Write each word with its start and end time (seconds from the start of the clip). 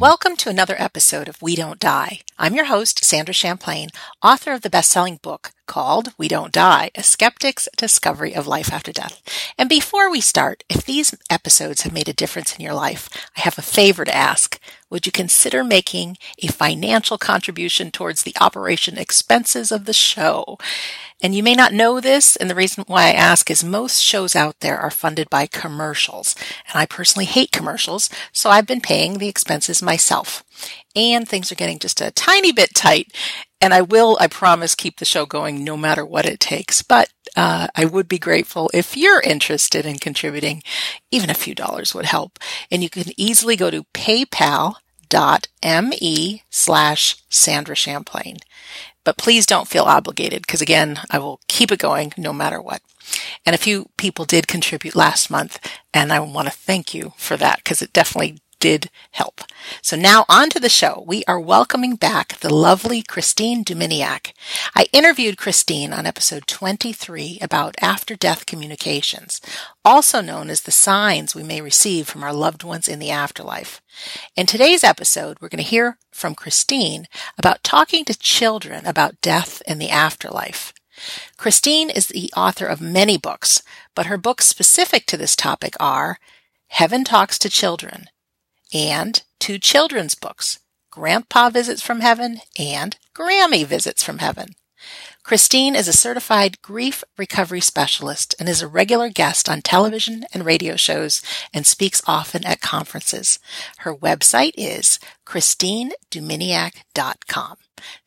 Welcome 0.00 0.36
to 0.36 0.48
another 0.48 0.76
episode 0.78 1.28
of 1.28 1.42
We 1.42 1.54
Don't 1.54 1.78
Die. 1.78 2.20
I'm 2.38 2.54
your 2.54 2.64
host, 2.64 3.04
Sandra 3.04 3.34
Champlain, 3.34 3.90
author 4.22 4.52
of 4.52 4.62
the 4.62 4.70
best-selling 4.70 5.18
book 5.20 5.52
called 5.66 6.14
We 6.16 6.26
Don't 6.26 6.54
Die, 6.54 6.90
A 6.94 7.02
Skeptic's 7.02 7.68
Discovery 7.76 8.34
of 8.34 8.46
Life 8.46 8.72
After 8.72 8.92
Death. 8.92 9.20
And 9.58 9.68
before 9.68 10.10
we 10.10 10.22
start, 10.22 10.64
if 10.70 10.86
these 10.86 11.14
episodes 11.28 11.82
have 11.82 11.92
made 11.92 12.08
a 12.08 12.14
difference 12.14 12.56
in 12.56 12.64
your 12.64 12.72
life, 12.72 13.10
I 13.36 13.42
have 13.42 13.58
a 13.58 13.62
favor 13.62 14.06
to 14.06 14.16
ask. 14.16 14.58
Would 14.90 15.06
you 15.06 15.12
consider 15.12 15.62
making 15.62 16.18
a 16.42 16.48
financial 16.48 17.16
contribution 17.16 17.90
towards 17.90 18.24
the 18.24 18.34
operation 18.40 18.98
expenses 18.98 19.70
of 19.70 19.84
the 19.84 19.92
show? 19.92 20.58
And 21.22 21.34
you 21.34 21.42
may 21.42 21.54
not 21.54 21.72
know 21.72 22.00
this, 22.00 22.34
and 22.36 22.48
the 22.48 22.54
reason 22.54 22.84
why 22.86 23.04
I 23.08 23.12
ask 23.12 23.50
is 23.50 23.62
most 23.62 24.02
shows 24.02 24.34
out 24.34 24.60
there 24.60 24.78
are 24.78 24.90
funded 24.90 25.28
by 25.28 25.46
commercials. 25.46 26.34
And 26.68 26.80
I 26.80 26.86
personally 26.86 27.26
hate 27.26 27.52
commercials, 27.52 28.08
so 28.32 28.48
I've 28.50 28.66
been 28.66 28.80
paying 28.80 29.18
the 29.18 29.28
expenses 29.28 29.82
myself. 29.82 30.42
And 30.96 31.28
things 31.28 31.52
are 31.52 31.56
getting 31.56 31.78
just 31.78 32.00
a 32.00 32.10
tiny 32.10 32.52
bit 32.52 32.74
tight. 32.74 33.14
And 33.60 33.74
I 33.74 33.82
will, 33.82 34.16
I 34.18 34.26
promise, 34.26 34.74
keep 34.74 34.98
the 34.98 35.04
show 35.04 35.26
going 35.26 35.62
no 35.62 35.76
matter 35.76 36.04
what 36.04 36.24
it 36.24 36.40
takes. 36.40 36.82
But 36.82 37.10
uh, 37.36 37.68
I 37.76 37.84
would 37.84 38.08
be 38.08 38.18
grateful 38.18 38.70
if 38.72 38.96
you're 38.96 39.20
interested 39.20 39.84
in 39.84 39.98
contributing. 39.98 40.62
Even 41.10 41.28
a 41.28 41.34
few 41.34 41.54
dollars 41.54 41.94
would 41.94 42.06
help. 42.06 42.38
And 42.70 42.82
you 42.82 42.88
can 42.88 43.12
easily 43.18 43.56
go 43.56 43.70
to 43.70 43.84
PayPal 43.92 44.76
me 45.12 46.44
slash 46.50 47.16
Sandra 47.28 47.76
Champlain. 47.76 48.38
But 49.04 49.16
please 49.16 49.46
don't 49.46 49.68
feel 49.68 49.84
obligated 49.84 50.42
because 50.42 50.60
again, 50.60 51.00
I 51.10 51.18
will 51.18 51.40
keep 51.48 51.72
it 51.72 51.78
going 51.78 52.12
no 52.16 52.32
matter 52.32 52.60
what. 52.60 52.82
And 53.44 53.54
a 53.54 53.58
few 53.58 53.88
people 53.96 54.24
did 54.24 54.46
contribute 54.46 54.94
last 54.94 55.30
month 55.30 55.58
and 55.92 56.12
I 56.12 56.20
want 56.20 56.48
to 56.48 56.54
thank 56.54 56.94
you 56.94 57.14
for 57.16 57.36
that 57.38 57.58
because 57.58 57.82
it 57.82 57.92
definitely 57.92 58.38
did 58.60 58.90
help. 59.10 59.40
So 59.82 59.96
now 59.96 60.24
on 60.28 60.50
to 60.50 60.60
the 60.60 60.68
show. 60.68 61.02
We 61.06 61.24
are 61.26 61.40
welcoming 61.40 61.96
back 61.96 62.38
the 62.38 62.54
lovely 62.54 63.02
Christine 63.02 63.64
Duminiak. 63.64 64.32
I 64.76 64.86
interviewed 64.92 65.38
Christine 65.38 65.92
on 65.92 66.06
episode 66.06 66.46
23 66.46 67.38
about 67.40 67.74
after 67.80 68.14
death 68.14 68.46
communications, 68.46 69.40
also 69.84 70.20
known 70.20 70.50
as 70.50 70.62
the 70.62 70.70
signs 70.70 71.34
we 71.34 71.42
may 71.42 71.60
receive 71.60 72.06
from 72.06 72.22
our 72.22 72.32
loved 72.32 72.62
ones 72.62 72.86
in 72.86 72.98
the 72.98 73.10
afterlife. 73.10 73.80
In 74.36 74.46
today's 74.46 74.84
episode, 74.84 75.38
we're 75.40 75.48
going 75.48 75.64
to 75.64 75.68
hear 75.68 75.98
from 76.12 76.34
Christine 76.34 77.08
about 77.36 77.64
talking 77.64 78.04
to 78.04 78.18
children 78.18 78.86
about 78.86 79.20
death 79.20 79.62
and 79.66 79.80
the 79.80 79.90
afterlife. 79.90 80.72
Christine 81.38 81.88
is 81.88 82.08
the 82.08 82.30
author 82.36 82.66
of 82.66 82.80
many 82.80 83.16
books, 83.16 83.62
but 83.94 84.06
her 84.06 84.18
books 84.18 84.46
specific 84.46 85.06
to 85.06 85.16
this 85.16 85.34
topic 85.34 85.74
are 85.80 86.18
Heaven 86.68 87.04
Talks 87.04 87.38
to 87.40 87.48
Children, 87.48 88.08
and 88.72 89.22
two 89.38 89.58
children's 89.58 90.14
books, 90.14 90.60
Grandpa 90.90 91.50
Visits 91.50 91.82
from 91.82 92.00
Heaven 92.00 92.40
and 92.58 92.96
Grammy 93.14 93.64
Visits 93.64 94.02
from 94.02 94.18
Heaven. 94.18 94.54
Christine 95.22 95.76
is 95.76 95.86
a 95.86 95.92
certified 95.92 96.62
grief 96.62 97.04
recovery 97.18 97.60
specialist 97.60 98.34
and 98.40 98.48
is 98.48 98.62
a 98.62 98.68
regular 98.68 99.10
guest 99.10 99.48
on 99.48 99.62
television 99.62 100.24
and 100.32 100.46
radio 100.46 100.74
shows 100.76 101.20
and 101.52 101.66
speaks 101.66 102.00
often 102.06 102.44
at 102.46 102.60
conferences. 102.60 103.38
Her 103.78 103.94
website 103.94 104.52
is 104.56 104.98
christineduminiak.com. 105.26 107.56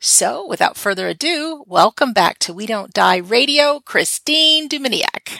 So 0.00 0.46
without 0.46 0.76
further 0.76 1.08
ado, 1.08 1.64
welcome 1.66 2.12
back 2.12 2.38
to 2.40 2.52
We 2.52 2.66
Don't 2.66 2.92
Die 2.92 3.16
Radio, 3.16 3.80
Christine 3.80 4.68
Duminiak. 4.68 5.38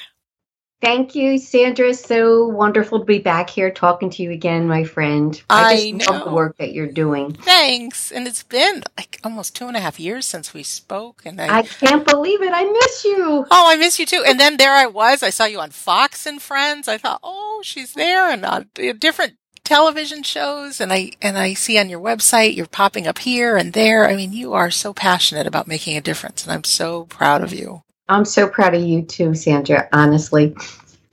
Thank 0.85 1.15
you, 1.15 1.39
Sandra. 1.39 1.95
So 1.95 2.47
wonderful 2.47 2.99
to 2.99 3.07
be 3.07 3.19
back 3.19 3.49
here 3.49 3.71
talking 3.71 4.11
to 4.11 4.23
you 4.23 4.33
again, 4.33 4.69
my 4.69 4.85
friend. 4.85 5.43
I, 5.49 5.73
I 5.73 5.93
just 5.93 6.11
know. 6.11 6.17
love 6.17 6.25
the 6.27 6.35
work 6.35 6.59
that 6.59 6.75
you're 6.75 6.93
doing. 6.93 7.33
Thanks. 7.33 8.13
And 8.13 8.29
it's 8.29 8.43
been 8.43 8.83
like 8.99 9.19
almost 9.25 9.57
two 9.57 9.67
and 9.67 9.79
a 9.79 9.81
half 9.81 9.99
years 9.99 10.27
since 10.27 10.53
we 10.53 10.63
spoke. 10.63 11.23
And 11.25 11.41
I, 11.41 11.61
I 11.61 11.63
can't 11.63 12.07
believe 12.07 12.43
it. 12.43 12.53
I 12.53 12.65
miss 12.65 13.03
you. 13.03 13.47
Oh, 13.51 13.67
I 13.67 13.77
miss 13.77 13.99
you 13.99 14.05
too. 14.05 14.25
And 14.27 14.39
then 14.39 14.59
there 14.59 14.75
I 14.75 14.85
was. 14.85 15.23
I 15.23 15.31
saw 15.31 15.47
you 15.47 15.59
on 15.59 15.71
Fox 15.71 16.27
and 16.27 16.43
Friends. 16.43 16.87
I 16.87 16.99
thought, 16.99 17.21
oh, 17.23 17.63
she's 17.65 17.95
there, 17.95 18.29
and 18.29 18.45
on 18.45 18.69
different 18.99 19.39
television 19.65 20.23
shows 20.23 20.79
and 20.79 20.93
I 20.93 21.13
and 21.23 21.39
I 21.39 21.55
see 21.55 21.79
on 21.79 21.89
your 21.89 21.99
website 21.99 22.55
you're 22.55 22.67
popping 22.67 23.07
up 23.07 23.21
here 23.21 23.57
and 23.57 23.73
there. 23.73 24.07
I 24.07 24.15
mean, 24.15 24.35
you 24.35 24.53
are 24.53 24.71
so 24.71 24.93
passionate 24.93 25.47
about 25.47 25.67
making 25.67 25.97
a 25.97 26.03
difference 26.03 26.45
and 26.45 26.53
I'm 26.53 26.65
so 26.65 27.05
proud 27.07 27.43
of 27.43 27.55
you. 27.55 27.83
I'm 28.09 28.27
so 28.27 28.49
proud 28.49 28.75
of 28.75 28.83
you 28.83 29.03
too, 29.03 29.35
Sandra, 29.35 29.89
honestly. 29.93 30.55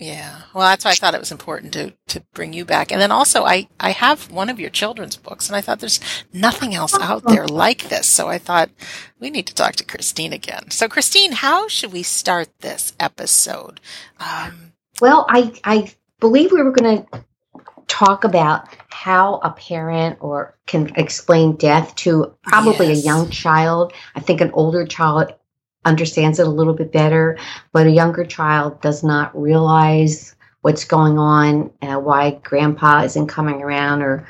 Yeah. 0.02 0.42
Well, 0.56 0.68
that's 0.68 0.84
why 0.84 0.92
I 0.92 0.96
thought 0.96 1.14
it 1.14 1.20
was 1.20 1.32
important 1.32 1.74
to, 1.74 1.94
to 2.08 2.22
bring 2.34 2.54
you 2.54 2.66
back. 2.66 2.92
And 2.92 3.00
then 3.00 3.12
also 3.12 3.46
I, 3.46 3.68
I 3.80 3.92
have 3.92 4.32
one 4.32 4.50
of 4.50 4.60
your 4.60 4.72
children's 4.72 5.16
books 5.16 5.48
and 5.48 5.56
I 5.56 5.62
thought 5.62 5.80
there's 5.80 6.00
nothing 6.34 6.74
else 6.74 7.00
out 7.00 7.24
there 7.28 7.46
like 7.48 7.84
this. 7.84 8.08
So 8.08 8.28
I 8.28 8.40
thought 8.40 8.72
we 9.20 9.30
need 9.30 9.46
to 9.46 9.54
talk 9.54 9.76
to 9.76 9.86
Christine 9.86 10.34
again. 10.34 10.72
So 10.72 10.90
Christine, 10.90 11.34
how 11.34 11.68
should 11.68 11.94
we 11.94 12.02
start 12.02 12.50
this 12.62 12.94
episode? 13.00 13.80
Um, 14.20 14.74
well, 15.00 15.28
I, 15.30 15.54
I 15.64 15.94
believe 16.20 16.52
we 16.52 16.64
were 16.64 16.72
going 16.72 17.06
to 17.06 17.24
talk 17.88 18.24
about 18.24 18.70
how 18.90 19.36
a 19.44 19.52
parent 19.52 20.18
or 20.20 20.58
can 20.66 20.96
explain 20.96 21.58
death 21.58 21.94
to 21.98 22.34
probably 22.42 22.88
yes. 22.88 22.98
a 22.98 23.06
young 23.06 23.30
child. 23.30 23.94
I 24.16 24.20
think 24.20 24.42
an 24.42 24.50
older 24.54 24.88
child 24.88 25.36
understands 25.86 26.40
it 26.40 26.48
a 26.48 26.50
little 26.50 26.74
bit 26.74 26.92
better, 26.92 27.38
but 27.72 27.88
a 27.88 27.92
younger 27.92 28.26
child 28.26 28.82
does 28.82 29.04
not 29.04 29.40
realize 29.40 30.36
what's 30.62 30.86
going 30.86 31.18
on, 31.18 31.72
uh, 31.82 32.00
why 32.00 32.40
grandpa 32.44 33.04
isn't 33.04 33.28
coming 33.28 33.62
around 33.62 34.02
or 34.02 34.28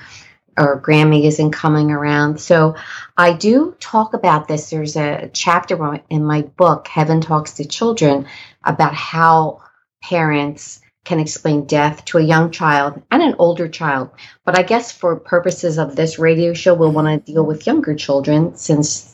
or 0.57 0.81
Grammy 0.81 1.23
isn't 1.25 1.51
coming 1.51 1.91
around. 1.91 2.39
So 2.39 2.75
I 3.17 3.33
do 3.33 3.75
talk 3.79 4.13
about 4.13 4.47
this. 4.47 4.69
There's 4.69 4.97
a 4.97 5.29
chapter 5.33 6.01
in 6.09 6.25
my 6.25 6.41
book, 6.41 6.87
Heaven 6.87 7.21
Talks 7.21 7.53
to 7.53 7.65
Children, 7.65 8.27
about 8.63 8.93
how 8.93 9.61
parents 10.03 10.81
can 11.03 11.19
explain 11.19 11.65
death 11.65 12.05
to 12.05 12.17
a 12.17 12.23
young 12.23 12.51
child 12.51 13.01
and 13.09 13.23
an 13.23 13.35
older 13.39 13.67
child. 13.67 14.09
But 14.45 14.57
I 14.57 14.63
guess 14.63 14.91
for 14.91 15.15
purposes 15.15 15.77
of 15.79 15.95
this 15.95 16.19
radio 16.19 16.53
show, 16.53 16.73
we'll 16.73 16.91
want 16.91 17.25
to 17.25 17.31
deal 17.31 17.45
with 17.45 17.65
younger 17.65 17.95
children 17.95 18.55
since 18.55 19.10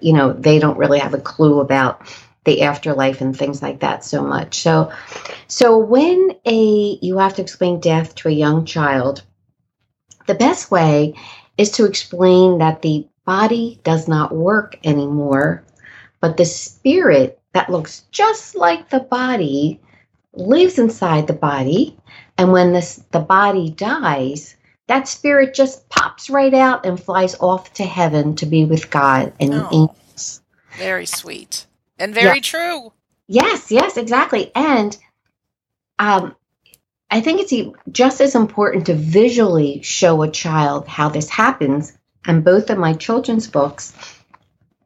you 0.00 0.12
know, 0.12 0.32
they 0.32 0.58
don't 0.58 0.78
really 0.78 0.98
have 0.98 1.14
a 1.14 1.20
clue 1.20 1.60
about 1.60 2.02
the 2.44 2.62
afterlife 2.62 3.20
and 3.20 3.36
things 3.36 3.62
like 3.62 3.80
that 3.80 4.04
so 4.04 4.22
much. 4.22 4.60
So, 4.62 4.92
so 5.46 5.78
when 5.78 6.30
a 6.46 6.98
you 7.02 7.18
have 7.18 7.34
to 7.34 7.42
explain 7.42 7.80
death 7.80 8.14
to 8.16 8.28
a 8.28 8.32
young 8.32 8.64
child, 8.64 9.22
the 10.26 10.34
best 10.34 10.70
way 10.70 11.14
is 11.58 11.72
to 11.72 11.84
explain 11.84 12.58
that 12.58 12.82
the 12.82 13.06
body 13.26 13.80
does 13.84 14.08
not 14.08 14.34
work 14.34 14.78
anymore, 14.84 15.64
but 16.20 16.36
the 16.36 16.44
spirit 16.44 17.40
that 17.52 17.70
looks 17.70 18.04
just 18.10 18.54
like 18.54 18.88
the 18.88 19.00
body 19.00 19.80
lives 20.32 20.78
inside 20.78 21.26
the 21.26 21.32
body, 21.32 21.96
and 22.38 22.52
when 22.52 22.72
this 22.72 23.02
the 23.10 23.20
body 23.20 23.70
dies, 23.70 24.56
that 24.90 25.06
spirit 25.06 25.54
just 25.54 25.88
pops 25.88 26.28
right 26.28 26.52
out 26.52 26.84
and 26.84 27.00
flies 27.00 27.36
off 27.38 27.72
to 27.74 27.84
heaven 27.84 28.34
to 28.34 28.44
be 28.44 28.64
with 28.64 28.90
God 28.90 29.32
and 29.38 29.54
oh, 29.54 29.68
angels. 29.70 30.42
Very 30.76 31.06
sweet 31.06 31.64
and 31.96 32.12
very 32.12 32.38
yeah. 32.38 32.42
true. 32.42 32.92
Yes, 33.28 33.70
yes, 33.70 33.96
exactly. 33.96 34.50
And 34.52 34.96
um, 36.00 36.34
I 37.08 37.20
think 37.20 37.40
it's 37.40 37.76
just 37.92 38.20
as 38.20 38.34
important 38.34 38.86
to 38.86 38.94
visually 38.94 39.80
show 39.82 40.22
a 40.22 40.30
child 40.30 40.88
how 40.88 41.08
this 41.08 41.30
happens. 41.30 41.96
And 42.26 42.42
both 42.44 42.68
of 42.68 42.76
my 42.76 42.94
children's 42.94 43.46
books, 43.46 43.92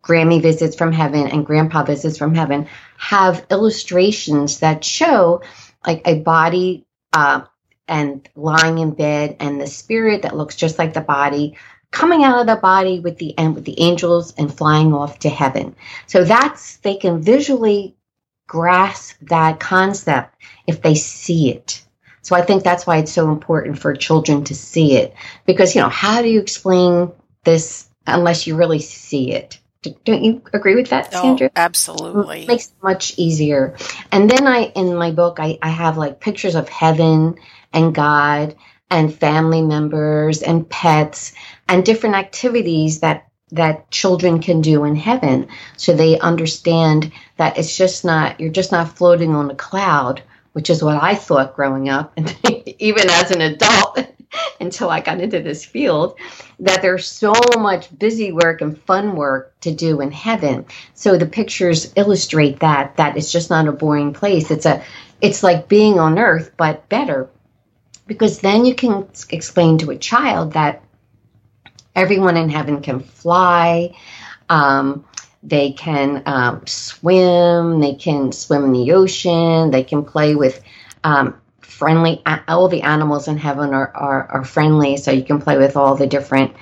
Grammy 0.02 0.42
Visits 0.42 0.76
from 0.76 0.92
Heaven 0.92 1.28
and 1.28 1.46
Grandpa 1.46 1.82
Visits 1.82 2.18
from 2.18 2.34
Heaven, 2.34 2.68
have 2.98 3.46
illustrations 3.50 4.60
that 4.60 4.84
show 4.84 5.40
like 5.86 6.02
a 6.04 6.20
body 6.20 6.84
uh, 7.14 7.44
and 7.88 8.28
lying 8.34 8.78
in 8.78 8.92
bed 8.92 9.36
and 9.40 9.60
the 9.60 9.66
spirit 9.66 10.22
that 10.22 10.36
looks 10.36 10.56
just 10.56 10.78
like 10.78 10.94
the 10.94 11.00
body 11.00 11.56
coming 11.90 12.24
out 12.24 12.40
of 12.40 12.46
the 12.46 12.56
body 12.56 12.98
with 12.98 13.18
the 13.18 13.38
and 13.38 13.54
with 13.54 13.64
the 13.64 13.80
angels 13.80 14.34
and 14.36 14.52
flying 14.52 14.92
off 14.92 15.20
to 15.20 15.28
heaven. 15.28 15.76
So 16.06 16.24
that's 16.24 16.78
they 16.78 16.96
can 16.96 17.22
visually 17.22 17.94
grasp 18.48 19.16
that 19.22 19.60
concept 19.60 20.34
if 20.66 20.82
they 20.82 20.96
see 20.96 21.50
it. 21.50 21.82
So 22.22 22.34
I 22.34 22.42
think 22.42 22.64
that's 22.64 22.86
why 22.86 22.98
it's 22.98 23.12
so 23.12 23.30
important 23.30 23.78
for 23.78 23.94
children 23.94 24.44
to 24.44 24.54
see 24.54 24.96
it 24.96 25.14
because 25.46 25.74
you 25.74 25.82
know 25.82 25.88
how 25.88 26.20
do 26.20 26.28
you 26.28 26.40
explain 26.40 27.12
this 27.44 27.88
unless 28.06 28.46
you 28.46 28.56
really 28.56 28.80
see 28.80 29.32
it? 29.32 29.60
Don't 30.04 30.24
you 30.24 30.42
agree 30.54 30.74
with 30.74 30.88
that, 30.88 31.10
oh, 31.12 31.22
Sandra? 31.22 31.48
Oh, 31.48 31.52
absolutely. 31.56 32.42
It 32.42 32.48
makes 32.48 32.68
it 32.68 32.82
much 32.82 33.18
easier. 33.18 33.76
And 34.10 34.30
then 34.30 34.46
I, 34.46 34.72
in 34.74 34.96
my 34.96 35.10
book, 35.10 35.36
I, 35.38 35.58
I 35.60 35.68
have 35.68 35.98
like 35.98 36.20
pictures 36.20 36.54
of 36.54 36.70
heaven 36.70 37.36
and 37.74 37.94
God 37.94 38.56
and 38.90 39.14
family 39.14 39.62
members 39.62 40.42
and 40.42 40.68
pets 40.68 41.34
and 41.68 41.84
different 41.84 42.16
activities 42.16 43.00
that 43.00 43.28
that 43.50 43.90
children 43.90 44.40
can 44.40 44.62
do 44.62 44.84
in 44.84 44.96
heaven 44.96 45.48
so 45.76 45.94
they 45.94 46.18
understand 46.18 47.12
that 47.36 47.58
it's 47.58 47.76
just 47.76 48.04
not 48.04 48.40
you're 48.40 48.50
just 48.50 48.72
not 48.72 48.96
floating 48.96 49.34
on 49.34 49.50
a 49.50 49.54
cloud 49.54 50.22
which 50.52 50.70
is 50.70 50.82
what 50.82 51.02
I 51.02 51.14
thought 51.14 51.54
growing 51.54 51.88
up 51.88 52.12
and 52.16 52.34
even 52.78 53.10
as 53.10 53.30
an 53.30 53.40
adult 53.42 53.98
until 54.60 54.90
I 54.90 55.00
got 55.00 55.20
into 55.20 55.40
this 55.40 55.64
field 55.64 56.18
that 56.60 56.82
there's 56.82 57.06
so 57.06 57.32
much 57.58 57.96
busy 57.96 58.32
work 58.32 58.60
and 58.60 58.78
fun 58.82 59.16
work 59.16 59.58
to 59.60 59.74
do 59.74 60.00
in 60.00 60.10
heaven. 60.10 60.66
So 60.94 61.16
the 61.16 61.26
pictures 61.26 61.92
illustrate 61.96 62.60
that 62.60 62.96
that 62.96 63.16
it's 63.16 63.32
just 63.32 63.50
not 63.50 63.68
a 63.68 63.72
boring 63.72 64.12
place. 64.12 64.50
It's 64.50 64.66
a 64.66 64.82
it's 65.20 65.42
like 65.42 65.68
being 65.68 65.98
on 65.98 66.18
earth 66.18 66.52
but 66.56 66.88
better. 66.88 67.28
Because 68.06 68.40
then 68.40 68.64
you 68.64 68.74
can 68.74 69.08
explain 69.30 69.78
to 69.78 69.90
a 69.90 69.96
child 69.96 70.52
that 70.52 70.82
everyone 71.94 72.36
in 72.36 72.48
heaven 72.48 72.82
can 72.82 73.00
fly. 73.00 73.96
Um, 74.48 75.04
they 75.42 75.72
can 75.72 76.22
um, 76.26 76.66
swim. 76.66 77.80
They 77.80 77.94
can 77.94 78.32
swim 78.32 78.64
in 78.64 78.72
the 78.72 78.92
ocean. 78.92 79.70
They 79.70 79.84
can 79.84 80.04
play 80.04 80.34
with 80.34 80.62
um, 81.02 81.40
friendly. 81.60 82.22
All 82.48 82.68
the 82.68 82.82
animals 82.82 83.28
in 83.28 83.36
heaven 83.36 83.74
are, 83.74 83.92
are, 83.94 84.26
are 84.30 84.44
friendly, 84.44 84.96
so 84.96 85.10
you 85.10 85.22
can 85.22 85.40
play 85.40 85.58
with 85.58 85.76
all 85.76 85.94
the 85.94 86.06
different 86.06 86.54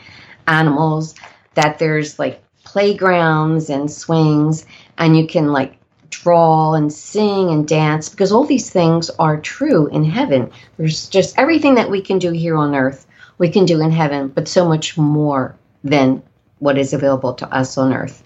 animals. 0.46 1.14
That 1.54 1.78
there's 1.78 2.18
like 2.18 2.42
playgrounds 2.64 3.70
and 3.70 3.90
swings, 3.90 4.66
and 4.98 5.16
you 5.16 5.26
can 5.26 5.52
like 5.52 5.76
draw 6.12 6.74
and 6.74 6.92
sing 6.92 7.50
and 7.50 7.66
dance 7.66 8.08
because 8.08 8.30
all 8.30 8.44
these 8.44 8.70
things 8.70 9.10
are 9.18 9.40
true 9.40 9.88
in 9.88 10.04
heaven. 10.04 10.50
There's 10.76 11.08
just 11.08 11.36
everything 11.38 11.74
that 11.74 11.90
we 11.90 12.00
can 12.00 12.18
do 12.18 12.30
here 12.30 12.56
on 12.56 12.74
earth, 12.74 13.06
we 13.38 13.48
can 13.48 13.64
do 13.64 13.80
in 13.80 13.90
heaven, 13.90 14.28
but 14.28 14.46
so 14.46 14.68
much 14.68 14.96
more 14.96 15.56
than 15.82 16.22
what 16.60 16.78
is 16.78 16.92
available 16.92 17.34
to 17.34 17.52
us 17.52 17.76
on 17.76 17.92
earth. 17.92 18.22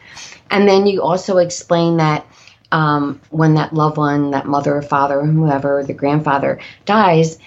And 0.51 0.69
then 0.69 0.87
you 0.87 1.03
also 1.03 1.39
explain 1.39 1.97
that 1.97 2.27
um, 2.73 3.21
when 3.31 3.55
that 3.55 3.73
loved 3.73 3.97
one, 3.97 4.33
that 4.33 4.47
mother 4.47 4.77
or 4.77 4.83
father, 4.83 5.21
or 5.21 5.27
whoever, 5.27 5.85
the 5.85 5.95
grandfather 5.95 6.61
dies, 6.85 7.39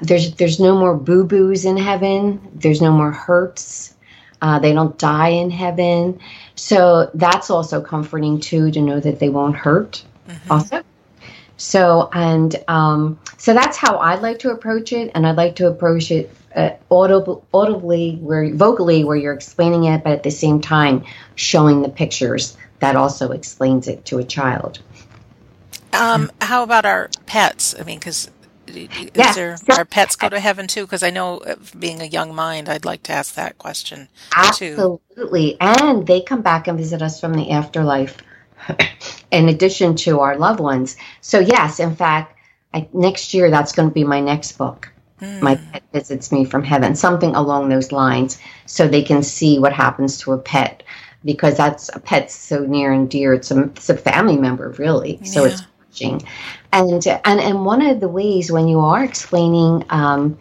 there's 0.00 0.34
there's 0.34 0.58
no 0.58 0.76
more 0.76 0.96
boo 0.96 1.24
boos 1.24 1.64
in 1.64 1.76
heaven. 1.76 2.40
There's 2.54 2.82
no 2.82 2.90
more 2.90 3.12
hurts. 3.12 3.94
Uh, 4.42 4.58
they 4.58 4.72
don't 4.72 4.98
die 4.98 5.28
in 5.28 5.50
heaven. 5.50 6.18
So 6.56 7.10
that's 7.14 7.50
also 7.50 7.80
comforting 7.80 8.40
too 8.40 8.70
to 8.70 8.80
know 8.80 9.00
that 9.00 9.18
they 9.18 9.28
won't 9.28 9.56
hurt. 9.56 10.04
Mm-hmm. 10.28 10.52
Also. 10.52 10.82
So 11.56 12.08
and 12.12 12.56
um, 12.68 13.18
so 13.38 13.54
that's 13.54 13.76
how 13.76 13.98
I'd 13.98 14.22
like 14.22 14.40
to 14.40 14.50
approach 14.50 14.92
it, 14.92 15.12
and 15.14 15.26
I'd 15.26 15.36
like 15.36 15.56
to 15.56 15.68
approach 15.68 16.10
it 16.10 16.34
uh, 16.54 16.70
audible, 16.90 17.46
audibly, 17.52 18.16
where 18.16 18.52
vocally, 18.54 19.04
where 19.04 19.16
you're 19.16 19.32
explaining 19.32 19.84
it, 19.84 20.04
but 20.04 20.12
at 20.12 20.22
the 20.22 20.30
same 20.30 20.60
time 20.60 21.04
showing 21.34 21.82
the 21.82 21.88
pictures 21.88 22.56
that 22.80 22.96
also 22.96 23.30
explains 23.30 23.88
it 23.88 24.04
to 24.06 24.18
a 24.18 24.24
child. 24.24 24.80
Um, 25.92 26.30
how 26.40 26.62
about 26.62 26.84
our 26.84 27.08
pets? 27.26 27.74
I 27.78 27.84
mean, 27.84 27.98
because 27.98 28.30
yes. 29.14 29.34
there, 29.34 29.56
our 29.70 29.84
pets 29.84 30.16
go 30.16 30.28
to 30.28 30.40
heaven 30.40 30.66
too? 30.66 30.84
Because 30.84 31.02
I 31.02 31.10
know, 31.10 31.38
uh, 31.38 31.56
being 31.78 32.00
a 32.00 32.06
young 32.06 32.34
mind, 32.34 32.68
I'd 32.68 32.84
like 32.84 33.02
to 33.04 33.12
ask 33.12 33.34
that 33.34 33.58
question. 33.58 34.08
Absolutely, 34.34 35.52
too. 35.52 35.56
and 35.60 36.06
they 36.06 36.20
come 36.20 36.42
back 36.42 36.68
and 36.68 36.78
visit 36.78 37.02
us 37.02 37.20
from 37.20 37.34
the 37.34 37.50
afterlife, 37.50 38.18
in 39.30 39.48
addition 39.48 39.96
to 39.96 40.20
our 40.20 40.36
loved 40.36 40.60
ones. 40.60 40.96
So 41.20 41.38
yes, 41.38 41.80
in 41.80 41.94
fact, 41.96 42.38
I, 42.72 42.88
next 42.92 43.34
year 43.34 43.50
that's 43.50 43.72
going 43.72 43.88
to 43.88 43.94
be 43.94 44.04
my 44.04 44.20
next 44.20 44.52
book. 44.52 44.90
Mm. 45.20 45.40
My 45.40 45.54
pet 45.54 45.82
visits 45.92 46.32
me 46.32 46.44
from 46.44 46.64
heaven, 46.64 46.94
something 46.96 47.34
along 47.34 47.68
those 47.68 47.92
lines, 47.92 48.38
so 48.66 48.88
they 48.88 49.02
can 49.02 49.22
see 49.22 49.58
what 49.58 49.72
happens 49.72 50.18
to 50.18 50.32
a 50.32 50.38
pet 50.38 50.82
because 51.24 51.56
that's 51.56 51.88
a 51.94 52.00
pet 52.00 52.30
so 52.30 52.64
near 52.64 52.92
and 52.92 53.08
dear. 53.08 53.32
It's 53.32 53.50
a, 53.50 53.62
it's 53.62 53.88
a 53.88 53.96
family 53.96 54.36
member, 54.36 54.70
really. 54.70 55.18
Yeah. 55.22 55.30
So 55.30 55.44
it's 55.44 55.62
watching. 55.94 56.22
And, 56.72 57.06
and, 57.24 57.40
and 57.40 57.64
one 57.64 57.82
of 57.82 58.00
the 58.00 58.08
ways 58.08 58.50
when 58.50 58.68
you 58.68 58.80
are 58.80 59.04
explaining 59.04 59.84
um, 59.90 60.38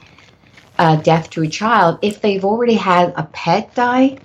uh, 0.80 0.96
death 0.98 1.30
to 1.32 1.44
a 1.44 1.48
child, 1.48 2.00
if 2.02 2.22
they've 2.22 2.44
already 2.44 2.76
had 2.76 3.14
a 3.16 3.24
pet 3.24 3.74
die, 3.76 4.18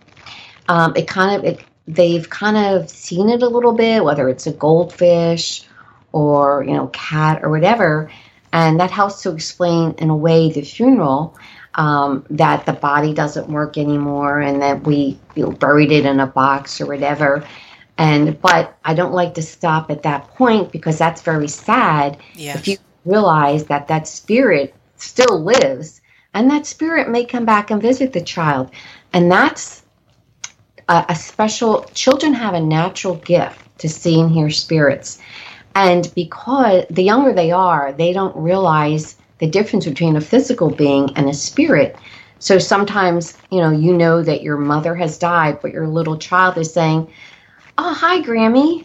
um, 0.69 0.95
it 0.97 1.07
kind 1.07 1.37
of, 1.37 1.45
it, 1.45 1.65
they've 1.87 2.29
kind 2.29 2.57
of 2.57 2.89
seen 2.89 3.29
it 3.29 3.43
a 3.43 3.49
little 3.49 3.73
bit, 3.73 4.05
whether 4.05 4.29
it's 4.29 4.47
a 4.47 4.53
goldfish 4.53 5.65
or, 6.13 6.65
you 6.65 6.75
know, 6.75 6.89
cat 6.89 7.41
or 7.43 7.51
whatever 7.51 8.11
and 8.53 8.81
that 8.81 8.91
helps 8.91 9.23
to 9.23 9.33
explain, 9.33 9.95
in 9.99 10.11
a 10.11 10.17
way, 10.17 10.51
the 10.51 10.63
funeral 10.63 11.37
um, 11.75 12.25
that 12.31 12.67
the 12.67 12.73
body 12.73 13.13
doesn't 13.13 13.49
work 13.49 13.77
anymore 13.77 14.41
and 14.41 14.63
that 14.63 14.85
we 14.85 15.19
you 15.35 15.45
know, 15.45 15.51
buried 15.51 15.93
it 15.93 16.07
in 16.07 16.21
a 16.21 16.27
box 16.27 16.81
or 16.81 16.87
whatever. 16.87 17.47
And 17.99 18.41
but 18.41 18.79
I 18.85 18.95
don't 18.95 19.13
like 19.13 19.35
to 19.35 19.43
stop 19.43 19.91
at 19.91 20.05
that 20.05 20.29
point 20.29 20.73
because 20.73 20.97
that's 20.97 21.23
very 21.23 21.49
sad. 21.49 22.19
Yes. 22.35 22.57
If 22.57 22.69
you 22.69 22.77
realize 23.05 23.67
that 23.67 23.89
that 23.89 24.07
spirit 24.07 24.75
still 24.97 25.43
lives, 25.43 26.01
and 26.33 26.51
that 26.51 26.67
spirit 26.67 27.09
may 27.11 27.25
come 27.25 27.45
back 27.45 27.71
and 27.71 27.83
visit 27.83 28.13
the 28.13 28.21
child, 28.21 28.71
and 29.13 29.31
that's 29.31 29.83
a, 30.89 31.07
a 31.09 31.15
special. 31.17 31.85
Children 31.93 32.35
have 32.35 32.55
a 32.55 32.61
natural 32.61 33.17
gift 33.17 33.61
to 33.79 33.89
see 33.89 34.21
and 34.21 34.31
hear 34.31 34.51
spirits. 34.51 35.19
And 35.75 36.13
because 36.15 36.85
the 36.91 37.03
younger 37.03 37.33
they 37.33 37.51
are, 37.51 37.93
they 37.93 38.13
don't 38.13 38.37
realize 38.37 39.17
the 39.39 39.47
difference 39.47 39.87
between 39.87 40.17
a 40.17 40.21
physical 40.21 40.71
being 40.71 41.11
and 41.17 41.29
a 41.29 41.35
spirit. 41.35 41.97
So 42.41 42.59
sometimes, 42.59 43.37
you 43.51 43.61
know, 43.61 43.71
you 43.71 43.93
know 43.93 44.23
that 44.23 44.43
your 44.43 44.57
mother 44.57 44.95
has 44.95 45.19
died, 45.19 45.61
but 45.61 45.73
your 45.73 45.87
little 45.87 46.17
child 46.17 46.57
is 46.59 46.73
saying, 46.73 47.09
Oh, 47.81 47.95
hi, 47.95 48.21
Grammy. 48.21 48.85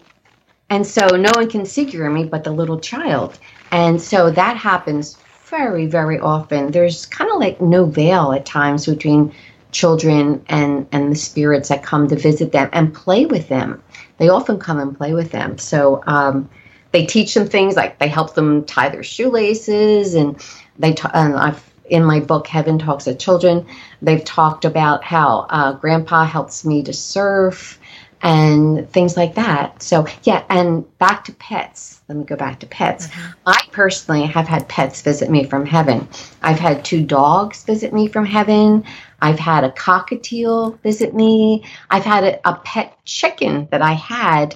And 0.69 0.86
so 0.86 1.07
no 1.07 1.31
one 1.36 1.50
can 1.50 1.66
see 1.66 1.84
Grammy 1.88 2.30
but 2.30 2.44
the 2.44 2.51
little 2.51 2.80
child. 2.80 3.40
And 3.72 4.00
so 4.00 4.30
that 4.30 4.56
happens 4.56 5.18
very, 5.45 5.88
very 5.88 6.19
often. 6.19 6.69
There's 6.72 7.07
kind 7.07 7.31
of 7.31 7.40
like 7.40 7.60
no 7.60 7.86
veil 7.86 8.34
at 8.34 8.45
times 8.45 8.86
between 8.86 9.34
children 9.72 10.45
and, 10.48 10.88
and 10.92 11.12
the 11.12 11.16
spirits 11.16 11.69
that 11.69 11.81
come 11.81 12.07
to 12.07 12.16
visit 12.16 12.51
them 12.51 12.69
and 12.72 12.94
play 12.94 13.25
with 13.25 13.48
them. 13.50 13.81
They 14.19 14.30
often 14.30 14.60
come 14.60 14.80
and 14.80 14.96
play 14.96 15.16
with 15.16 15.31
them. 15.31 15.57
So, 15.57 16.04
um, 16.06 16.48
they 16.92 17.07
teach 17.07 17.34
them 17.34 17.48
things 17.48 17.75
like 17.75 17.98
they 17.98 18.07
help 18.07 18.36
them 18.36 18.63
tie 18.66 18.89
their 18.89 19.01
shoelaces 19.01 20.13
and 20.13 20.39
they 20.78 20.94
t- 20.94 21.10
and 21.12 21.36
I've 21.36 21.74
in 21.86 22.04
my 22.06 22.19
book 22.19 22.46
Heaven 22.48 22.78
Talks 22.78 23.06
to 23.06 23.16
Children 23.16 23.66
they've 24.01 24.24
talked 24.24 24.63
about 24.63 25.04
how 25.04 25.48
uh, 25.50 25.74
grandpa 25.74 26.24
helps 26.24 26.63
me 26.63 26.84
to 26.84 26.94
surf 26.94 27.80
and 28.24 28.90
things 28.90 29.16
like 29.16 29.36
that 29.36 29.81
so 29.84 30.08
yeah 30.24 30.44
and 30.50 30.98
back 30.98 31.24
to 31.24 31.31
pets 31.34 32.02
let 32.08 32.18
me 32.18 32.24
go 32.24 32.36
back 32.36 32.60
to 32.60 32.66
pets 32.66 33.08
mm-hmm. 33.08 33.31
I 33.46 33.62
personally 33.72 34.25
have 34.25 34.48
had 34.48 34.68
pets 34.68 35.01
visit 35.01 35.30
me 35.30 35.44
from 35.44 35.65
heaven 35.65 36.08
I've 36.42 36.60
had 36.60 36.84
two 36.84 37.03
dogs 37.06 37.63
visit 37.63 37.94
me 37.94 38.08
from 38.08 38.25
heaven 38.25 38.84
I've 39.22 39.39
had 39.39 39.63
a 39.63 39.72
cockatiel 39.72 40.80
visit 40.80 41.13
me 41.13 41.63
I've 41.89 42.06
had 42.06 42.24
a, 42.24 42.50
a 42.50 42.56
pet 42.56 42.98
chicken 43.06 43.68
that 43.72 43.82
I 43.82 43.94
had 43.94 44.56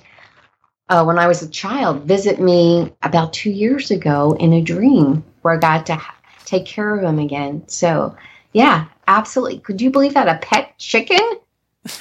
uh, 0.89 1.03
when 1.03 1.19
I 1.19 1.27
was 1.27 1.41
a 1.41 1.49
child 1.49 2.03
visit 2.03 2.39
me 2.39 2.93
about 3.03 3.33
two 3.33 3.51
years 3.51 3.91
ago 3.91 4.35
in 4.39 4.53
a 4.53 4.61
dream 4.61 5.23
where 5.41 5.55
I 5.55 5.57
got 5.57 5.85
to 5.87 5.95
ha- 5.95 6.15
take 6.45 6.65
care 6.65 6.95
of 6.95 7.03
him 7.03 7.19
again. 7.19 7.63
So, 7.67 8.15
yeah, 8.53 8.85
absolutely. 9.07 9.59
Could 9.59 9.81
you 9.81 9.91
believe 9.91 10.13
that? 10.13 10.27
A 10.27 10.39
pet 10.39 10.77
chicken? 10.77 11.19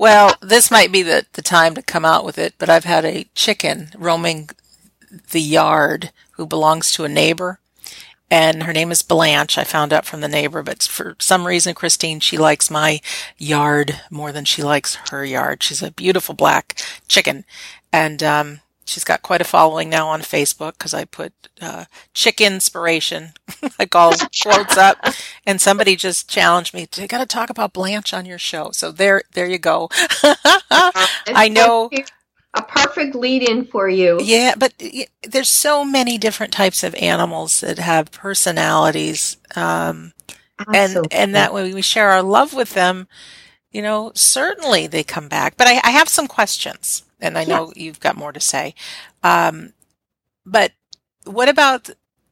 well, 0.00 0.34
this 0.40 0.70
might 0.70 0.90
be 0.90 1.02
the, 1.02 1.26
the 1.34 1.42
time 1.42 1.74
to 1.74 1.82
come 1.82 2.06
out 2.06 2.24
with 2.24 2.38
it, 2.38 2.54
but 2.56 2.70
I've 2.70 2.84
had 2.84 3.04
a 3.04 3.26
chicken 3.34 3.90
roaming 3.98 4.48
the 5.32 5.42
yard 5.42 6.10
who 6.32 6.46
belongs 6.46 6.90
to 6.92 7.04
a 7.04 7.08
neighbor 7.08 7.60
and 8.30 8.62
her 8.62 8.72
name 8.72 8.90
is 8.92 9.02
Blanche. 9.02 9.58
I 9.58 9.64
found 9.64 9.92
out 9.92 10.06
from 10.06 10.22
the 10.22 10.28
neighbor, 10.28 10.62
but 10.62 10.82
for 10.84 11.16
some 11.18 11.46
reason, 11.46 11.74
Christine, 11.74 12.20
she 12.20 12.38
likes 12.38 12.70
my 12.70 13.00
yard 13.36 14.00
more 14.08 14.32
than 14.32 14.46
she 14.46 14.62
likes 14.62 14.94
her 15.10 15.22
yard. 15.22 15.62
She's 15.62 15.82
a 15.82 15.90
beautiful 15.90 16.34
black 16.34 16.80
chicken, 17.08 17.44
and 17.92 18.22
um, 18.22 18.60
she's 18.90 19.04
got 19.04 19.22
quite 19.22 19.40
a 19.40 19.44
following 19.44 19.88
now 19.88 20.08
on 20.08 20.20
Facebook 20.20 20.72
because 20.72 20.92
I 20.92 21.04
put 21.04 21.32
uh, 21.60 21.84
chick 22.12 22.40
inspiration, 22.40 23.32
like 23.78 23.94
all 23.94 24.12
quotes 24.42 24.76
up, 24.76 24.98
and 25.46 25.60
somebody 25.60 25.96
just 25.96 26.28
challenged 26.28 26.74
me. 26.74 26.88
"You 26.96 27.06
got 27.06 27.18
to 27.18 27.26
talk 27.26 27.50
about 27.50 27.72
Blanche 27.72 28.12
on 28.12 28.26
your 28.26 28.38
show." 28.38 28.70
So 28.72 28.90
there, 28.90 29.22
there 29.32 29.48
you 29.48 29.58
go. 29.58 29.88
I 30.70 31.48
know 31.50 31.90
a 32.54 32.62
perfect 32.62 33.14
lead 33.14 33.48
in 33.48 33.64
for 33.64 33.88
you. 33.88 34.18
Yeah, 34.20 34.54
but 34.58 34.74
there's 35.22 35.48
so 35.48 35.84
many 35.84 36.18
different 36.18 36.52
types 36.52 36.82
of 36.82 36.94
animals 36.96 37.60
that 37.60 37.78
have 37.78 38.10
personalities. 38.10 39.36
Um, 39.54 40.12
and, 40.74 41.06
and 41.10 41.34
that 41.34 41.54
when 41.54 41.74
we 41.74 41.80
share 41.80 42.10
our 42.10 42.22
love 42.22 42.52
with 42.52 42.74
them, 42.74 43.08
you 43.70 43.80
know, 43.80 44.12
certainly 44.14 44.86
they 44.86 45.02
come 45.02 45.26
back. 45.26 45.56
But 45.56 45.68
I, 45.68 45.80
I 45.82 45.90
have 45.92 46.08
some 46.08 46.26
questions 46.26 47.04
and 47.20 47.38
I 47.38 47.44
know 47.44 47.72
you've 47.76 48.00
got 48.00 48.16
more 48.16 48.32
to 48.32 48.40
say. 48.40 48.74
Um, 49.22 49.72
but 50.44 50.72
what 51.24 51.48
about, 51.48 51.90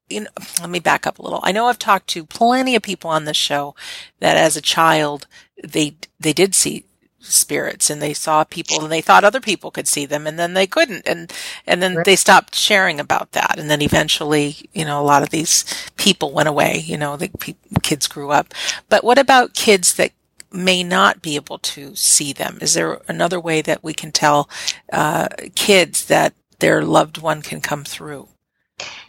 you 0.09 0.23
know, 0.23 0.30
let 0.61 0.71
me 0.71 0.80
back 0.80 1.07
up 1.07 1.18
a 1.18 1.23
little. 1.23 1.40
I 1.42 1.52
know 1.52 1.66
I've 1.66 1.78
talked 1.78 2.09
to 2.09 2.25
plenty 2.25 2.75
of 2.75 2.83
people 2.83 3.11
on 3.11 3.25
this 3.25 3.37
show 3.37 3.75
that 4.21 4.37
as 4.37 4.57
a 4.57 4.62
child, 4.62 5.26
they, 5.62 5.97
they 6.18 6.33
did 6.33 6.54
see 6.54 6.85
spirits 7.21 7.90
and 7.90 8.00
they 8.00 8.14
saw 8.14 8.45
people 8.45 8.80
and 8.83 8.92
they 8.92 9.00
thought 9.00 9.25
other 9.25 9.40
people 9.40 9.71
could 9.71 9.88
see 9.88 10.07
them 10.07 10.26
and 10.26 10.38
then 10.38 10.54
they 10.54 10.66
couldn't 10.66 11.07
and 11.07 11.33
and 11.66 11.83
then 11.83 11.97
right. 11.97 12.07
they 12.07 12.14
stopped 12.14 12.54
sharing 12.54 13.00
about 13.00 13.33
that 13.33 13.59
and 13.59 13.68
then 13.68 13.83
eventually 13.83 14.57
you 14.73 14.85
know 14.85 15.00
a 15.00 15.02
lot 15.02 15.23
of 15.23 15.30
these 15.30 15.64
people 15.97 16.33
went 16.33 16.49
away 16.49 16.78
you 16.78 16.97
know 16.97 17.16
the 17.16 17.28
pe- 17.38 17.54
kids 17.83 18.07
grew 18.07 18.30
up 18.30 18.54
but 18.88 19.02
what 19.02 19.18
about 19.18 19.52
kids 19.52 19.95
that 19.95 20.12
may 20.52 20.83
not 20.83 21.23
be 21.23 21.37
able 21.37 21.59
to 21.59 21.95
see 21.95 22.33
them 22.33 22.59
is 22.61 22.75
there 22.75 23.00
another 23.09 23.40
way 23.40 23.61
that 23.62 23.83
we 23.83 23.93
can 23.93 24.12
tell 24.12 24.49
uh, 24.93 25.28
kids 25.55 26.07
that 26.07 26.35
their 26.59 26.83
loved 26.83 27.19
one 27.19 27.43
can 27.43 27.61
come 27.61 27.85
through 27.85 28.28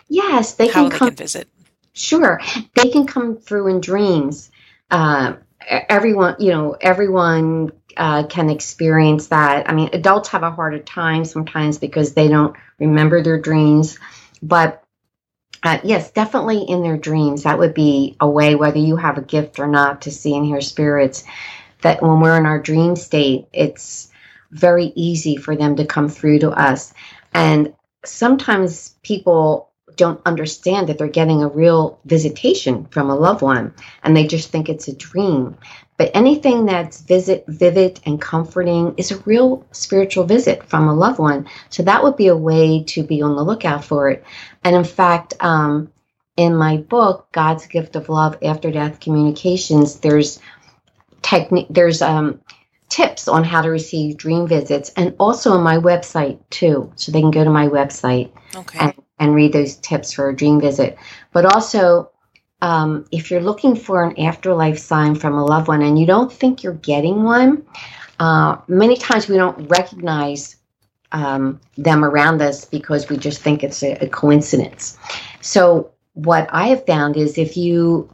yes 0.07 0.53
they 0.53 0.67
How 0.67 0.83
can 0.83 0.89
they 0.89 0.97
come 0.97 1.09
can 1.09 1.15
visit 1.15 1.47
sure 1.93 2.39
they 2.75 2.89
can 2.89 3.05
come 3.05 3.37
through 3.37 3.67
in 3.67 3.81
dreams 3.81 4.51
uh, 4.91 5.33
everyone 5.67 6.35
you 6.39 6.51
know 6.51 6.75
everyone 6.79 7.71
uh, 7.99 8.23
can 8.27 8.49
experience 8.49 9.27
that. 9.27 9.69
I 9.69 9.73
mean, 9.73 9.89
adults 9.93 10.29
have 10.29 10.41
a 10.41 10.51
harder 10.51 10.79
time 10.79 11.25
sometimes 11.25 11.77
because 11.77 12.13
they 12.13 12.29
don't 12.29 12.55
remember 12.79 13.21
their 13.21 13.39
dreams. 13.39 13.99
But 14.41 14.83
uh, 15.63 15.79
yes, 15.83 16.11
definitely 16.11 16.61
in 16.61 16.83
their 16.83 16.97
dreams, 16.97 17.43
that 17.43 17.59
would 17.59 17.73
be 17.73 18.15
a 18.19 18.29
way, 18.29 18.55
whether 18.55 18.77
you 18.77 18.95
have 18.95 19.17
a 19.17 19.21
gift 19.23 19.59
or 19.59 19.67
not, 19.67 20.01
to 20.01 20.11
see 20.11 20.35
and 20.35 20.45
hear 20.45 20.61
spirits. 20.61 21.23
That 21.81 22.01
when 22.01 22.19
we're 22.19 22.37
in 22.37 22.45
our 22.45 22.59
dream 22.59 22.95
state, 22.95 23.47
it's 23.53 24.11
very 24.51 24.91
easy 24.95 25.37
for 25.37 25.55
them 25.55 25.75
to 25.77 25.85
come 25.85 26.09
through 26.09 26.39
to 26.39 26.51
us. 26.51 26.93
And 27.33 27.73
sometimes 28.05 28.95
people 29.03 29.68
don't 29.99 30.21
understand 30.25 30.87
that 30.87 30.97
they're 30.97 31.07
getting 31.09 31.43
a 31.43 31.47
real 31.49 31.99
visitation 32.05 32.85
from 32.85 33.09
a 33.09 33.15
loved 33.15 33.41
one 33.41 33.73
and 34.01 34.15
they 34.15 34.25
just 34.25 34.49
think 34.49 34.69
it's 34.69 34.87
a 34.87 34.95
dream. 34.95 35.57
But 35.97 36.11
anything 36.13 36.65
that's 36.65 37.01
visit, 37.01 37.43
vivid 37.49 37.99
and 38.05 38.21
comforting 38.21 38.93
is 38.95 39.11
a 39.11 39.19
real 39.19 39.65
spiritual 39.71 40.23
visit 40.23 40.63
from 40.63 40.87
a 40.87 40.93
loved 40.93 41.19
one. 41.19 41.49
So 41.69 41.83
that 41.83 42.01
would 42.01 42.15
be 42.15 42.27
a 42.27 42.37
way 42.37 42.83
to 42.85 43.03
be 43.03 43.21
on 43.21 43.35
the 43.35 43.43
lookout 43.43 43.83
for 43.83 44.09
it. 44.09 44.23
And 44.63 44.77
in 44.77 44.85
fact, 44.85 45.33
um, 45.41 45.91
in 46.37 46.55
my 46.55 46.77
book, 46.77 47.27
God's 47.33 47.67
Gift 47.67 47.97
of 47.97 48.07
Love 48.07 48.37
After 48.41 48.71
Death 48.71 49.01
Communications, 49.01 49.99
there's 49.99 50.39
technique, 51.21 51.67
there's 51.69 52.01
um, 52.01 52.39
tips 52.87 53.27
on 53.27 53.43
how 53.43 53.61
to 53.61 53.69
receive 53.69 54.15
dream 54.15 54.47
visits, 54.47 54.91
and 54.95 55.13
also 55.19 55.51
on 55.51 55.63
my 55.63 55.77
website 55.77 56.39
too. 56.49 56.89
So 56.95 57.11
they 57.11 57.19
can 57.19 57.31
go 57.31 57.43
to 57.43 57.49
my 57.49 57.67
website 57.67 58.31
okay. 58.55 58.79
and, 58.79 58.93
and 59.19 59.35
read 59.35 59.53
those 59.53 59.75
tips 59.77 60.13
for 60.13 60.29
a 60.29 60.35
dream 60.35 60.59
visit. 60.59 60.97
But 61.31 61.45
also, 61.45 62.11
um, 62.61 63.05
if 63.11 63.31
you're 63.31 63.41
looking 63.41 63.75
for 63.75 64.03
an 64.03 64.19
afterlife 64.19 64.77
sign 64.77 65.15
from 65.15 65.33
a 65.33 65.45
loved 65.45 65.67
one 65.67 65.81
and 65.81 65.97
you 65.97 66.05
don't 66.05 66.31
think 66.31 66.63
you're 66.63 66.73
getting 66.73 67.23
one, 67.23 67.65
uh, 68.19 68.57
many 68.67 68.97
times 68.97 69.27
we 69.27 69.37
don't 69.37 69.69
recognize 69.69 70.57
um, 71.11 71.59
them 71.77 72.03
around 72.03 72.41
us 72.41 72.65
because 72.65 73.09
we 73.09 73.17
just 73.17 73.41
think 73.41 73.63
it's 73.63 73.81
a, 73.81 73.93
a 74.03 74.07
coincidence. 74.07 74.97
So 75.41 75.91
what 76.13 76.49
I 76.51 76.67
have 76.67 76.85
found 76.85 77.17
is 77.17 77.37
if 77.37 77.57
you 77.57 78.13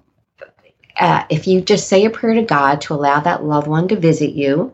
uh, 1.00 1.26
if 1.30 1.46
you 1.46 1.60
just 1.60 1.90
say 1.90 2.06
a 2.06 2.10
prayer 2.10 2.36
to 2.36 2.42
God 2.44 2.80
to 2.82 2.94
allow 2.94 3.20
that 3.20 3.44
loved 3.44 3.68
one 3.68 3.88
to 3.90 3.98
visit 3.98 4.32
you, 4.32 4.74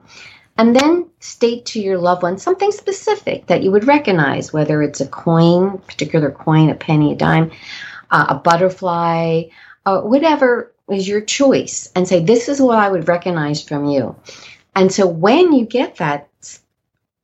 and 0.57 0.75
then 0.75 1.09
state 1.19 1.65
to 1.67 1.81
your 1.81 1.97
loved 1.97 2.23
one 2.23 2.37
something 2.37 2.71
specific 2.71 3.47
that 3.47 3.63
you 3.63 3.71
would 3.71 3.87
recognize, 3.87 4.53
whether 4.53 4.81
it's 4.83 5.01
a 5.01 5.07
coin, 5.07 5.77
particular 5.79 6.31
coin, 6.31 6.69
a 6.69 6.75
penny, 6.75 7.13
a 7.13 7.15
dime, 7.15 7.51
uh, 8.11 8.27
a 8.29 8.35
butterfly, 8.35 9.43
uh, 9.85 10.01
whatever 10.01 10.71
is 10.89 11.07
your 11.07 11.21
choice, 11.21 11.91
and 11.95 12.07
say, 12.07 12.23
This 12.23 12.49
is 12.49 12.61
what 12.61 12.77
I 12.77 12.89
would 12.89 13.07
recognize 13.07 13.63
from 13.63 13.85
you. 13.85 14.15
And 14.75 14.91
so 14.91 15.07
when 15.07 15.53
you 15.53 15.65
get 15.65 15.97
that 15.97 16.27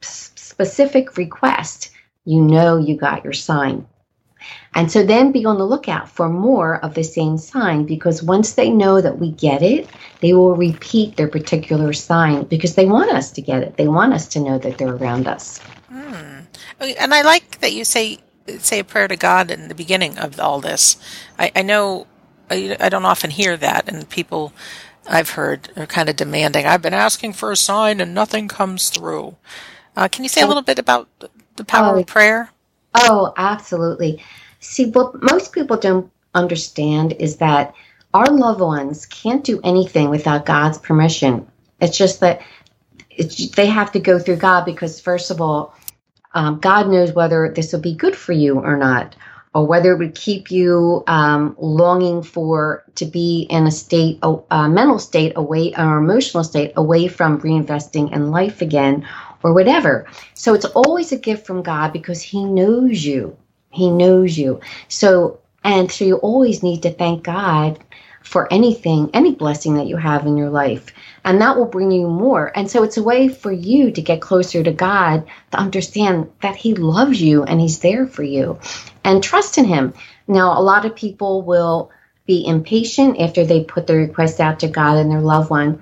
specific 0.02 1.18
request, 1.18 1.92
you 2.26 2.42
know 2.42 2.78
you 2.78 2.98
got 2.98 3.24
your 3.24 3.34
sign. 3.34 3.86
And 4.76 4.92
so 4.92 5.04
then 5.04 5.32
be 5.32 5.46
on 5.46 5.58
the 5.58 5.66
lookout 5.66 6.10
for 6.10 6.30
more 6.30 6.84
of 6.84 6.94
the 6.94 7.04
same 7.04 7.38
sign 7.38 7.86
because 7.86 8.22
once 8.22 8.54
they 8.54 8.70
know 8.70 9.02
that 9.02 9.18
we 9.18 9.32
get 9.32 9.64
it, 9.64 9.90
they 10.22 10.34
will 10.34 10.56
repeat 10.56 11.16
their 11.16 11.28
particular 11.28 11.94
sign 11.94 12.44
because 12.44 12.76
they 12.76 12.86
want 12.86 13.12
us 13.12 13.32
to 13.32 13.42
get 13.42 13.64
it. 13.64 13.78
They 13.78 13.88
want 13.88 14.14
us 14.14 14.28
to 14.30 14.40
know 14.40 14.58
that 14.60 14.78
they're 14.78 14.96
around 14.96 15.28
us. 15.28 15.60
Mm. 15.92 16.46
And 16.80 17.14
I 17.14 17.22
like 17.24 17.60
that 17.62 17.74
you 17.74 17.86
say 17.86 18.20
say 18.60 18.80
a 18.80 18.84
prayer 18.84 19.08
to 19.08 19.16
God 19.18 19.52
in 19.52 19.68
the 19.68 19.76
beginning 19.76 20.18
of 20.18 20.40
all 20.40 20.62
this. 20.62 20.98
I, 21.38 21.52
I 21.56 21.62
know 21.64 22.08
I, 22.50 22.78
I 22.80 22.90
don't 22.90 23.06
often 23.06 23.32
hear 23.32 23.58
that, 23.58 23.90
and 23.90 24.08
people 24.10 24.54
I've 25.10 25.32
heard 25.32 25.70
are 25.76 25.86
kind 25.86 26.10
of 26.10 26.16
demanding. 26.16 26.66
I've 26.66 26.82
been 26.82 26.94
asking 26.94 27.34
for 27.34 27.52
a 27.52 27.58
sign 27.58 28.02
and 28.02 28.14
nothing 28.14 28.48
comes 28.48 28.90
through. 28.90 29.36
Uh, 29.96 30.08
can 30.08 30.24
you 30.24 30.30
say 30.30 30.42
a 30.42 30.48
little 30.48 30.62
bit 30.62 30.80
about 30.80 31.10
the 31.56 31.64
power 31.64 31.96
oh, 31.96 32.00
of 32.00 32.08
prayer? 32.08 32.52
Oh, 33.00 33.34
absolutely. 33.38 34.24
See, 34.60 34.90
what 34.90 35.22
most 35.22 35.54
people 35.54 35.78
don't 35.78 36.12
understand 36.34 37.14
is 37.14 37.38
that 37.38 37.74
our 38.14 38.28
loved 38.28 38.62
ones 38.62 39.06
can't 39.06 39.44
do 39.44 39.60
anything 39.64 40.10
without 40.10 40.46
God's 40.46 40.78
permission. 40.80 41.48
It's 41.80 41.98
just 41.98 42.22
that 42.22 42.42
it's, 43.12 43.50
they 43.52 43.68
have 43.68 43.92
to 43.92 44.00
go 44.00 44.18
through 44.18 44.38
God 44.38 44.66
because, 44.66 45.00
first 45.00 45.32
of 45.32 45.42
all, 45.42 45.76
um, 46.34 46.60
God 46.60 46.90
knows 46.90 47.14
whether 47.14 47.52
this 47.56 47.74
will 47.74 47.82
be 47.82 47.96
good 47.96 48.16
for 48.16 48.34
you 48.34 48.60
or 48.60 48.78
not, 48.78 49.16
or 49.54 49.66
whether 49.66 49.94
it 49.94 49.98
would 49.98 50.16
keep 50.16 50.52
you 50.52 51.04
um, 51.08 51.56
longing 51.60 52.22
for 52.24 52.84
to 52.96 53.06
be 53.06 53.48
in 53.50 53.66
a 53.68 53.72
state, 53.72 54.20
a, 54.24 54.36
a 54.52 54.70
mental 54.70 55.00
state 55.00 55.34
away, 55.36 55.74
or 55.78 55.98
emotional 55.98 56.44
state 56.44 56.74
away 56.76 57.08
from 57.08 57.42
reinvesting 57.42 58.12
in 58.14 58.32
life 58.32 58.62
again, 58.62 59.08
or 59.44 59.54
whatever. 59.54 60.08
So 60.34 60.54
it's 60.54 60.66
always 60.66 61.12
a 61.12 61.18
gift 61.18 61.46
from 61.46 61.64
God 61.64 61.94
because 61.94 62.22
He 62.22 62.44
knows 62.44 63.04
you. 63.06 63.38
He 63.70 63.90
knows 63.90 64.38
you. 64.38 64.62
So, 64.88 65.40
and 65.64 65.92
so 65.92 66.06
you 66.06 66.16
always 66.18 66.64
need 66.64 66.84
to 66.84 66.94
thank 66.94 67.24
God 67.24 67.80
for 68.24 68.52
anything, 68.52 69.10
any 69.14 69.34
blessing 69.36 69.76
that 69.76 69.88
you 69.88 69.98
have 69.98 70.26
in 70.26 70.38
your 70.38 70.50
life 70.50 70.92
and 71.28 71.42
that 71.42 71.58
will 71.58 71.66
bring 71.66 71.92
you 71.92 72.08
more. 72.08 72.54
And 72.56 72.72
so 72.72 72.84
it's 72.84 72.96
a 72.96 73.04
way 73.04 73.28
for 73.28 73.52
you 73.52 73.92
to 73.92 74.02
get 74.02 74.22
closer 74.22 74.64
to 74.64 74.72
God, 74.72 75.28
to 75.52 75.58
understand 75.58 76.32
that 76.42 76.56
He 76.56 76.74
loves 76.74 77.22
you 77.22 77.44
and 77.44 77.60
He's 77.60 77.80
there 77.80 78.08
for 78.08 78.24
you, 78.24 78.60
and 79.04 79.22
trust 79.22 79.58
in 79.58 79.66
Him. 79.66 79.94
Now, 80.26 80.58
a 80.58 80.64
lot 80.64 80.86
of 80.86 80.96
people 80.96 81.42
will 81.42 81.92
be 82.26 82.48
impatient 82.48 83.20
after 83.20 83.46
they 83.46 83.66
put 83.66 83.88
their 83.88 83.98
request 83.98 84.40
out 84.40 84.62
to 84.62 84.70
God 84.70 84.98
and 84.98 85.12
their 85.12 85.20
loved 85.20 85.50
one, 85.50 85.82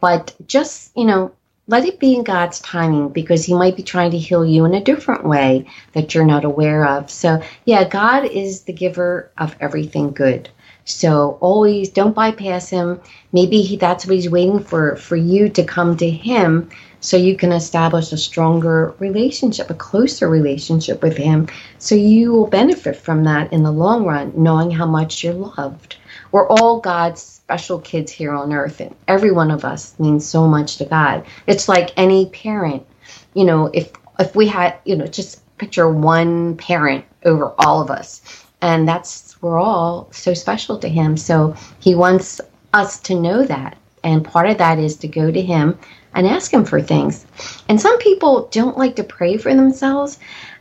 but 0.00 0.34
just, 0.46 0.96
you 0.96 1.04
know, 1.04 1.32
let 1.68 1.84
it 1.84 1.98
be 1.98 2.14
in 2.14 2.22
God's 2.24 2.60
timing 2.60 3.08
because 3.08 3.44
He 3.44 3.54
might 3.54 3.76
be 3.76 3.82
trying 3.82 4.10
to 4.12 4.18
heal 4.18 4.44
you 4.44 4.64
in 4.64 4.74
a 4.74 4.84
different 4.84 5.24
way 5.24 5.66
that 5.92 6.14
you're 6.14 6.24
not 6.24 6.44
aware 6.44 6.86
of. 6.86 7.10
So, 7.10 7.42
yeah, 7.64 7.88
God 7.88 8.24
is 8.24 8.62
the 8.62 8.72
giver 8.72 9.30
of 9.38 9.56
everything 9.60 10.12
good. 10.12 10.48
So 10.88 11.36
always 11.40 11.88
don't 11.88 12.14
bypass 12.14 12.70
him. 12.70 13.00
Maybe 13.32 13.60
he, 13.60 13.76
that's 13.76 14.06
what 14.06 14.14
he's 14.14 14.30
waiting 14.30 14.60
for, 14.60 14.94
for 14.94 15.16
you 15.16 15.48
to 15.48 15.64
come 15.64 15.96
to 15.96 16.08
him 16.08 16.70
so 17.00 17.16
you 17.16 17.36
can 17.36 17.50
establish 17.50 18.12
a 18.12 18.16
stronger 18.16 18.94
relationship, 19.00 19.68
a 19.68 19.74
closer 19.74 20.28
relationship 20.28 21.02
with 21.02 21.16
him. 21.16 21.48
So 21.78 21.96
you 21.96 22.32
will 22.32 22.46
benefit 22.46 22.96
from 22.96 23.24
that 23.24 23.52
in 23.52 23.64
the 23.64 23.72
long 23.72 24.04
run, 24.04 24.32
knowing 24.36 24.70
how 24.70 24.86
much 24.86 25.24
you're 25.24 25.34
loved. 25.34 25.96
We're 26.32 26.48
all 26.48 26.80
God's 26.80 27.22
special 27.22 27.80
kids 27.80 28.12
here 28.12 28.32
on 28.32 28.52
earth, 28.52 28.80
and 28.80 28.94
every 29.08 29.30
one 29.30 29.50
of 29.50 29.64
us 29.64 29.98
means 29.98 30.26
so 30.26 30.46
much 30.46 30.76
to 30.78 30.84
God. 30.84 31.24
It's 31.46 31.68
like 31.68 31.92
any 31.96 32.26
parent, 32.30 32.86
you 33.34 33.44
know, 33.44 33.70
if 33.72 33.92
if 34.18 34.34
we 34.34 34.46
had, 34.46 34.76
you 34.84 34.96
know, 34.96 35.06
just 35.06 35.40
picture 35.58 35.88
one 35.90 36.56
parent 36.56 37.04
over 37.24 37.54
all 37.58 37.80
of 37.80 37.90
us 37.90 38.44
and 38.62 38.88
that's 38.88 39.40
we're 39.42 39.58
all 39.58 40.08
so 40.12 40.34
special 40.34 40.78
to 40.78 40.88
him 40.88 41.16
so 41.16 41.54
he 41.80 41.94
wants 41.94 42.40
us 42.72 42.98
to 43.00 43.14
know 43.14 43.44
that 43.44 43.76
and 44.04 44.24
part 44.24 44.48
of 44.48 44.58
that 44.58 44.78
is 44.78 44.96
to 44.96 45.08
go 45.08 45.30
to 45.30 45.40
him 45.40 45.78
and 46.14 46.26
ask 46.26 46.52
him 46.52 46.64
for 46.64 46.80
things 46.80 47.26
and 47.68 47.80
some 47.80 47.98
people 47.98 48.48
don't 48.50 48.78
like 48.78 48.96
to 48.96 49.04
pray 49.04 49.36
for 49.36 49.54
themselves 49.54 50.18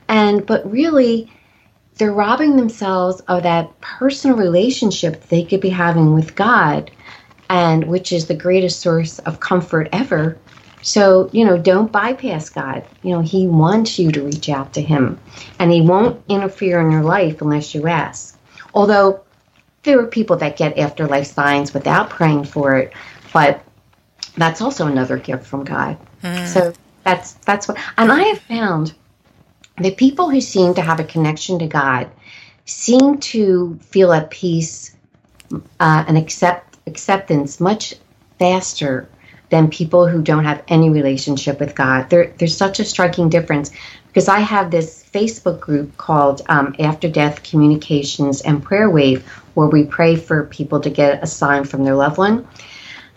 and 0.07 0.45
but 0.45 0.69
really 0.69 1.31
they're 1.97 2.13
robbing 2.13 2.55
themselves 2.55 3.21
of 3.21 3.43
that 3.43 3.79
personal 3.81 4.37
relationship 4.37 5.27
they 5.29 5.43
could 5.43 5.61
be 5.61 5.69
having 5.69 6.13
with 6.13 6.35
god 6.35 6.91
and 7.49 7.85
which 7.85 8.11
is 8.11 8.25
the 8.27 8.35
greatest 8.35 8.81
source 8.81 9.19
of 9.19 9.39
comfort 9.39 9.87
ever 9.91 10.37
so, 10.85 11.31
you 11.33 11.45
know, 11.45 11.57
don't 11.57 11.91
bypass 11.91 12.47
God. 12.49 12.85
You 13.01 13.13
know, 13.13 13.21
He 13.21 13.47
wants 13.47 13.97
you 13.97 14.11
to 14.11 14.21
reach 14.21 14.49
out 14.49 14.73
to 14.73 14.81
Him, 14.81 15.19
and 15.57 15.71
He 15.71 15.81
won't 15.81 16.23
interfere 16.29 16.79
in 16.79 16.91
your 16.91 17.01
life 17.01 17.41
unless 17.41 17.73
you 17.73 17.87
ask. 17.87 18.37
Although 18.71 19.21
there 19.81 19.99
are 19.99 20.05
people 20.05 20.37
that 20.37 20.57
get 20.57 20.77
afterlife 20.77 21.25
signs 21.25 21.73
without 21.73 22.11
praying 22.11 22.43
for 22.43 22.75
it, 22.75 22.93
but 23.33 23.63
that's 24.37 24.61
also 24.61 24.85
another 24.85 25.17
gift 25.17 25.47
from 25.47 25.63
God. 25.63 25.97
Mm. 26.21 26.47
So 26.47 26.73
that's 27.03 27.33
that's 27.33 27.67
what, 27.67 27.79
and 27.97 28.11
I 28.11 28.21
have 28.25 28.41
found 28.41 28.93
that 29.77 29.97
people 29.97 30.29
who 30.29 30.41
seem 30.41 30.73
to 30.73 30.81
have 30.81 30.99
a 30.99 31.03
connection 31.03 31.59
to 31.59 31.67
God 31.67 32.09
seem 32.65 33.19
to 33.19 33.77
feel 33.81 34.11
at 34.13 34.29
peace 34.29 34.95
uh, 35.79 36.05
and 36.07 36.17
accept 36.17 36.77
acceptance 36.87 37.59
much 37.59 37.95
faster 38.39 39.07
than 39.49 39.69
people 39.69 40.07
who 40.07 40.21
don't 40.21 40.43
have 40.43 40.63
any 40.67 40.89
relationship 40.89 41.59
with 41.59 41.75
God. 41.75 42.09
There, 42.09 42.33
there's 42.37 42.57
such 42.57 42.79
a 42.79 42.85
striking 42.85 43.29
difference 43.29 43.71
because 44.07 44.27
I 44.27 44.39
have 44.39 44.71
this 44.71 45.07
Facebook 45.13 45.59
group 45.59 45.97
called 45.97 46.41
um, 46.49 46.75
After 46.79 47.09
Death 47.09 47.43
Communications 47.43 48.41
and 48.41 48.63
Prayer 48.63 48.89
Wave, 48.89 49.25
where 49.53 49.67
we 49.67 49.83
pray 49.83 50.15
for 50.15 50.45
people 50.45 50.79
to 50.81 50.89
get 50.89 51.23
a 51.23 51.27
sign 51.27 51.63
from 51.63 51.83
their 51.83 51.95
loved 51.95 52.17
one. 52.17 52.47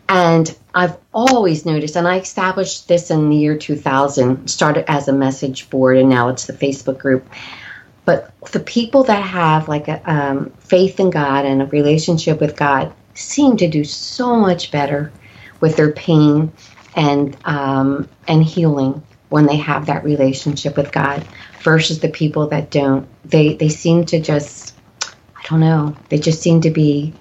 And 0.09 0.57
I've 0.79 0.97
always 1.13 1.67
noticed, 1.67 1.97
and 1.97 2.07
I 2.07 2.21
established 2.21 2.87
this 2.87 3.11
in 3.11 3.31
the 3.31 3.37
year 3.37 3.59
2000, 3.59 4.47
started 4.49 4.89
as 4.89 5.09
a 5.09 5.13
message 5.13 5.69
board, 5.71 5.97
and 5.97 6.09
now 6.09 6.29
it's 6.29 6.47
the 6.47 6.53
Facebook 6.53 6.99
group. 6.99 7.29
But 8.05 8.33
the 8.53 8.61
people 8.61 9.03
that 9.03 9.21
have 9.21 9.67
like 9.67 9.89
a 9.89 10.01
um, 10.09 10.51
faith 10.61 11.01
in 11.01 11.11
God 11.11 11.45
and 11.45 11.63
a 11.63 11.67
relationship 11.67 12.41
with 12.41 12.55
God 12.55 12.93
seem 13.15 13.57
to 13.57 13.67
do 13.67 13.83
so 13.83 14.37
much 14.37 14.71
better 14.71 15.11
with 15.59 15.77
their 15.77 15.91
pain 15.91 16.53
and 16.95 17.37
um, 17.45 18.09
and 18.29 18.45
healing 18.45 19.03
when 19.31 19.47
they 19.47 19.57
have 19.57 19.87
that 19.87 20.05
relationship 20.05 20.77
with 20.77 20.93
God 20.93 21.27
versus 21.61 21.99
the 21.99 22.09
people 22.09 22.47
that 22.51 22.71
don't. 22.71 23.09
They 23.25 23.55
they 23.55 23.69
seem 23.69 24.07
to 24.07 24.21
just 24.21 24.77
I 25.03 25.43
don't 25.51 25.59
know. 25.59 25.97
They 26.09 26.21
just 26.21 26.41
seem 26.41 26.61
to 26.61 26.71
be 26.71 27.15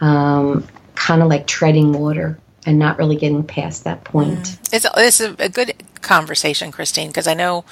um, 0.00 0.68
kind 0.94 1.22
of 1.22 1.28
like 1.28 1.48
treading 1.48 1.92
water 1.92 2.38
and 2.66 2.78
not 2.78 2.98
really 2.98 3.16
getting 3.16 3.44
past 3.44 3.84
that 3.84 4.04
point. 4.04 4.38
Mm. 4.38 4.72
It's, 4.72 4.86
it's 4.96 5.20
a, 5.20 5.36
a, 5.38 5.48
good 5.48 5.74
conversation, 6.00 6.72
Christine, 6.72 7.08
because 7.08 7.26
I 7.26 7.34
know 7.34 7.64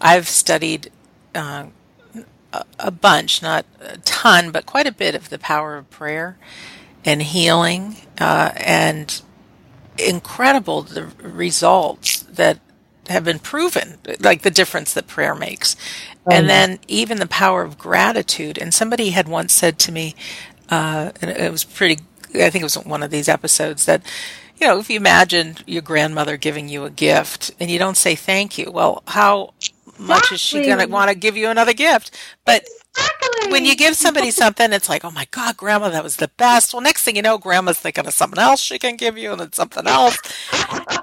I've 0.00 0.28
studied 0.28 0.90
uh, 1.34 1.66
a, 2.52 2.64
a 2.78 2.90
bunch, 2.90 3.42
not 3.42 3.66
a 3.80 3.98
ton, 3.98 4.50
but 4.50 4.66
quite 4.66 4.86
a 4.86 4.92
bit 4.92 5.14
of 5.14 5.30
the 5.30 5.38
power 5.38 5.76
of 5.76 5.90
prayer 5.90 6.36
and 7.04 7.22
healing, 7.22 7.96
uh, 8.18 8.52
and 8.56 9.22
incredible 9.98 10.82
the 10.82 11.04
results 11.22 12.20
that 12.20 12.60
have 13.08 13.24
been 13.24 13.38
proven, 13.38 13.98
like 14.20 14.42
the 14.42 14.50
difference 14.50 14.94
that 14.94 15.06
prayer 15.06 15.34
makes. 15.34 15.76
Oh, 16.26 16.32
and 16.32 16.48
then 16.48 16.78
even 16.88 17.18
the 17.18 17.26
power 17.26 17.62
of 17.62 17.76
gratitude. 17.76 18.58
And 18.58 18.72
somebody 18.72 19.10
had 19.10 19.28
once 19.28 19.52
said 19.52 19.78
to 19.80 19.92
me, 19.92 20.14
uh, 20.70 21.12
and 21.20 21.30
it 21.30 21.52
was 21.52 21.64
pretty, 21.64 22.02
I 22.34 22.50
think 22.50 22.62
it 22.62 22.64
was 22.64 22.76
one 22.76 23.02
of 23.02 23.10
these 23.10 23.28
episodes 23.28 23.86
that, 23.86 24.02
you 24.60 24.66
know, 24.66 24.78
if 24.78 24.90
you 24.90 24.96
imagine 24.96 25.56
your 25.66 25.82
grandmother 25.82 26.36
giving 26.36 26.68
you 26.68 26.84
a 26.84 26.90
gift 26.90 27.52
and 27.60 27.70
you 27.70 27.78
don't 27.78 27.96
say 27.96 28.14
thank 28.14 28.58
you, 28.58 28.70
well, 28.70 29.02
how 29.06 29.54
much 29.98 30.32
exactly. 30.32 30.34
is 30.34 30.40
she 30.40 30.62
going 30.64 30.78
to 30.78 30.86
want 30.86 31.10
to 31.10 31.16
give 31.16 31.36
you 31.36 31.48
another 31.48 31.72
gift? 31.72 32.16
But 32.44 32.66
exactly. 32.96 33.52
when 33.52 33.64
you 33.64 33.76
give 33.76 33.96
somebody 33.96 34.30
something, 34.30 34.72
it's 34.72 34.88
like, 34.88 35.04
oh 35.04 35.10
my 35.10 35.26
God, 35.30 35.56
grandma, 35.56 35.90
that 35.90 36.04
was 36.04 36.16
the 36.16 36.30
best. 36.36 36.72
Well, 36.72 36.82
next 36.82 37.04
thing 37.04 37.16
you 37.16 37.22
know, 37.22 37.38
grandma's 37.38 37.78
thinking 37.78 38.06
of 38.06 38.14
something 38.14 38.38
else 38.38 38.60
she 38.60 38.78
can 38.78 38.96
give 38.96 39.16
you 39.18 39.32
and 39.32 39.40
then 39.40 39.52
something 39.52 39.86
else. 39.86 40.18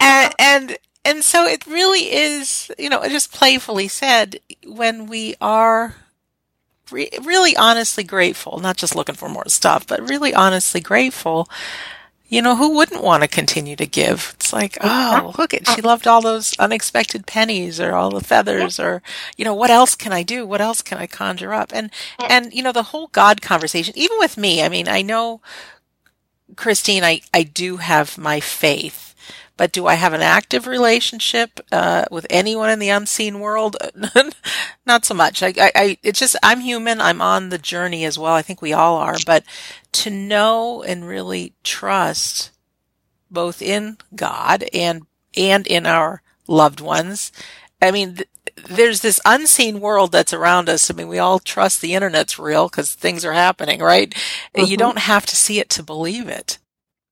and, 0.01 0.33
and, 0.39 0.77
and 1.03 1.23
so 1.23 1.45
it 1.45 1.65
really 1.65 2.13
is, 2.13 2.71
you 2.77 2.89
know, 2.89 3.03
just 3.07 3.33
playfully 3.33 3.87
said, 3.87 4.39
when 4.65 5.07
we 5.07 5.35
are 5.41 5.95
re- 6.91 7.09
really 7.21 7.55
honestly 7.55 8.03
grateful, 8.03 8.59
not 8.59 8.77
just 8.77 8.95
looking 8.95 9.15
for 9.15 9.29
more 9.29 9.47
stuff, 9.47 9.85
but 9.87 10.07
really 10.07 10.33
honestly 10.33 10.81
grateful, 10.81 11.49
you 12.31 12.41
know, 12.41 12.55
who 12.55 12.75
wouldn't 12.75 13.03
want 13.03 13.23
to 13.23 13.27
continue 13.27 13.75
to 13.75 13.85
give? 13.85 14.31
It's 14.35 14.53
like, 14.53 14.77
oh, 14.79 15.33
look 15.37 15.53
at, 15.53 15.67
she 15.67 15.81
oh. 15.81 15.87
loved 15.87 16.07
all 16.07 16.21
those 16.21 16.57
unexpected 16.57 17.27
pennies 17.27 17.77
or 17.77 17.93
all 17.93 18.09
the 18.09 18.21
feathers 18.21 18.79
or, 18.79 19.01
you 19.35 19.43
know, 19.43 19.53
what 19.53 19.69
else 19.69 19.95
can 19.95 20.13
I 20.13 20.23
do? 20.23 20.45
What 20.45 20.61
else 20.61 20.81
can 20.81 20.97
I 20.97 21.07
conjure 21.07 21.53
up? 21.53 21.71
And, 21.73 21.91
and, 22.29 22.53
you 22.53 22.63
know, 22.63 22.71
the 22.71 22.83
whole 22.83 23.07
God 23.07 23.41
conversation, 23.41 23.93
even 23.97 24.17
with 24.17 24.37
me, 24.37 24.63
I 24.63 24.69
mean, 24.69 24.87
I 24.87 25.01
know, 25.01 25.41
Christine, 26.55 27.03
I, 27.03 27.21
I 27.33 27.43
do 27.43 27.77
have 27.77 28.17
my 28.17 28.39
faith 28.39 29.10
but 29.57 29.71
do 29.71 29.87
I 29.87 29.95
have 29.95 30.13
an 30.13 30.21
active 30.21 30.67
relationship 30.67 31.59
uh, 31.71 32.05
with 32.09 32.25
anyone 32.29 32.69
in 32.69 32.79
the 32.79 32.89
unseen 32.89 33.39
world? 33.39 33.77
Not 34.85 35.05
so 35.05 35.13
much. 35.13 35.43
I, 35.43 35.53
I, 35.57 35.71
I, 35.75 35.97
it's 36.03 36.19
just 36.19 36.35
I'm 36.41 36.61
human. 36.61 36.99
I'm 36.99 37.21
on 37.21 37.49
the 37.49 37.57
journey 37.57 38.05
as 38.05 38.17
well. 38.17 38.33
I 38.33 38.41
think 38.41 38.61
we 38.61 38.73
all 38.73 38.97
are. 38.97 39.17
But 39.25 39.43
to 39.93 40.09
know 40.09 40.83
and 40.83 41.07
really 41.07 41.53
trust 41.63 42.51
both 43.29 43.61
in 43.61 43.97
God 44.15 44.65
and 44.73 45.05
and 45.35 45.65
in 45.67 45.85
our 45.85 46.21
loved 46.47 46.81
ones. 46.81 47.31
I 47.81 47.91
mean, 47.91 48.15
th- 48.15 48.29
there's 48.67 49.01
this 49.01 49.19
unseen 49.25 49.79
world 49.79 50.11
that's 50.11 50.33
around 50.33 50.69
us. 50.69 50.91
I 50.91 50.93
mean, 50.93 51.07
we 51.07 51.19
all 51.19 51.39
trust 51.39 51.81
the 51.81 51.93
internet's 51.93 52.37
real 52.37 52.67
because 52.67 52.93
things 52.93 53.25
are 53.25 53.33
happening, 53.33 53.79
right? 53.79 54.13
Mm-hmm. 54.55 54.69
You 54.69 54.77
don't 54.77 54.99
have 54.99 55.25
to 55.27 55.35
see 55.35 55.59
it 55.59 55.69
to 55.71 55.83
believe 55.83 56.27
it. 56.27 56.57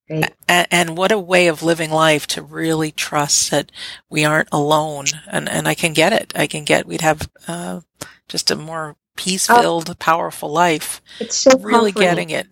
And, 0.10 0.68
and, 0.72 0.98
what 0.98 1.12
a 1.12 1.20
way 1.20 1.48
of 1.48 1.62
living 1.62 1.92
life 1.92 2.26
to 2.28 2.42
really 2.42 2.92
trust 2.92 3.52
that 3.52 3.72
we 4.10 4.26
aren't 4.26 4.50
alone. 4.52 5.06
And, 5.28 5.48
and 5.48 5.68
I 5.68 5.76
can 5.76 5.94
get 5.94 6.14
it. 6.14 6.34
I 6.36 6.48
can 6.48 6.64
get, 6.64 6.88
we'd 6.88 7.02
have, 7.02 7.30
uh, 7.48 7.82
just 8.28 8.50
a 8.50 8.56
more 8.56 8.96
peace 9.16 9.48
filled, 9.48 9.90
oh, 9.90 9.94
powerful 9.96 10.52
life. 10.52 11.02
It's 11.20 11.36
so 11.36 11.58
really 11.60 11.92
getting 11.92 12.32
it. 12.32 12.48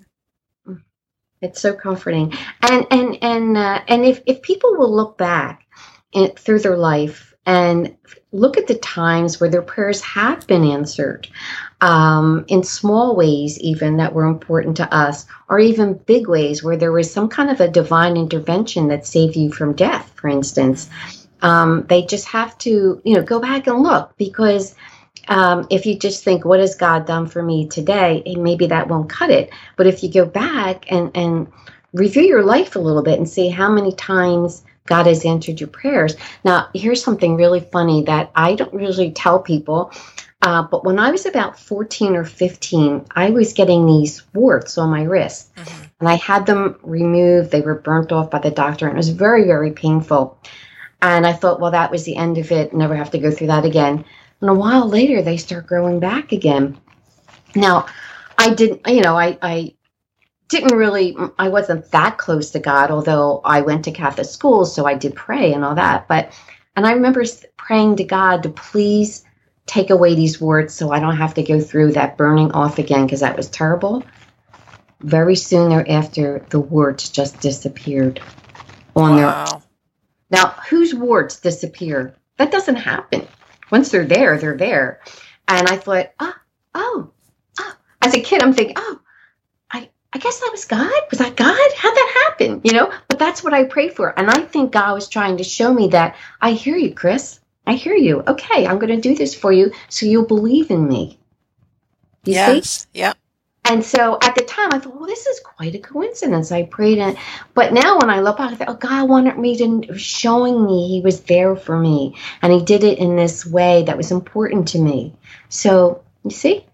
It's 1.42 1.62
so 1.62 1.74
comforting. 1.74 2.34
And, 2.62 2.86
and, 2.92 3.18
and, 3.24 3.58
uh, 3.58 3.82
and 3.88 4.06
if, 4.06 4.22
if 4.26 4.42
people 4.42 4.76
will 4.76 4.94
look 4.94 5.18
back 5.18 5.66
in, 6.12 6.32
through 6.32 6.60
their 6.60 6.78
life 6.78 7.34
and 7.46 7.96
look 8.32 8.58
at 8.58 8.68
the 8.68 8.76
times 8.76 9.40
where 9.40 9.50
their 9.50 9.62
prayers 9.62 10.02
have 10.02 10.46
been 10.48 10.64
answered 10.64 11.28
um, 11.82 12.46
in 12.48 12.64
small 12.64 13.16
ways, 13.16 13.60
even 13.60 13.98
that 13.98 14.14
were 14.14 14.26
important 14.26 14.78
to 14.78 14.94
us, 14.94 15.26
or 15.50 15.60
even 15.60 15.94
big 15.94 16.28
ways 16.28 16.64
where 16.64 16.78
there 16.78 16.92
was 16.92 17.12
some 17.12 17.30
kind 17.30 17.50
of 17.50 17.62
a 17.62 17.68
divine 17.68 18.18
intervention 18.18 18.88
that 18.88 19.06
saved 19.06 19.36
you 19.36 19.52
from 19.52 19.74
death, 19.74 20.12
for 20.16 20.28
instance. 20.28 20.90
Um, 21.42 21.86
they 21.88 22.04
just 22.04 22.28
have 22.28 22.58
to, 22.60 23.02
you 23.04 23.16
know, 23.16 23.22
go 23.22 23.40
back 23.40 23.68
and 23.68 23.84
look 23.84 24.18
because 24.18 24.74
um, 25.28 25.68
if 25.70 25.86
you 25.86 25.98
just 25.98 26.24
think, 26.24 26.46
what 26.46 26.60
has 26.60 26.76
God 26.76 27.06
done 27.06 27.28
for 27.28 27.44
me 27.44 27.68
today? 27.68 28.24
maybe 28.38 28.68
that 28.68 28.88
won't 28.88 29.10
cut 29.10 29.30
it. 29.30 29.52
But 29.76 29.88
if 29.88 30.02
you 30.02 30.12
go 30.12 30.26
back 30.26 30.92
and, 30.92 31.12
and 31.16 31.48
review 31.94 32.24
your 32.24 32.44
life 32.44 32.76
a 32.76 32.80
little 32.80 33.04
bit 33.04 33.20
and 33.20 33.30
see 33.30 33.50
how 33.50 33.70
many 33.70 33.94
times 33.94 34.64
God 34.86 35.06
has 35.06 35.26
answered 35.26 35.60
your 35.60 35.68
prayers. 35.68 36.16
Now, 36.44 36.70
here's 36.74 37.04
something 37.04 37.36
really 37.36 37.60
funny 37.60 38.04
that 38.04 38.32
I 38.36 38.56
don't 38.56 38.82
usually 38.82 39.12
tell 39.12 39.40
people. 39.40 39.92
Uh, 40.42 40.62
but 40.62 40.86
when 40.86 41.00
I 41.00 41.12
was 41.12 41.26
about 41.26 41.60
14 41.60 42.16
or 42.16 42.24
15, 42.24 43.06
I 43.16 43.32
was 43.32 43.54
getting 43.54 43.86
these 43.86 44.22
warts 44.34 44.78
on 44.78 44.90
my 44.90 45.04
wrist. 45.04 45.54
Mm-hmm. 45.56 45.84
And 46.00 46.10
I 46.10 46.16
had 46.16 46.46
them 46.46 46.78
removed. 46.84 47.52
They 47.52 47.62
were 47.62 47.80
burnt 47.80 48.12
off 48.12 48.30
by 48.30 48.40
the 48.40 48.52
doctor. 48.52 48.88
And 48.88 48.96
it 48.96 48.98
was 48.98 49.10
very, 49.10 49.46
very 49.46 49.72
painful. 49.72 50.40
And 51.02 51.26
I 51.26 51.34
thought, 51.34 51.60
well, 51.60 51.72
that 51.72 51.92
was 51.92 52.04
the 52.04 52.16
end 52.16 52.38
of 52.38 52.52
it. 52.52 52.74
Never 52.74 52.96
have 52.96 53.12
to 53.12 53.20
go 53.20 53.32
through 53.32 53.48
that 53.48 53.66
again. 53.66 54.06
And 54.42 54.50
a 54.50 54.54
while 54.54 54.88
later, 54.88 55.22
they 55.22 55.38
start 55.38 55.68
growing 55.68 56.00
back 56.00 56.32
again. 56.32 56.78
Now, 57.56 57.88
I 58.38 58.54
didn't, 58.54 58.88
you 58.88 59.02
know, 59.02 59.18
I, 59.18 59.38
I 59.42 59.74
didn't 60.50 60.78
really, 60.78 61.18
I 61.40 61.50
wasn't 61.50 61.90
that 61.92 62.20
close 62.20 62.52
to 62.52 62.60
God, 62.60 62.92
although 62.92 63.42
I 63.44 63.62
went 63.62 63.86
to 63.86 63.92
Catholic 63.92 64.28
school, 64.28 64.66
so 64.66 64.86
I 64.86 64.94
did 64.94 65.16
pray 65.16 65.54
and 65.54 65.66
all 65.66 65.76
that. 65.76 66.08
But, 66.08 66.32
and 66.76 66.86
I 66.86 66.92
remember 66.92 67.24
praying 67.58 67.96
to 67.98 68.04
God 68.04 68.44
to 68.44 68.50
please 68.50 69.26
take 69.68 69.90
away 69.90 70.16
these 70.16 70.42
warts 70.42 70.74
so 70.74 70.92
I 70.92 71.00
don't 71.00 71.18
have 71.18 71.36
to 71.36 71.44
go 71.44 71.60
through 71.60 71.92
that 71.92 72.18
burning 72.18 72.52
off 72.54 72.80
again 72.80 73.06
because 73.06 73.20
that 73.20 73.38
was 73.38 73.50
terrible. 73.50 74.04
Very 75.02 75.36
soon 75.36 75.70
thereafter, 75.70 76.44
the 76.50 76.60
warts 76.60 77.10
just 77.10 77.40
disappeared 77.40 78.20
on 78.96 79.18
wow. 79.18 79.46
their. 79.46 79.62
Now, 80.30 80.48
whose 80.70 80.96
warts 80.96 81.40
disappear? 81.40 82.16
That 82.38 82.52
doesn't 82.52 82.78
happen. 82.78 83.28
Once 83.70 83.92
they're 83.92 84.06
there, 84.06 84.38
they're 84.38 84.58
there. 84.58 85.02
And 85.48 85.68
I 85.68 85.78
thought, 85.78 86.12
oh, 86.20 86.34
oh, 86.74 87.12
oh. 87.60 87.74
As 88.02 88.14
a 88.14 88.22
kid, 88.22 88.42
I'm 88.42 88.54
thinking, 88.54 88.76
oh, 88.78 89.00
I, 89.72 89.90
I 90.14 90.18
guess 90.18 90.40
that 90.40 90.52
was 90.52 90.66
God. 90.66 90.92
Was 91.12 91.20
that 91.20 91.36
God? 91.36 91.72
How'd 91.76 91.96
that 91.96 92.26
happen? 92.28 92.62
You 92.64 92.74
know, 92.74 92.92
but 93.08 93.20
that's 93.20 93.44
what 93.44 93.54
I 93.54 93.66
prayed 93.66 93.94
for. 93.94 94.18
And 94.18 94.30
I 94.30 94.42
think 94.42 94.72
God 94.72 94.94
was 94.94 95.10
trying 95.10 95.38
to 95.38 95.44
show 95.44 95.74
me 95.74 95.90
that 95.90 96.16
I 96.42 96.52
hear 96.52 96.78
you, 96.78 96.94
Chris. 96.94 97.37
I 97.68 97.74
hear 97.74 97.96
you. 97.96 98.24
Okay, 98.28 98.66
I'm 98.66 98.80
going 98.80 98.96
to 98.96 99.02
do 99.02 99.14
this 99.14 99.36
for 99.36 99.52
you 99.52 99.72
so 99.90 100.06
you'll 100.06 100.26
believe 100.26 100.72
in 100.72 100.88
me. 100.88 101.20
You 102.24 102.34
yes. 102.34 102.88
See? 102.94 103.00
Yep. 103.00 103.18
And 103.66 103.84
so 103.84 104.18
at 104.22 104.34
the 104.34 104.46
time, 104.46 104.72
I 104.72 104.80
thought, 104.80 104.96
well, 104.96 105.08
this 105.08 105.28
is 105.28 105.42
quite 105.42 105.76
a 105.76 105.80
coincidence. 105.80 106.54
I 106.54 106.64
prayed 106.64 107.00
it. 107.00 107.18
But 107.54 107.74
now 107.74 108.00
when 108.00 108.10
I 108.10 108.22
look 108.22 108.38
back, 108.38 108.54
I 108.54 108.56
thought, 108.56 108.70
oh, 108.70 108.76
God 108.76 109.10
wanted 109.10 109.38
me 109.38 109.58
to, 109.58 109.98
showing 109.98 110.66
me 110.66 110.88
He 110.88 111.02
was 111.02 111.22
there 111.24 111.58
for 111.58 111.78
me. 111.78 112.16
And 112.42 112.54
He 112.54 112.64
did 112.64 112.86
it 112.86 112.98
in 113.00 113.18
this 113.18 113.46
way 113.46 113.84
that 113.84 113.98
was 113.98 114.12
important 114.12 114.70
to 114.70 114.80
me. 114.80 115.14
So, 115.50 116.02
you 116.24 116.32
see? 116.32 116.66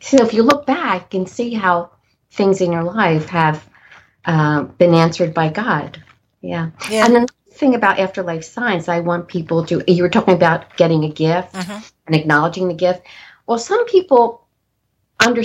So 0.00 0.24
if 0.24 0.32
you 0.32 0.42
look 0.42 0.64
back 0.64 1.12
and 1.12 1.28
see 1.28 1.52
how 1.52 1.90
things 2.30 2.62
in 2.62 2.72
your 2.72 2.84
life 2.84 3.28
have 3.28 3.68
uh, 4.24 4.62
been 4.62 4.94
answered 4.94 5.34
by 5.34 5.50
God. 5.50 6.02
Yeah. 6.40 6.70
yeah. 6.90 7.04
And 7.04 7.14
then 7.14 7.26
thing 7.56 7.74
about 7.74 7.98
afterlife 7.98 8.44
signs, 8.44 8.88
I 8.88 9.00
want 9.00 9.28
people 9.28 9.64
to, 9.66 9.82
you 9.86 10.02
were 10.02 10.08
talking 10.08 10.34
about 10.34 10.76
getting 10.76 11.04
a 11.04 11.08
gift 11.08 11.54
mm-hmm. 11.54 11.78
and 12.06 12.16
acknowledging 12.16 12.68
the 12.68 12.74
gift. 12.74 13.02
Well, 13.46 13.58
some 13.58 13.86
people 13.86 14.46
under, 15.20 15.42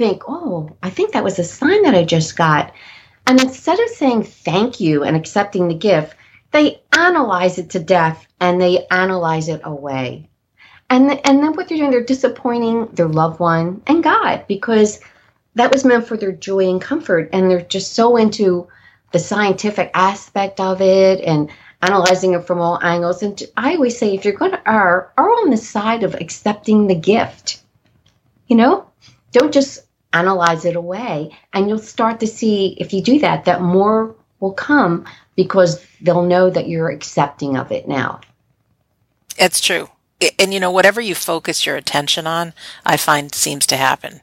think, 0.00 0.22
oh, 0.28 0.76
I 0.82 0.90
think 0.90 1.12
that 1.12 1.24
was 1.24 1.38
a 1.38 1.44
sign 1.44 1.82
that 1.82 1.94
I 1.94 2.04
just 2.04 2.36
got. 2.36 2.72
And 3.26 3.40
instead 3.40 3.78
of 3.78 3.90
saying 3.90 4.24
thank 4.24 4.80
you 4.80 5.04
and 5.04 5.16
accepting 5.16 5.68
the 5.68 5.74
gift, 5.74 6.16
they 6.52 6.82
analyze 6.96 7.58
it 7.58 7.70
to 7.70 7.78
death 7.78 8.26
and 8.40 8.60
they 8.60 8.86
analyze 8.90 9.48
it 9.48 9.60
away. 9.62 10.28
And, 10.88 11.10
the, 11.10 11.26
and 11.28 11.42
then 11.42 11.52
what 11.52 11.68
they're 11.68 11.78
doing, 11.78 11.90
they're 11.90 12.02
disappointing 12.02 12.86
their 12.94 13.08
loved 13.08 13.38
one 13.38 13.82
and 13.86 14.02
God 14.02 14.44
because 14.48 15.00
that 15.54 15.70
was 15.70 15.84
meant 15.84 16.06
for 16.06 16.16
their 16.16 16.32
joy 16.32 16.68
and 16.68 16.80
comfort. 16.80 17.28
And 17.32 17.50
they're 17.50 17.60
just 17.60 17.92
so 17.94 18.16
into 18.16 18.66
the 19.12 19.18
scientific 19.18 19.90
aspect 19.94 20.60
of 20.60 20.80
it 20.80 21.20
and 21.20 21.50
analyzing 21.82 22.34
it 22.34 22.46
from 22.46 22.60
all 22.60 22.78
angles. 22.82 23.22
And 23.22 23.42
I 23.56 23.74
always 23.74 23.98
say, 23.98 24.14
if 24.14 24.24
you're 24.24 24.34
going 24.34 24.52
to 24.52 24.70
err, 24.70 25.12
err 25.18 25.24
on 25.24 25.50
the 25.50 25.56
side 25.56 26.02
of 26.02 26.14
accepting 26.14 26.86
the 26.86 26.94
gift. 26.94 27.62
You 28.46 28.56
know, 28.56 28.90
don't 29.32 29.52
just 29.52 29.80
analyze 30.12 30.64
it 30.64 30.76
away. 30.76 31.36
And 31.52 31.68
you'll 31.68 31.78
start 31.78 32.20
to 32.20 32.26
see, 32.26 32.76
if 32.78 32.92
you 32.92 33.02
do 33.02 33.20
that, 33.20 33.44
that 33.44 33.60
more 33.60 34.14
will 34.40 34.52
come 34.52 35.06
because 35.36 35.84
they'll 36.00 36.26
know 36.26 36.50
that 36.50 36.68
you're 36.68 36.90
accepting 36.90 37.56
of 37.56 37.72
it 37.72 37.88
now. 37.88 38.20
It's 39.38 39.60
true. 39.60 39.88
And 40.38 40.52
you 40.52 40.60
know, 40.60 40.70
whatever 40.70 41.00
you 41.00 41.14
focus 41.14 41.64
your 41.64 41.76
attention 41.76 42.26
on, 42.26 42.52
I 42.84 42.96
find 42.96 43.34
seems 43.34 43.66
to 43.66 43.76
happen. 43.76 44.20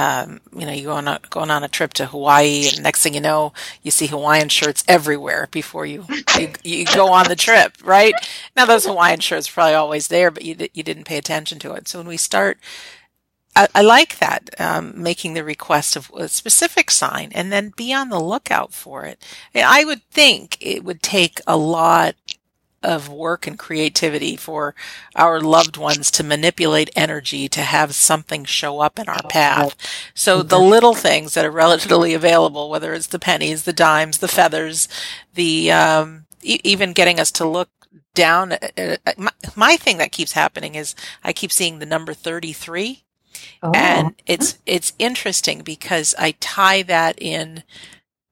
Um, 0.00 0.40
you 0.56 0.66
know, 0.66 0.72
you 0.72 0.84
go 0.84 0.92
on 0.92 1.08
a, 1.08 1.20
going 1.30 1.50
on 1.50 1.64
a 1.64 1.68
trip 1.68 1.92
to 1.94 2.06
Hawaii, 2.06 2.68
and 2.68 2.82
next 2.82 3.02
thing 3.02 3.14
you 3.14 3.20
know, 3.20 3.52
you 3.82 3.90
see 3.90 4.06
Hawaiian 4.06 4.48
shirts 4.48 4.84
everywhere 4.88 5.48
before 5.50 5.84
you 5.86 6.06
you, 6.38 6.50
you 6.64 6.86
go 6.86 7.12
on 7.12 7.28
the 7.28 7.36
trip, 7.36 7.76
right? 7.84 8.14
Now, 8.56 8.66
those 8.66 8.86
Hawaiian 8.86 9.20
shirts 9.20 9.48
are 9.48 9.52
probably 9.52 9.74
always 9.74 10.08
there, 10.08 10.30
but 10.30 10.44
you 10.44 10.56
you 10.74 10.82
didn't 10.82 11.04
pay 11.04 11.18
attention 11.18 11.58
to 11.60 11.72
it. 11.74 11.88
So 11.88 11.98
when 11.98 12.08
we 12.08 12.16
start 12.16 12.58
I, 13.56 13.68
I 13.74 13.82
like 13.82 14.18
that, 14.18 14.50
um, 14.60 14.92
making 14.96 15.34
the 15.34 15.44
request 15.44 15.96
of 15.96 16.10
a 16.16 16.28
specific 16.28 16.90
sign 16.90 17.32
and 17.34 17.52
then 17.52 17.72
be 17.76 17.92
on 17.92 18.08
the 18.08 18.20
lookout 18.20 18.72
for 18.72 19.04
it. 19.04 19.22
I 19.54 19.84
would 19.84 20.02
think 20.10 20.56
it 20.60 20.84
would 20.84 21.02
take 21.02 21.40
a 21.46 21.56
lot 21.56 22.14
of 22.82 23.08
work 23.08 23.46
and 23.46 23.58
creativity 23.58 24.36
for 24.36 24.74
our 25.16 25.40
loved 25.40 25.76
ones 25.76 26.10
to 26.12 26.24
manipulate 26.24 26.90
energy 26.96 27.48
to 27.48 27.62
have 27.62 27.94
something 27.94 28.44
show 28.44 28.80
up 28.80 28.98
in 28.98 29.08
our 29.08 29.22
path. 29.28 29.76
So 30.14 30.42
the 30.42 30.58
little 30.58 30.94
things 30.94 31.34
that 31.34 31.44
are 31.44 31.50
relatively 31.50 32.14
available, 32.14 32.70
whether 32.70 32.94
it's 32.94 33.08
the 33.08 33.18
pennies, 33.18 33.64
the 33.64 33.72
dimes, 33.72 34.18
the 34.18 34.28
feathers, 34.28 34.88
the, 35.34 35.72
um, 35.72 36.26
e- 36.42 36.60
even 36.64 36.92
getting 36.92 37.20
us 37.20 37.30
to 37.32 37.48
look 37.48 37.70
down. 38.14 38.52
Uh, 38.52 38.96
uh, 39.06 39.12
my, 39.16 39.32
my 39.56 39.76
thing 39.76 39.98
that 39.98 40.12
keeps 40.12 40.32
happening 40.32 40.74
is 40.74 40.94
I 41.24 41.32
keep 41.32 41.52
seeing 41.52 41.78
the 41.78 41.86
number 41.86 42.14
33 42.14 43.04
Oh. 43.62 43.72
And 43.74 44.14
it's 44.26 44.58
it's 44.66 44.92
interesting 44.98 45.60
because 45.62 46.14
I 46.18 46.32
tie 46.40 46.82
that 46.82 47.20
in 47.20 47.62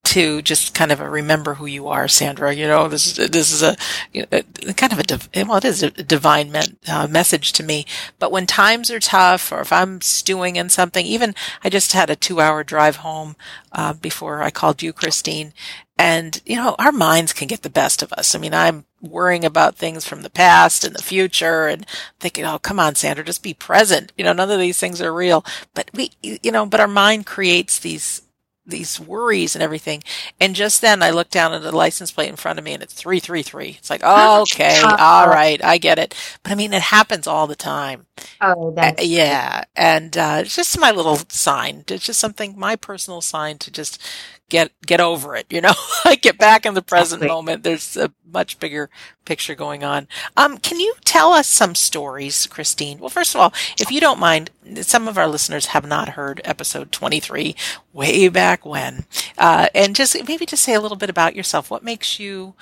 to 0.09 0.40
just 0.40 0.75
kind 0.75 0.90
of 0.90 1.01
a 1.01 1.09
remember 1.09 1.55
who 1.55 1.66
you 1.66 1.88
are, 1.88 2.09
Sandra. 2.09 2.55
You 2.55 2.66
know, 2.66 2.88
this 2.88 3.18
is 3.18 3.31
this 3.31 3.53
is 3.53 3.62
a, 3.62 3.77
you 4.12 4.25
know, 4.33 4.42
kind 4.73 4.92
of 4.92 4.99
a 4.99 5.03
div- 5.03 5.29
well, 5.35 5.59
it 5.59 5.66
is 5.66 5.83
a 5.83 5.90
divine 5.90 6.51
uh, 6.88 7.07
message 7.09 7.53
to 7.53 7.62
me. 7.62 7.85
But 8.18 8.33
when 8.33 8.47
times 8.47 8.90
are 8.90 9.01
tough, 9.01 9.53
or 9.53 9.61
if 9.61 9.71
I'm 9.71 10.01
stewing 10.01 10.57
in 10.57 10.71
something, 10.71 11.05
even 11.05 11.35
I 11.62 11.68
just 11.68 11.92
had 11.92 12.09
a 12.09 12.16
two-hour 12.16 12.64
drive 12.64 12.97
home 12.97 13.37
uh, 13.73 13.92
before 13.92 14.42
I 14.42 14.51
called 14.51 14.83
you, 14.83 14.94
Christine, 14.94 15.53
and 15.99 16.40
you 16.47 16.57
know, 16.57 16.75
our 16.79 16.92
minds 16.92 17.35
can 17.35 17.47
get 17.47 17.61
the 17.61 17.68
best 17.68 18.03
of 18.03 18.11
us. 18.14 18.35
I 18.35 18.38
mean, 18.38 18.55
I'm 18.55 18.87
worrying 19.03 19.44
about 19.44 19.77
things 19.77 20.07
from 20.07 20.23
the 20.23 20.31
past 20.31 20.85
and 20.85 20.94
the 20.94 21.03
future 21.03 21.66
and 21.66 21.87
thinking, 22.18 22.47
oh, 22.47 22.59
come 22.59 22.81
on, 22.81 22.94
Sandra, 22.94 23.25
just 23.25 23.42
be 23.42 23.53
present. 23.53 24.12
You 24.16 24.25
know, 24.25 24.33
none 24.33 24.51
of 24.51 24.59
these 24.59 24.79
things 24.79 25.03
are 25.03 25.12
real. 25.12 25.44
But 25.75 25.90
we, 25.92 26.12
you 26.23 26.51
know, 26.51 26.64
but 26.64 26.81
our 26.81 26.88
mind 26.88 27.27
creates 27.27 27.79
these 27.79 28.23
these 28.68 29.00
worries 29.00 29.54
and 29.57 29.62
everything. 29.62 30.02
And 30.40 30.54
just 30.54 30.81
then 30.81 31.02
I 31.02 31.11
looked 31.11 31.33
down 31.33 31.52
at 31.54 31.62
the 31.62 31.74
license 31.74 32.11
plate 32.12 32.28
in 32.28 32.37
front 32.37 32.59
of 32.59 32.64
me 32.64 32.74
and 32.74 32.83
it's 32.83 32.94
333. 32.94 33.76
It's 33.78 33.90
like, 33.90 34.02
oh, 34.04 34.42
okay, 34.42 34.81
all 34.98 35.28
right, 35.28 35.62
I 35.64 35.78
get 35.78 35.98
it. 35.98 36.14
But 36.42 36.52
I 36.52 36.54
mean, 36.54 36.72
it 36.72 36.83
happens 36.83 37.26
all 37.26 37.46
the 37.46 37.57
time. 37.57 38.07
Oh, 38.40 38.72
that's. 38.72 39.00
Uh, 39.00 39.04
yeah. 39.04 39.64
And, 39.76 40.16
uh, 40.16 40.38
it's 40.42 40.57
just 40.57 40.78
my 40.81 40.90
little 40.90 41.16
sign. 41.28 41.85
It's 41.88 42.07
just 42.07 42.20
something, 42.20 42.59
my 42.59 42.76
personal 42.76 43.20
sign 43.20 43.59
to 43.59 43.70
just 43.70 44.02
get 44.48 44.72
get 44.87 45.00
over 45.00 45.37
it 45.37 45.46
you 45.50 45.61
know? 45.61 45.72
Like 46.04 46.22
get 46.22 46.38
back 46.38 46.64
in 46.64 46.72
the 46.74 46.80
present 46.80 47.22
exactly. 47.22 47.34
moment. 47.34 47.62
There's 47.64 47.96
a 47.96 48.11
much 48.24 48.58
bigger 48.58 48.88
picture 49.24 49.54
going 49.54 49.84
on. 49.84 50.08
Um 50.37 50.56
can 50.56 50.80
you 50.80 50.94
tell 51.04 51.32
us 51.32 51.46
some 51.46 51.74
stories 51.74 52.46
christine? 52.46 52.98
Well 52.98 53.11
first 53.11 53.34
of 53.34 53.40
all 53.40 53.52
if 53.78 53.90
you 53.90 54.00
don't 54.00 54.20
mind 54.20 54.50
some 54.82 55.08
of 55.08 55.18
our 55.18 55.26
listeners 55.26 55.66
have 55.66 55.87
not 55.87 56.11
heard 56.11 56.40
episode 56.44 56.92
23 56.92 57.54
way 57.92 58.28
back 58.28 58.64
when. 58.64 59.04
Uh 59.37 59.68
and 59.74 59.94
just 59.94 60.16
maybe 60.26 60.46
just 60.46 60.62
say 60.62 60.74
a 60.74 60.80
little 60.80 60.96
bit 60.96 61.11
about 61.11 61.37
yourself. 61.37 61.70
What 61.70 61.84
makes 61.84 62.18
you 62.18 62.54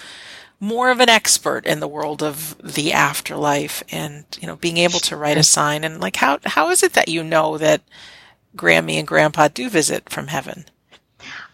more 0.59 0.91
of 0.91 1.01
an 1.01 1.11
expert 1.11 1.67
in 1.67 1.81
the 1.81 1.89
world 1.89 2.23
of 2.23 2.57
the 2.63 2.93
afterlife 2.93 3.83
and 3.91 4.25
you 4.41 4.47
know 4.47 4.57
being 4.57 4.79
able 4.79 4.99
to 5.01 5.17
write 5.17 5.39
a 5.39 5.43
sign? 5.43 5.85
And 5.85 6.01
like 6.01 6.17
how 6.17 6.39
how 6.45 6.71
is 6.71 6.83
it 6.83 6.95
that 6.95 7.09
you 7.09 7.23
know 7.23 7.59
that 7.59 7.83
Grammy 8.57 8.95
and 8.95 9.07
Grandpa 9.07 9.49
do 9.49 9.69
visit 9.69 10.09
from 10.09 10.29
heaven 10.29 10.65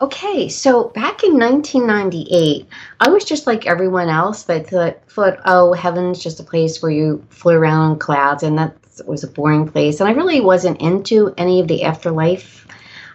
Okay, 0.03 0.49
so 0.49 0.89
back 0.89 1.23
in 1.23 1.39
1998, 1.39 2.67
I 2.99 3.09
was 3.09 3.25
just 3.25 3.47
like 3.47 3.69
everyone 3.69 4.09
else, 4.09 4.43
but 4.43 4.69
thought, 4.69 4.99
thought, 5.09 5.39
oh, 5.45 5.75
heaven's 5.75 6.21
just 6.21 6.41
a 6.41 6.43
place 6.43 6.83
where 6.83 6.91
you 6.91 7.25
flew 7.31 7.55
around 7.55 7.93
on 7.93 7.99
clouds, 8.01 8.43
and 8.43 8.59
that 8.59 8.77
was 9.07 9.23
a 9.23 9.29
boring 9.29 9.69
place. 9.69 10.01
And 10.01 10.09
I 10.09 10.13
really 10.13 10.41
wasn't 10.41 10.81
into 10.81 11.33
any 11.39 11.61
of 11.61 11.69
the 11.69 11.85
afterlife 11.85 12.67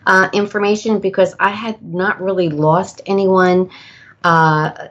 uh, 0.05 0.29
information 0.31 1.01
because 1.01 1.35
I 1.41 1.49
had 1.49 1.83
not 1.83 2.21
really 2.21 2.47
lost 2.47 3.01
anyone 3.05 3.69
uh, 4.23 4.87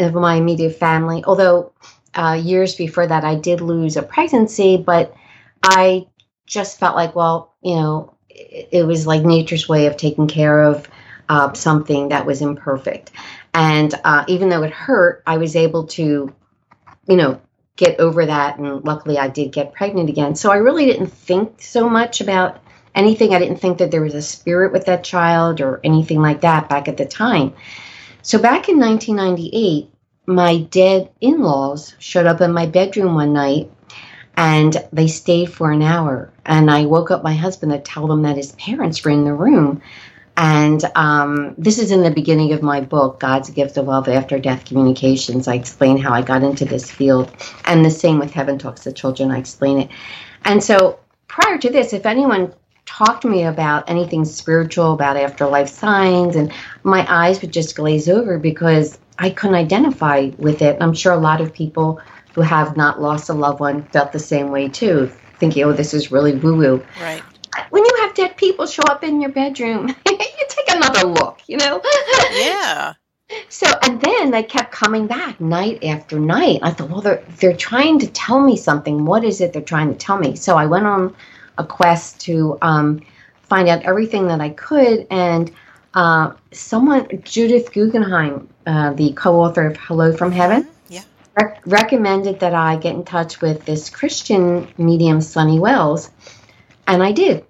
of 0.00 0.14
my 0.14 0.34
immediate 0.34 0.74
family. 0.74 1.22
Although 1.24 1.72
uh, 2.16 2.40
years 2.42 2.74
before 2.74 3.06
that, 3.06 3.22
I 3.22 3.36
did 3.36 3.60
lose 3.60 3.96
a 3.96 4.02
pregnancy, 4.02 4.78
but 4.78 5.14
I 5.62 6.08
just 6.44 6.80
felt 6.80 6.96
like, 6.96 7.14
well, 7.14 7.54
you 7.62 7.76
know, 7.76 8.14
it, 8.30 8.70
it 8.72 8.82
was 8.82 9.06
like 9.06 9.22
nature's 9.22 9.68
way 9.68 9.86
of 9.86 9.96
taking 9.96 10.26
care 10.26 10.64
of 10.64 10.88
uh, 11.28 11.52
something 11.54 12.08
that 12.08 12.26
was 12.26 12.42
imperfect. 12.42 13.10
And 13.54 13.94
uh, 14.04 14.24
even 14.28 14.48
though 14.48 14.62
it 14.62 14.72
hurt, 14.72 15.22
I 15.26 15.38
was 15.38 15.56
able 15.56 15.86
to, 15.88 16.34
you 17.08 17.16
know, 17.16 17.40
get 17.76 18.00
over 18.00 18.26
that. 18.26 18.58
And 18.58 18.84
luckily, 18.84 19.18
I 19.18 19.28
did 19.28 19.52
get 19.52 19.72
pregnant 19.72 20.08
again. 20.08 20.34
So 20.34 20.50
I 20.50 20.56
really 20.56 20.86
didn't 20.86 21.08
think 21.12 21.62
so 21.62 21.88
much 21.88 22.20
about 22.20 22.60
anything. 22.94 23.34
I 23.34 23.38
didn't 23.38 23.60
think 23.60 23.78
that 23.78 23.90
there 23.90 24.02
was 24.02 24.14
a 24.14 24.22
spirit 24.22 24.72
with 24.72 24.86
that 24.86 25.04
child 25.04 25.60
or 25.60 25.80
anything 25.84 26.20
like 26.20 26.40
that 26.40 26.68
back 26.68 26.88
at 26.88 26.96
the 26.96 27.06
time. 27.06 27.54
So 28.22 28.38
back 28.38 28.68
in 28.68 28.80
1998, 28.80 29.90
my 30.26 30.58
dead 30.58 31.10
in 31.20 31.42
laws 31.42 31.94
showed 31.98 32.26
up 32.26 32.40
in 32.40 32.52
my 32.52 32.66
bedroom 32.66 33.14
one 33.14 33.32
night 33.32 33.70
and 34.36 34.76
they 34.92 35.06
stayed 35.06 35.52
for 35.52 35.70
an 35.70 35.82
hour. 35.82 36.32
And 36.44 36.70
I 36.70 36.86
woke 36.86 37.10
up 37.10 37.22
my 37.22 37.34
husband 37.34 37.72
to 37.72 37.78
tell 37.78 38.06
them 38.06 38.22
that 38.22 38.36
his 38.36 38.52
parents 38.52 39.04
were 39.04 39.10
in 39.10 39.24
the 39.24 39.34
room. 39.34 39.80
And 40.36 40.84
um, 40.94 41.54
this 41.56 41.78
is 41.78 41.90
in 41.90 42.02
the 42.02 42.10
beginning 42.10 42.52
of 42.52 42.62
my 42.62 42.80
book, 42.80 43.20
God's 43.20 43.48
Gift 43.50 43.78
of 43.78 43.86
Love 43.86 44.08
After 44.08 44.38
Death 44.38 44.66
Communications. 44.66 45.48
I 45.48 45.54
explain 45.54 45.96
how 45.96 46.12
I 46.12 46.20
got 46.20 46.42
into 46.42 46.64
this 46.66 46.90
field. 46.90 47.32
And 47.64 47.84
the 47.84 47.90
same 47.90 48.18
with 48.18 48.32
Heaven 48.32 48.58
Talks 48.58 48.82
to 48.82 48.92
Children, 48.92 49.30
I 49.30 49.38
explain 49.38 49.78
it. 49.78 49.90
And 50.44 50.62
so 50.62 50.98
prior 51.26 51.56
to 51.58 51.70
this, 51.70 51.94
if 51.94 52.04
anyone 52.04 52.52
talked 52.84 53.22
to 53.22 53.28
me 53.28 53.44
about 53.44 53.88
anything 53.88 54.24
spiritual, 54.24 54.92
about 54.92 55.16
afterlife 55.16 55.68
signs, 55.68 56.36
and 56.36 56.52
my 56.82 57.06
eyes 57.08 57.40
would 57.40 57.52
just 57.52 57.74
glaze 57.74 58.08
over 58.08 58.38
because 58.38 58.98
I 59.18 59.30
couldn't 59.30 59.56
identify 59.56 60.30
with 60.36 60.60
it. 60.60 60.76
I'm 60.80 60.92
sure 60.92 61.14
a 61.14 61.18
lot 61.18 61.40
of 61.40 61.52
people 61.52 62.00
who 62.34 62.42
have 62.42 62.76
not 62.76 63.00
lost 63.00 63.30
a 63.30 63.32
loved 63.32 63.60
one 63.60 63.84
felt 63.84 64.12
the 64.12 64.18
same 64.18 64.50
way 64.50 64.68
too, 64.68 65.10
thinking, 65.38 65.64
oh, 65.64 65.72
this 65.72 65.94
is 65.94 66.12
really 66.12 66.34
woo 66.34 66.56
woo. 66.56 66.84
Right 67.00 67.22
when 67.70 67.84
you 67.84 67.96
have 68.00 68.05
dead 68.16 68.36
people 68.36 68.66
show 68.66 68.82
up 68.84 69.04
in 69.04 69.20
your 69.20 69.30
bedroom, 69.30 69.88
you 70.06 70.46
take 70.48 70.74
another 70.74 71.06
look, 71.06 71.40
you 71.46 71.56
know? 71.58 71.80
Yeah. 72.32 72.94
So, 73.48 73.66
and 73.82 74.00
then 74.00 74.30
they 74.30 74.44
kept 74.44 74.70
coming 74.70 75.08
back 75.08 75.40
night 75.40 75.82
after 75.82 76.20
night. 76.20 76.60
I 76.62 76.70
thought, 76.70 76.90
well, 76.90 77.00
they're, 77.00 77.24
they're 77.40 77.56
trying 77.56 77.98
to 77.98 78.06
tell 78.06 78.38
me 78.40 78.56
something. 78.56 79.04
What 79.04 79.24
is 79.24 79.40
it 79.40 79.52
they're 79.52 79.62
trying 79.62 79.88
to 79.88 79.98
tell 79.98 80.16
me? 80.16 80.36
So 80.36 80.56
I 80.56 80.66
went 80.66 80.86
on 80.86 81.12
a 81.58 81.64
quest 81.64 82.20
to 82.20 82.56
um, 82.62 83.00
find 83.42 83.68
out 83.68 83.82
everything 83.82 84.28
that 84.28 84.40
I 84.40 84.50
could. 84.50 85.08
And 85.10 85.50
uh, 85.94 86.34
someone, 86.52 87.20
Judith 87.24 87.72
Guggenheim, 87.72 88.48
uh, 88.64 88.92
the 88.92 89.12
co 89.14 89.40
author 89.40 89.66
of 89.66 89.76
Hello 89.76 90.16
from 90.16 90.30
Heaven, 90.30 90.62
mm-hmm. 90.62 90.92
yeah. 90.92 91.02
rec- 91.34 91.62
recommended 91.66 92.38
that 92.38 92.54
I 92.54 92.76
get 92.76 92.94
in 92.94 93.04
touch 93.04 93.40
with 93.40 93.64
this 93.64 93.90
Christian 93.90 94.68
medium, 94.78 95.20
Sunny 95.20 95.58
Wells 95.58 96.12
and 96.86 97.02
I 97.02 97.12
did. 97.12 97.44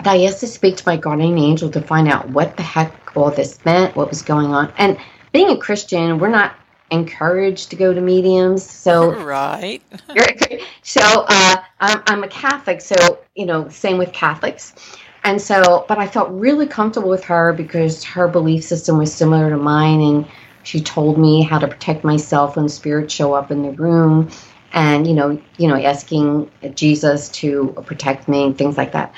I 0.00 0.24
asked 0.24 0.40
to 0.40 0.46
speak 0.46 0.76
to 0.78 0.84
my 0.86 0.96
guardian 0.96 1.38
angel 1.38 1.70
to 1.70 1.80
find 1.80 2.08
out 2.08 2.28
what 2.30 2.56
the 2.56 2.62
heck 2.62 3.16
all 3.16 3.30
this 3.30 3.64
meant, 3.64 3.96
what 3.96 4.10
was 4.10 4.22
going 4.22 4.48
on. 4.48 4.72
And 4.76 4.98
being 5.32 5.50
a 5.50 5.56
Christian, 5.56 6.18
we're 6.18 6.28
not 6.28 6.54
encouraged 6.90 7.70
to 7.70 7.76
go 7.76 7.92
to 7.92 8.00
mediums. 8.00 8.62
So 8.62 9.12
right. 10.08 10.62
so 10.82 11.02
uh, 11.02 11.56
I'm, 11.80 12.02
I'm 12.06 12.24
a 12.24 12.28
Catholic. 12.28 12.80
So 12.80 13.20
you 13.34 13.46
know, 13.46 13.68
same 13.68 13.98
with 13.98 14.12
Catholics. 14.12 14.74
And 15.24 15.40
so, 15.40 15.86
but 15.88 15.96
I 15.98 16.06
felt 16.06 16.28
really 16.30 16.66
comfortable 16.66 17.08
with 17.08 17.24
her 17.24 17.54
because 17.54 18.04
her 18.04 18.28
belief 18.28 18.62
system 18.62 18.98
was 18.98 19.12
similar 19.12 19.48
to 19.48 19.56
mine, 19.56 20.00
and 20.02 20.26
she 20.64 20.80
told 20.80 21.18
me 21.18 21.42
how 21.42 21.58
to 21.58 21.66
protect 21.66 22.04
myself 22.04 22.56
when 22.56 22.68
spirits 22.68 23.14
show 23.14 23.32
up 23.32 23.50
in 23.50 23.62
the 23.62 23.70
room, 23.70 24.30
and 24.72 25.06
you 25.06 25.14
know, 25.14 25.40
you 25.56 25.68
know, 25.68 25.76
asking 25.76 26.50
Jesus 26.74 27.30
to 27.30 27.74
protect 27.86 28.28
me 28.28 28.44
and 28.44 28.58
things 28.58 28.76
like 28.76 28.92
that. 28.92 29.14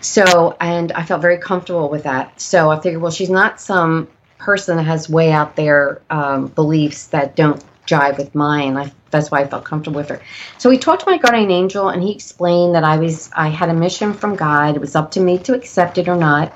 So, 0.00 0.56
and 0.60 0.92
I 0.92 1.04
felt 1.04 1.20
very 1.20 1.38
comfortable 1.38 1.88
with 1.88 2.04
that. 2.04 2.40
So 2.40 2.70
I 2.70 2.80
figured, 2.80 3.02
well, 3.02 3.10
she's 3.10 3.30
not 3.30 3.60
some 3.60 4.08
person 4.38 4.78
that 4.78 4.84
has 4.84 5.08
way 5.08 5.30
out 5.30 5.56
there 5.56 6.00
um, 6.08 6.46
beliefs 6.48 7.08
that 7.08 7.36
don't 7.36 7.62
jive 7.86 8.16
with 8.16 8.34
mine. 8.34 8.76
I, 8.76 8.92
that's 9.10 9.30
why 9.30 9.40
I 9.40 9.46
felt 9.46 9.64
comfortable 9.64 9.98
with 9.98 10.08
her. 10.08 10.20
So 10.58 10.70
we 10.70 10.78
talked 10.78 11.04
to 11.04 11.10
my 11.10 11.18
guardian 11.18 11.50
angel, 11.50 11.88
and 11.88 12.02
he 12.02 12.12
explained 12.12 12.74
that 12.74 12.84
I 12.84 12.96
was 12.96 13.30
I 13.34 13.48
had 13.48 13.68
a 13.68 13.74
mission 13.74 14.14
from 14.14 14.36
God. 14.36 14.76
It 14.76 14.80
was 14.80 14.96
up 14.96 15.10
to 15.12 15.20
me 15.20 15.38
to 15.38 15.54
accept 15.54 15.98
it 15.98 16.08
or 16.08 16.16
not, 16.16 16.54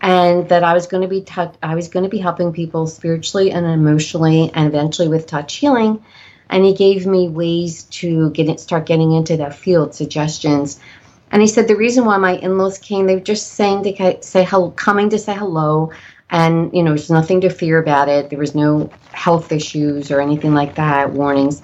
and 0.00 0.48
that 0.48 0.64
I 0.64 0.74
was 0.74 0.86
going 0.86 1.02
to 1.02 1.08
be 1.08 1.24
I 1.62 1.74
was 1.74 1.88
going 1.88 2.02
to 2.02 2.10
be 2.10 2.18
helping 2.18 2.52
people 2.52 2.86
spiritually 2.86 3.52
and 3.52 3.64
emotionally, 3.64 4.50
and 4.52 4.66
eventually 4.66 5.08
with 5.08 5.26
touch 5.26 5.54
healing. 5.56 6.04
And 6.50 6.62
he 6.64 6.74
gave 6.74 7.06
me 7.06 7.28
ways 7.28 7.84
to 7.84 8.30
get 8.30 8.50
it, 8.50 8.60
start 8.60 8.84
getting 8.84 9.12
into 9.12 9.38
that 9.38 9.54
field, 9.54 9.94
suggestions. 9.94 10.78
And 11.34 11.42
he 11.42 11.48
said 11.48 11.66
the 11.66 11.74
reason 11.74 12.04
why 12.04 12.16
my 12.16 12.36
in-laws 12.36 12.78
came, 12.78 13.06
they 13.06 13.16
were 13.16 13.20
just 13.20 13.54
saying 13.54 13.82
to 13.82 14.22
say 14.22 14.44
hello, 14.44 14.70
coming 14.70 15.10
to 15.10 15.18
say 15.18 15.34
hello 15.34 15.90
and 16.30 16.72
you 16.72 16.80
know 16.80 16.90
there's 16.90 17.10
nothing 17.10 17.40
to 17.40 17.50
fear 17.50 17.78
about 17.78 18.08
it. 18.08 18.30
There 18.30 18.38
was 18.38 18.54
no 18.54 18.88
health 19.10 19.50
issues 19.50 20.12
or 20.12 20.20
anything 20.20 20.54
like 20.54 20.76
that 20.76 21.12
warnings. 21.12 21.60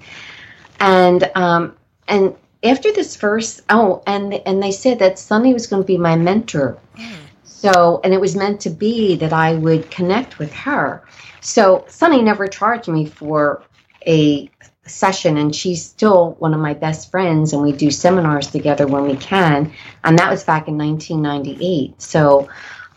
And 0.80 1.30
um 1.37 1.76
and 2.09 2.35
after 2.64 2.92
this 2.92 3.14
first 3.14 3.62
oh 3.70 4.02
and 4.09 4.35
and 4.44 4.61
they 4.61 4.72
said 4.72 4.98
that 4.98 5.20
sunny 5.20 5.52
was 5.52 5.68
going 5.68 5.85
to 5.85 5.87
be 5.87 5.96
my 5.98 6.16
mentor. 6.16 6.76
Mm. 6.98 7.14
so 7.44 8.00
and 8.02 8.12
it 8.12 8.20
was 8.20 8.35
meant 8.35 8.61
to 8.62 8.70
be 8.70 9.14
that 9.16 9.33
i 9.33 9.54
would 9.54 9.88
connect 9.92 10.40
with 10.40 10.52
her. 10.52 11.04
So 11.42 11.85
sunny 11.87 12.22
never 12.22 12.48
charged 12.48 12.88
me 12.88 13.06
for 13.06 13.62
a 14.04 14.50
session 14.86 15.36
and 15.36 15.54
she's 15.54 15.84
still 15.84 16.32
one 16.38 16.54
of 16.54 16.60
my 16.60 16.74
best 16.74 17.10
friends 17.10 17.52
and 17.52 17.62
we 17.62 17.72
do 17.72 17.90
seminars 17.90 18.48
together 18.48 18.86
when 18.86 19.04
we 19.04 19.16
can 19.16 19.72
and 20.04 20.18
that 20.18 20.30
was 20.30 20.42
back 20.42 20.68
in 20.68 20.76
1998 20.78 22.00
so 22.00 22.48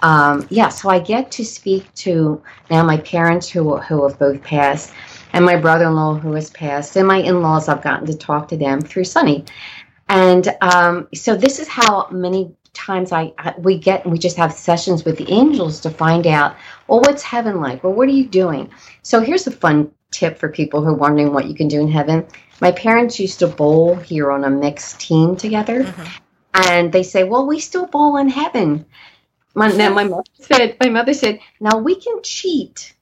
um, 0.04 0.46
yeah, 0.50 0.68
so 0.68 0.90
I 0.90 1.00
get 1.00 1.32
to 1.32 1.46
speak 1.46 1.92
to 1.96 2.44
now 2.70 2.84
my 2.84 2.98
parents 2.98 3.48
who 3.48 3.78
who 3.78 4.06
have 4.06 4.20
both 4.20 4.44
passed, 4.44 4.94
and 5.32 5.46
my 5.46 5.56
brother-in-law 5.56 6.16
who 6.16 6.34
has 6.34 6.50
passed, 6.50 6.98
and 6.98 7.08
my 7.08 7.18
in-laws. 7.18 7.70
I've 7.70 7.82
gotten 7.82 8.06
to 8.08 8.14
talk 8.18 8.50
to 8.50 8.58
them 8.58 8.82
through 8.82 9.06
Sunny, 9.06 9.46
and 10.10 10.54
um, 10.60 11.08
so 11.16 11.38
this 11.38 11.58
is 11.58 11.70
how 11.70 12.10
many 12.12 12.54
times 12.74 13.14
I, 13.14 13.34
I 13.38 13.54
we 13.58 13.78
get 13.78 14.06
we 14.06 14.20
just 14.20 14.36
have 14.36 14.52
sessions 14.52 15.06
with 15.06 15.18
the 15.18 15.32
angels 15.32 15.80
to 15.82 15.90
find 15.90 16.28
out 16.28 16.58
well 16.88 17.00
what's 17.00 17.24
heaven 17.24 17.62
like? 17.62 17.82
Well 17.82 17.94
what 17.94 18.10
are 18.10 18.12
you 18.12 18.28
doing? 18.28 18.70
So 19.04 19.22
here's 19.22 19.48
a 19.48 19.52
fun 19.52 19.90
tip 20.14 20.38
for 20.38 20.50
people 20.50 20.82
who 20.82 20.90
are 20.90 20.96
wondering 20.96 21.34
what 21.34 21.48
you 21.48 21.56
can 21.56 21.68
do 21.68 21.82
in 21.82 21.90
heaven 21.90 22.26
my 22.62 22.72
parents 22.72 23.20
used 23.20 23.40
to 23.40 23.48
bowl 23.48 23.96
here 23.96 24.32
on 24.32 24.44
a 24.44 24.50
mixed 24.50 25.00
team 25.00 25.36
together 25.36 25.84
mm-hmm. 25.84 26.18
and 26.70 26.92
they 26.92 27.04
say 27.04 27.24
well 27.24 27.46
we 27.48 27.60
still 27.60 27.88
bowl 27.88 28.18
in 28.18 28.30
heaven 28.30 28.86
my, 29.56 29.70
now 29.70 29.94
my 29.94 30.04
mother 30.04 30.24
said, 30.34 30.78
my 30.80 30.90
mother 30.90 31.14
said, 31.14 31.40
now 31.60 31.78
we 31.78 31.96
can 31.96 32.22
cheat, 32.24 32.94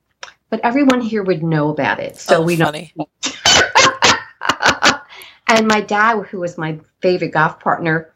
but 0.50 0.60
everyone 0.64 1.02
here 1.02 1.24
would 1.24 1.44
know 1.44 1.70
about 1.70 2.00
it. 2.00 2.18
So 2.18 2.38
oh, 2.38 2.42
we 2.42 2.58
funny. 2.58 2.92
know. 2.98 3.08
and 5.48 5.68
my 5.68 5.82
dad, 5.82 6.26
who 6.26 6.40
was 6.40 6.58
my 6.58 6.80
favorite 7.02 7.32
golf 7.32 7.60
partner, 7.60 8.14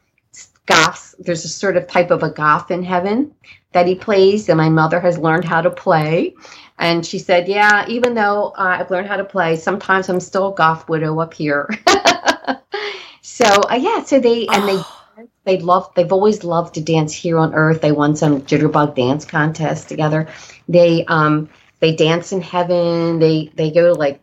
goths, 0.66 1.16
there's 1.20 1.46
a 1.46 1.50
sort 1.50 1.78
of 1.78 1.88
type 1.88 2.12
of 2.12 2.24
a 2.24 2.30
goth 2.30 2.72
in 2.72 2.84
heaven 2.84 3.34
that 3.72 3.88
he 3.88 3.96
plays, 3.96 4.50
and 4.50 4.58
my 4.58 4.70
mother 4.70 5.00
has 5.00 5.18
learned 5.18 5.46
how 5.46 5.62
to 5.62 5.70
play. 5.70 6.36
And 6.78 7.06
she 7.06 7.20
said, 7.20 7.48
yeah, 7.48 7.86
even 7.88 8.14
though 8.14 8.50
uh, 8.50 8.78
I've 8.80 8.92
learned 8.92 9.08
how 9.08 9.16
to 9.18 9.24
play, 9.24 9.56
sometimes 9.56 10.10
I'm 10.10 10.20
still 10.20 10.54
a 10.54 10.56
goth 10.56 10.90
widow 10.90 11.20
up 11.20 11.34
here. 11.34 11.70
so 13.22 13.46
uh, 13.46 13.76
yeah, 13.80 14.04
so 14.04 14.20
they, 14.20 14.46
and 14.48 14.68
they 14.68 14.78
oh 14.78 15.06
they 15.46 15.60
love 15.60 15.92
they've 15.96 16.12
always 16.12 16.44
loved 16.44 16.74
to 16.76 16.82
dance 16.82 17.14
here 17.14 17.38
on 17.38 17.54
earth. 17.54 17.82
They 17.82 17.92
won 17.92 18.16
some 18.16 18.42
jitterbug 18.42 18.96
dance 18.96 19.26
contest 19.26 19.88
together. 19.88 20.28
They 20.68 21.06
um 21.06 21.50
they 21.80 21.96
dance 21.96 22.32
in 22.32 22.42
heaven. 22.42 23.20
They 23.20 23.52
they 23.56 23.72
go 23.72 23.94
to 23.94 24.00
like 24.00 24.22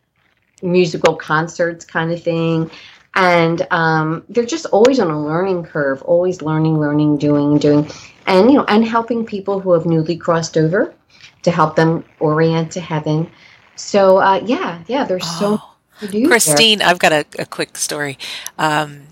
musical 0.63 1.17
concerts 1.17 1.85
kind 1.85 2.13
of 2.13 2.23
thing. 2.23 2.71
And 3.15 3.67
um, 3.71 4.25
they're 4.31 4.47
just 4.47 4.65
always 4.67 4.99
on 4.99 5.11
a 5.11 5.23
learning 5.23 5.65
curve 5.65 6.03
always 6.03 6.41
learning 6.41 6.81
learning 6.81 7.19
doing 7.19 7.59
doing 7.59 7.91
and 8.27 8.51
you 8.51 8.57
know 8.57 8.65
and 8.65 8.85
helping 8.85 9.27
people 9.27 9.61
who 9.61 9.73
have 9.73 9.85
newly 9.85 10.17
crossed 10.17 10.57
over 10.57 10.95
to 11.43 11.51
help 11.51 11.77
them 11.77 12.05
orient 12.21 12.73
to 12.73 12.81
heaven 12.81 13.31
so 13.77 14.19
uh, 14.19 14.41
yeah 14.45 14.83
yeah 14.87 15.05
there's 15.05 15.25
oh. 15.27 15.39
so 15.39 15.63
Christine, 16.09 16.79
there. 16.79 16.89
I've 16.89 16.99
got 16.99 17.13
a, 17.13 17.25
a 17.39 17.47
quick 17.47 17.77
story. 17.77 18.19
Um, 18.59 19.03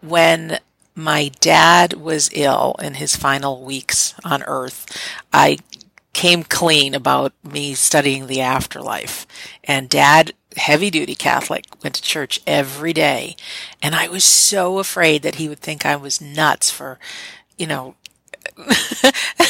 when 0.00 0.58
my 0.94 1.30
dad 1.40 1.94
was 1.94 2.30
ill 2.32 2.74
in 2.80 2.94
his 2.94 3.16
final 3.16 3.64
weeks 3.64 4.14
on 4.24 4.42
earth, 4.44 4.86
I 5.32 5.58
came 6.12 6.42
clean 6.42 6.94
about 6.94 7.32
me 7.44 7.74
studying 7.74 8.26
the 8.26 8.40
afterlife. 8.40 9.26
And 9.62 9.88
dad, 9.88 10.32
heavy 10.56 10.90
duty 10.90 11.14
Catholic, 11.14 11.66
went 11.82 11.94
to 11.96 12.02
church 12.02 12.40
every 12.46 12.92
day. 12.92 13.36
And 13.82 13.94
I 13.94 14.08
was 14.08 14.24
so 14.24 14.78
afraid 14.78 15.22
that 15.22 15.36
he 15.36 15.48
would 15.48 15.60
think 15.60 15.84
I 15.84 15.96
was 15.96 16.20
nuts 16.20 16.70
for, 16.70 16.98
you 17.56 17.66
know, 17.66 17.94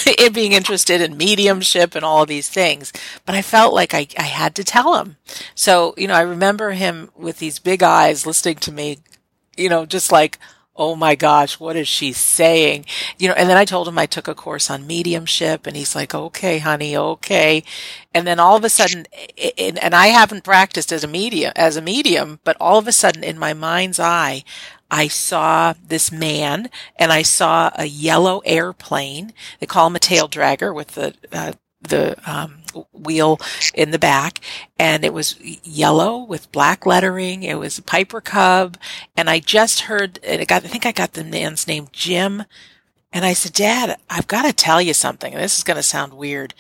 it 0.06 0.32
being 0.32 0.52
interested 0.52 1.00
in 1.00 1.16
mediumship 1.16 1.94
and 1.94 2.04
all 2.04 2.22
of 2.22 2.28
these 2.28 2.48
things. 2.48 2.92
But 3.26 3.34
I 3.34 3.42
felt 3.42 3.74
like 3.74 3.94
I, 3.94 4.06
I 4.18 4.22
had 4.22 4.54
to 4.56 4.64
tell 4.64 5.00
him. 5.00 5.16
So, 5.54 5.94
you 5.96 6.08
know, 6.08 6.14
I 6.14 6.22
remember 6.22 6.72
him 6.72 7.10
with 7.16 7.38
these 7.38 7.58
big 7.58 7.82
eyes 7.82 8.26
listening 8.26 8.56
to 8.56 8.72
me, 8.72 8.98
you 9.56 9.68
know, 9.68 9.86
just 9.86 10.12
like, 10.12 10.38
oh 10.78 10.94
my 10.94 11.16
gosh, 11.16 11.58
what 11.58 11.74
is 11.74 11.88
she 11.88 12.12
saying? 12.12 12.86
You 13.18 13.28
know, 13.28 13.34
and 13.34 13.50
then 13.50 13.56
I 13.56 13.64
told 13.64 13.88
him 13.88 13.98
I 13.98 14.06
took 14.06 14.28
a 14.28 14.34
course 14.34 14.70
on 14.70 14.86
mediumship 14.86 15.66
and 15.66 15.76
he's 15.76 15.96
like, 15.96 16.14
okay, 16.14 16.58
honey, 16.58 16.96
okay. 16.96 17.64
And 18.14 18.26
then 18.26 18.38
all 18.38 18.56
of 18.56 18.64
a 18.64 18.68
sudden, 18.70 19.06
and 19.58 19.94
I 19.94 20.06
haven't 20.06 20.44
practiced 20.44 20.92
as 20.92 21.02
a 21.02 21.08
medium, 21.08 21.52
as 21.56 21.76
a 21.76 21.82
medium, 21.82 22.38
but 22.44 22.56
all 22.60 22.78
of 22.78 22.86
a 22.86 22.92
sudden 22.92 23.24
in 23.24 23.38
my 23.38 23.52
mind's 23.52 23.98
eye, 23.98 24.44
I 24.90 25.08
saw 25.08 25.74
this 25.86 26.10
man 26.10 26.70
and 26.96 27.12
I 27.12 27.22
saw 27.22 27.70
a 27.74 27.84
yellow 27.84 28.40
airplane. 28.44 29.32
They 29.60 29.66
call 29.66 29.86
him 29.86 29.96
a 29.96 30.00
tail 30.00 30.28
dragger 30.28 30.74
with 30.74 30.88
the, 30.88 31.14
uh, 31.32 31.52
the 31.80 32.16
um, 32.30 32.62
wheel 32.92 33.38
in 33.74 33.90
the 33.90 33.98
back, 33.98 34.40
and 34.78 35.04
it 35.04 35.12
was 35.12 35.38
yellow 35.40 36.18
with 36.18 36.52
black 36.52 36.86
lettering. 36.86 37.42
It 37.42 37.58
was 37.58 37.78
a 37.78 37.82
Piper 37.82 38.20
Cub, 38.20 38.76
and 39.16 39.30
I 39.30 39.38
just 39.40 39.82
heard. 39.82 40.18
And 40.22 40.46
got, 40.46 40.64
I 40.64 40.68
think 40.68 40.86
I 40.86 40.92
got 40.92 41.12
the 41.12 41.24
man's 41.24 41.66
name, 41.66 41.88
Jim. 41.92 42.44
And 43.12 43.24
I 43.24 43.32
said, 43.32 43.52
Dad, 43.52 43.98
I've 44.10 44.26
got 44.26 44.42
to 44.42 44.52
tell 44.52 44.82
you 44.82 44.92
something. 44.92 45.34
This 45.34 45.56
is 45.56 45.64
going 45.64 45.76
to 45.78 45.82
sound 45.82 46.12
weird, 46.12 46.54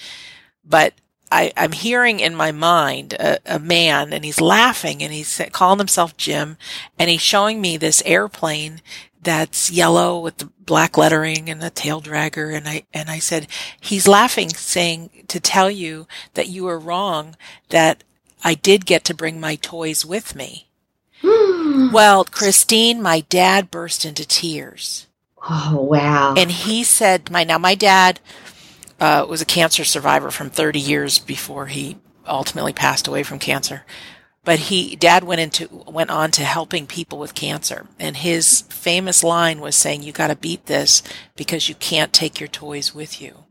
but 0.64 0.94
I, 1.30 1.52
am 1.56 1.72
hearing 1.72 2.20
in 2.20 2.34
my 2.34 2.52
mind 2.52 3.12
a, 3.14 3.38
a, 3.46 3.58
man 3.58 4.12
and 4.12 4.24
he's 4.24 4.40
laughing 4.40 5.02
and 5.02 5.12
he's 5.12 5.40
calling 5.52 5.78
himself 5.78 6.16
Jim 6.16 6.56
and 6.98 7.10
he's 7.10 7.20
showing 7.20 7.60
me 7.60 7.76
this 7.76 8.02
airplane 8.06 8.80
that's 9.22 9.70
yellow 9.70 10.18
with 10.18 10.38
the 10.38 10.50
black 10.60 10.96
lettering 10.96 11.50
and 11.50 11.60
the 11.60 11.70
tail 11.70 12.00
dragger. 12.00 12.56
And 12.56 12.68
I, 12.68 12.84
and 12.94 13.10
I 13.10 13.18
said, 13.18 13.46
he's 13.80 14.08
laughing 14.08 14.50
saying 14.50 15.24
to 15.28 15.40
tell 15.40 15.70
you 15.70 16.06
that 16.34 16.48
you 16.48 16.66
are 16.68 16.78
wrong, 16.78 17.36
that 17.68 18.04
I 18.42 18.54
did 18.54 18.86
get 18.86 19.04
to 19.04 19.14
bring 19.14 19.40
my 19.40 19.56
toys 19.56 20.06
with 20.06 20.34
me. 20.34 20.68
well, 21.22 22.24
Christine, 22.24 23.02
my 23.02 23.20
dad 23.20 23.70
burst 23.70 24.04
into 24.04 24.26
tears. 24.26 25.06
Oh, 25.48 25.80
wow. 25.90 26.34
And 26.36 26.50
he 26.50 26.84
said, 26.84 27.30
my, 27.30 27.44
now 27.44 27.58
my 27.58 27.74
dad, 27.74 28.20
uh, 29.00 29.26
was 29.28 29.40
a 29.40 29.46
cancer 29.46 29.84
survivor 29.84 30.30
from 30.30 30.50
30 30.50 30.78
years 30.78 31.18
before 31.18 31.66
he 31.66 31.98
ultimately 32.26 32.72
passed 32.72 33.08
away 33.08 33.22
from 33.22 33.38
cancer. 33.38 33.84
But 34.44 34.58
he 34.58 34.96
dad 34.96 35.24
went 35.24 35.40
into 35.40 35.84
went 35.86 36.10
on 36.10 36.30
to 36.32 36.44
helping 36.44 36.86
people 36.86 37.18
with 37.18 37.34
cancer. 37.34 37.86
And 37.98 38.16
his 38.16 38.62
famous 38.62 39.22
line 39.22 39.60
was 39.60 39.76
saying 39.76 40.02
you 40.02 40.12
got 40.12 40.28
to 40.28 40.36
beat 40.36 40.66
this 40.66 41.02
because 41.36 41.68
you 41.68 41.74
can't 41.74 42.12
take 42.12 42.40
your 42.40 42.48
toys 42.48 42.94
with 42.94 43.20
you. 43.20 43.44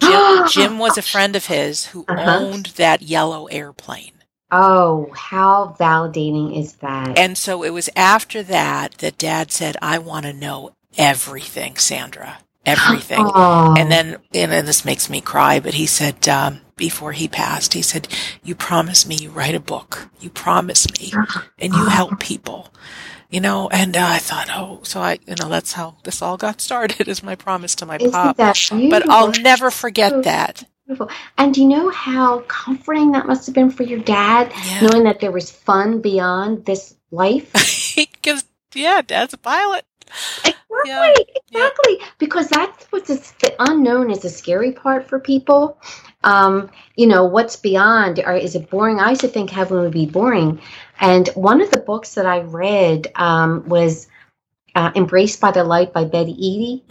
Jim, 0.00 0.46
jim 0.50 0.78
was 0.78 0.96
a 0.96 1.02
friend 1.02 1.36
of 1.36 1.46
his 1.46 1.86
who 1.86 2.04
uh-huh. 2.08 2.38
owned 2.38 2.66
that 2.76 3.02
yellow 3.02 3.46
airplane. 3.46 4.12
Oh 4.50 5.10
how 5.14 5.76
validating 5.78 6.58
is 6.58 6.76
that? 6.76 7.18
And 7.18 7.36
so 7.36 7.62
it 7.62 7.70
was 7.70 7.90
after 7.94 8.42
that 8.44 8.92
that 8.98 9.18
dad 9.18 9.52
said 9.52 9.76
i 9.82 9.98
want 9.98 10.24
to 10.24 10.32
know 10.32 10.74
everything 10.96 11.76
sandra 11.76 12.38
everything 12.66 13.26
and 13.76 13.90
then 13.90 14.18
and, 14.34 14.52
and 14.52 14.68
this 14.68 14.84
makes 14.84 15.08
me 15.10 15.20
cry 15.20 15.60
but 15.60 15.74
he 15.74 15.86
said 15.86 16.28
um, 16.28 16.60
before 16.76 17.12
he 17.12 17.28
passed. 17.28 17.74
He 17.74 17.82
said, 17.82 18.08
You 18.44 18.54
promise 18.54 19.06
me 19.06 19.16
you 19.16 19.30
write 19.30 19.54
a 19.54 19.60
book. 19.60 20.08
You 20.20 20.30
promise 20.30 20.86
me 21.00 21.12
and 21.58 21.74
you 21.74 21.86
help 21.86 22.20
people. 22.20 22.72
you 23.30 23.40
know, 23.40 23.68
and 23.70 23.96
uh, 23.96 24.06
I 24.06 24.18
thought, 24.18 24.48
oh, 24.54 24.80
so 24.84 25.00
I, 25.00 25.18
you 25.26 25.34
know, 25.40 25.48
that's 25.48 25.72
how 25.72 25.96
this 26.04 26.22
all 26.22 26.36
got 26.36 26.60
started 26.60 27.08
is 27.08 27.22
my 27.22 27.34
promise 27.34 27.74
to 27.76 27.86
my 27.86 27.96
Isn't 27.96 28.12
pop. 28.12 28.36
But 28.90 29.08
I'll 29.10 29.32
never 29.42 29.70
forget 29.70 30.22
that. 30.24 30.64
Beautiful. 30.86 31.10
And 31.36 31.52
do 31.52 31.62
you 31.62 31.68
know 31.68 31.90
how 31.90 32.40
comforting 32.48 33.12
that 33.12 33.26
must 33.26 33.46
have 33.46 33.54
been 33.54 33.70
for 33.70 33.82
your 33.82 33.98
dad, 34.00 34.52
Yeah. 34.64 34.82
knowing 34.88 35.04
that 35.04 35.20
there 35.20 35.32
was 35.32 35.50
fun 35.50 36.00
beyond 36.00 36.64
this 36.66 36.94
life? 37.10 37.52
Because, 37.96 38.44
yeah, 38.74 39.02
dad's 39.02 39.34
a 39.34 39.38
pilot. 39.38 39.84
Exactly, 40.44 40.54
Yeah. 40.84 41.14
exactly. 41.52 42.00
Because 42.18 42.48
that's 42.48 42.86
what's 42.90 43.08
the, 43.08 43.32
the 43.40 43.54
unknown 43.58 44.10
is 44.10 44.20
the 44.20 44.28
scary 44.28 44.72
part 44.72 45.08
for 45.08 45.18
people. 45.18 45.78
Um, 46.24 46.70
you 46.96 47.06
know, 47.06 47.24
what's 47.24 47.56
beyond? 47.56 48.20
Or 48.20 48.32
is 48.34 48.54
it 48.54 48.70
boring? 48.70 49.00
I 49.00 49.10
used 49.10 49.20
to 49.22 49.28
think 49.28 49.50
heaven 49.50 49.80
would 49.80 49.92
be 49.92 50.06
boring. 50.06 50.60
And 51.00 51.28
one 51.28 51.60
of 51.60 51.70
the 51.70 51.80
books 51.80 52.14
that 52.14 52.26
I 52.26 52.40
read 52.40 53.08
um, 53.14 53.68
was 53.68 54.08
uh, 54.74 54.90
Embraced 54.94 55.40
by 55.40 55.50
the 55.50 55.64
Light 55.64 55.92
by 55.92 56.04
Betty 56.04 56.34
Eadie. 56.34 56.82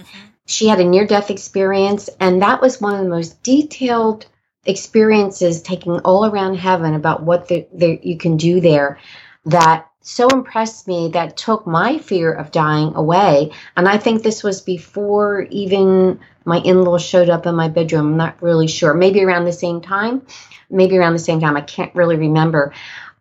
She 0.45 0.67
had 0.67 0.79
a 0.79 0.85
near 0.85 1.05
death 1.05 1.29
experience, 1.29 2.09
and 2.21 2.41
that 2.41 2.61
was 2.61 2.79
one 2.79 2.95
of 2.95 3.03
the 3.03 3.09
most 3.09 3.43
detailed 3.43 4.25
experiences 4.65 5.61
taking 5.61 5.99
all 5.99 6.25
around 6.25 6.55
heaven 6.55 6.93
about 6.93 7.23
what 7.23 7.47
the, 7.47 7.67
the, 7.73 7.99
you 8.01 8.17
can 8.17 8.37
do 8.37 8.61
there 8.61 8.99
that 9.45 9.87
so 10.07 10.29
impressed 10.29 10.87
me 10.87 11.09
that 11.09 11.35
took 11.35 11.67
my 11.67 11.97
fear 11.97 12.31
of 12.31 12.49
dying 12.51 12.95
away. 12.95 13.51
And 13.75 13.89
I 13.89 13.97
think 13.97 14.23
this 14.23 14.41
was 14.41 14.61
before 14.61 15.41
even 15.51 16.21
my 16.45 16.59
in 16.59 16.83
laws 16.83 17.03
showed 17.03 17.29
up 17.29 17.45
in 17.45 17.55
my 17.55 17.67
bedroom. 17.67 18.07
I'm 18.07 18.17
not 18.17 18.41
really 18.41 18.67
sure. 18.67 18.93
Maybe 18.93 19.21
around 19.21 19.43
the 19.43 19.51
same 19.51 19.81
time. 19.81 20.25
Maybe 20.69 20.97
around 20.97 21.11
the 21.11 21.19
same 21.19 21.41
time. 21.41 21.57
I 21.57 21.61
can't 21.61 21.93
really 21.93 22.15
remember. 22.15 22.73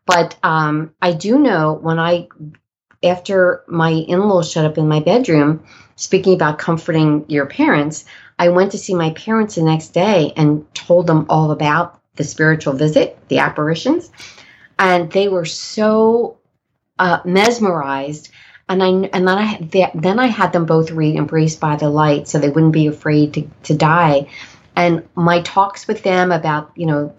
But 0.06 0.36
um, 0.44 0.94
I 1.02 1.12
do 1.12 1.40
know 1.40 1.72
when 1.72 1.98
I, 1.98 2.28
after 3.02 3.64
my 3.66 3.90
in 3.90 4.20
laws 4.20 4.52
showed 4.52 4.64
up 4.64 4.78
in 4.78 4.86
my 4.86 5.00
bedroom, 5.00 5.64
speaking 5.96 6.34
about 6.34 6.58
comforting 6.58 7.24
your 7.28 7.46
parents, 7.46 8.04
I 8.38 8.50
went 8.50 8.70
to 8.70 8.78
see 8.78 8.94
my 8.94 9.10
parents 9.10 9.56
the 9.56 9.62
next 9.62 9.88
day 9.88 10.32
and 10.36 10.72
told 10.72 11.08
them 11.08 11.26
all 11.28 11.50
about 11.50 12.00
the 12.14 12.22
spiritual 12.22 12.74
visit, 12.74 13.18
the 13.26 13.38
apparitions. 13.38 14.12
And 14.78 15.10
they 15.10 15.26
were 15.26 15.46
so 15.46 16.35
uh, 16.98 17.20
mesmerized. 17.24 18.30
And 18.68 18.82
I 18.82 18.88
and 18.88 19.28
then 19.28 19.28
I 19.28 19.42
had- 19.42 19.70
then 19.94 20.18
I 20.18 20.26
had 20.26 20.52
them 20.52 20.66
both 20.66 20.90
read 20.90 21.16
"Embraced 21.16 21.60
by 21.60 21.76
the 21.76 21.88
Light" 21.88 22.26
so 22.26 22.38
they 22.38 22.48
wouldn't 22.48 22.72
be 22.72 22.88
afraid 22.88 23.34
to, 23.34 23.48
to 23.64 23.74
die. 23.74 24.28
And 24.74 25.04
my 25.14 25.40
talks 25.42 25.86
with 25.86 26.02
them 26.02 26.32
about 26.32 26.72
you 26.74 26.86
know 26.86 27.14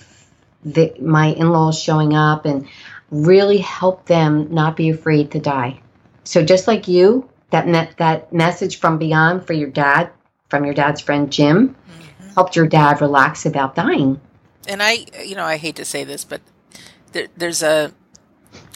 the, 0.66 0.94
my 1.00 1.28
in-laws 1.28 1.82
showing 1.82 2.16
up 2.16 2.46
and 2.46 2.68
really 3.12 3.60
helped 3.60 4.08
them 4.08 4.54
not 4.54 4.76
be 4.76 4.90
afraid 4.90 5.32
to 5.32 5.40
die. 5.40 5.80
So 6.26 6.44
just 6.44 6.68
like 6.68 6.90
you, 6.90 7.30
that 7.52 7.66
me- 7.68 7.90
that 7.98 8.34
message 8.34 8.80
from 8.80 8.98
beyond 8.98 9.48
for 9.48 9.54
your 9.54 9.70
dad, 9.70 10.10
from 10.50 10.66
your 10.66 10.74
dad's 10.74 11.00
friend 11.00 11.32
Jim, 11.32 11.78
helped 12.36 12.58
your 12.58 12.68
dad 12.68 13.00
relax 13.00 13.46
about 13.46 13.76
dying. 13.76 14.20
and 14.68 14.84
I, 14.84 15.06
you 15.24 15.36
know, 15.36 15.46
I 15.46 15.56
hate 15.56 15.78
to 15.78 15.86
say 15.86 16.04
this, 16.04 16.26
but 16.26 16.42
there, 17.14 17.28
there's 17.38 17.64
a 17.64 17.94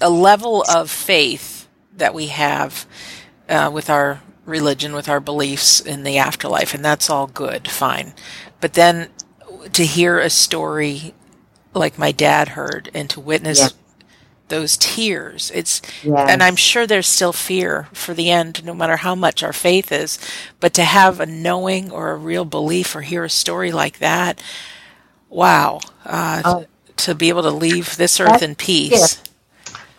a 0.01 0.09
level 0.09 0.63
of 0.69 0.91
faith 0.91 1.67
that 1.95 2.13
we 2.13 2.27
have 2.27 2.85
uh, 3.49 3.69
with 3.73 3.89
our 3.89 4.21
religion, 4.45 4.93
with 4.93 5.09
our 5.09 5.19
beliefs 5.21 5.79
in 5.81 6.03
the 6.03 6.17
afterlife, 6.17 6.73
and 6.73 6.83
that's 6.85 7.09
all 7.09 7.27
good, 7.27 7.69
fine. 7.69 8.13
But 8.61 8.73
then 8.73 9.09
to 9.73 9.85
hear 9.85 10.19
a 10.19 10.29
story 10.29 11.13
like 11.73 11.97
my 11.99 12.11
dad 12.11 12.49
heard, 12.49 12.89
and 12.93 13.09
to 13.11 13.19
witness 13.21 13.59
Yeah. 13.61 13.69
those 14.49 14.77
tears, 14.77 15.51
it's 15.55 15.81
Yes. 16.03 16.29
and 16.29 16.43
I'm 16.43 16.55
sure 16.57 16.87
there's 16.87 17.07
still 17.07 17.33
fear 17.33 17.89
for 17.93 18.13
the 18.13 18.31
end, 18.31 18.65
no 18.65 18.73
matter 18.73 18.97
how 18.97 19.15
much 19.15 19.43
our 19.43 19.53
faith 19.53 19.91
is. 19.91 20.19
But 20.59 20.73
to 20.75 20.83
have 20.83 21.19
a 21.19 21.25
knowing 21.27 21.91
or 21.91 22.11
a 22.11 22.15
real 22.17 22.45
belief 22.45 22.95
or 22.95 23.01
hear 23.01 23.23
a 23.25 23.29
story 23.29 23.71
like 23.71 23.99
that, 23.99 24.41
wow. 25.29 25.79
Uh, 26.05 26.43
Oh. 26.45 26.65
To 26.97 27.15
be 27.15 27.29
able 27.29 27.43
to 27.43 27.51
leave 27.51 27.97
this 27.97 28.19
earth 28.19 28.41
That's 28.41 28.43
in 28.43 28.55
peace. 28.55 29.17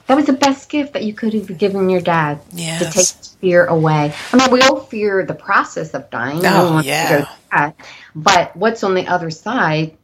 That 0.07 0.17
was 0.17 0.27
the 0.27 0.33
best 0.33 0.69
gift 0.69 0.93
that 0.95 1.05
you 1.05 1.15
could 1.15 1.33
have 1.35 1.59
given 1.59 1.89
your 1.89 2.01
dad 2.01 2.41
to 2.51 2.91
take 2.91 3.07
fear 3.41 3.67
away. 3.67 4.15
I 4.33 4.37
mean, 4.37 4.51
we 4.51 4.61
all 4.63 4.81
fear 4.81 5.25
the 5.25 5.35
process 5.35 5.95
of 5.95 6.11
dying. 6.11 6.45
Oh, 6.45 6.65
one 6.65 6.73
wants 6.75 6.87
to 6.87 6.93
yeah. 6.93 7.29
that. 7.53 7.77
But 8.15 8.57
what's 8.57 8.83
on 8.83 8.95
the 8.95 9.07
other 9.07 9.31
side 9.31 9.97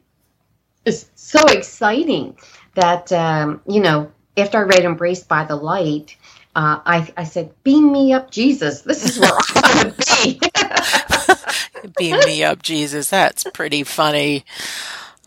is 0.85 1.07
so 1.15 1.45
exciting 1.47 2.37
that, 2.75 3.13
um, 3.13 3.61
you 3.67 3.81
know, 3.81 4.11
after 4.37 4.59
I 4.59 4.63
read 4.63 4.85
Embraced 4.85 5.29
by 5.29 5.45
the 5.45 5.57
Light, 5.57 6.17
uh, 6.55 6.81
I, 6.85 7.13
I 7.17 7.25
said, 7.25 7.53
Beam 7.63 7.93
me 7.93 8.13
up, 8.13 8.31
Jesus. 8.31 8.83
This 8.83 9.05
is 9.05 9.19
where 9.19 9.31
I 9.31 9.83
want 9.85 9.99
to 9.99 10.25
be. 10.25 11.91
Beam 11.99 12.19
me 12.25 12.43
up, 12.45 12.63
Jesus. 12.63 13.11
That's 13.11 13.45
pretty 13.53 13.85
funny. 13.85 14.45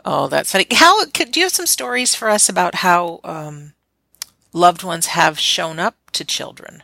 Oh, 0.04 0.28
that's 0.28 0.52
funny. 0.52 0.66
How 0.72 1.06
could 1.06 1.32
do 1.32 1.40
you 1.40 1.46
have 1.46 1.54
some 1.54 1.68
stories 1.68 2.16
for 2.16 2.30
us 2.30 2.50
about 2.50 2.76
how 2.76 3.20
um, 3.24 3.74
loved 4.54 4.84
ones 4.84 5.08
have 5.08 5.40
shown 5.40 5.80
up 5.80 5.96
to 6.14 6.26
children? 6.26 6.84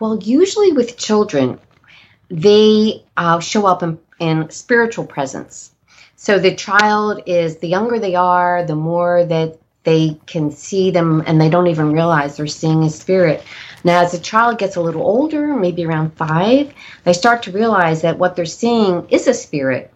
Well, 0.00 0.18
usually 0.18 0.72
with 0.72 0.96
children, 0.96 1.58
they 2.30 3.04
uh, 3.16 3.40
show 3.40 3.66
up 3.66 3.82
in, 3.82 3.98
in 4.18 4.50
spiritual 4.50 5.06
presence. 5.06 5.72
So 6.16 6.38
the 6.38 6.54
child 6.54 7.22
is, 7.26 7.58
the 7.58 7.68
younger 7.68 7.98
they 7.98 8.14
are, 8.14 8.64
the 8.64 8.76
more 8.76 9.24
that 9.24 9.58
they 9.84 10.18
can 10.26 10.50
see 10.50 10.90
them 10.90 11.22
and 11.26 11.40
they 11.40 11.50
don't 11.50 11.66
even 11.66 11.92
realize 11.92 12.36
they're 12.36 12.46
seeing 12.46 12.84
a 12.84 12.90
spirit. 12.90 13.42
Now, 13.84 14.02
as 14.02 14.12
the 14.12 14.18
child 14.18 14.58
gets 14.58 14.76
a 14.76 14.80
little 14.80 15.02
older, 15.02 15.56
maybe 15.56 15.84
around 15.84 16.16
five, 16.16 16.72
they 17.04 17.12
start 17.12 17.42
to 17.42 17.52
realize 17.52 18.02
that 18.02 18.18
what 18.18 18.36
they're 18.36 18.44
seeing 18.46 19.08
is 19.08 19.26
a 19.26 19.34
spirit. 19.34 19.92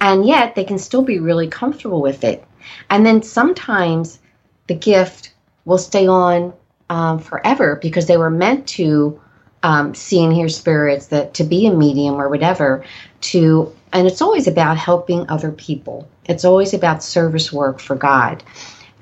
And 0.00 0.26
yet 0.26 0.54
they 0.54 0.64
can 0.64 0.78
still 0.78 1.02
be 1.02 1.18
really 1.18 1.48
comfortable 1.48 2.02
with 2.02 2.24
it. 2.24 2.44
And 2.90 3.04
then 3.04 3.22
sometimes 3.22 4.18
the 4.66 4.74
gift 4.74 5.29
will 5.70 5.78
stay 5.78 6.08
on 6.08 6.52
um, 6.90 7.20
forever 7.20 7.78
because 7.80 8.06
they 8.06 8.16
were 8.16 8.28
meant 8.28 8.66
to 8.66 9.18
um, 9.62 9.94
see 9.94 10.22
and 10.24 10.32
hear 10.32 10.48
spirits, 10.48 11.06
that 11.06 11.32
to 11.34 11.44
be 11.44 11.66
a 11.66 11.72
medium 11.72 12.16
or 12.16 12.28
whatever. 12.28 12.84
To 13.32 13.72
and 13.92 14.06
it's 14.06 14.20
always 14.20 14.48
about 14.48 14.76
helping 14.76 15.30
other 15.30 15.52
people. 15.52 16.08
It's 16.26 16.44
always 16.44 16.74
about 16.74 17.02
service 17.02 17.52
work 17.52 17.80
for 17.80 17.94
God. 17.94 18.42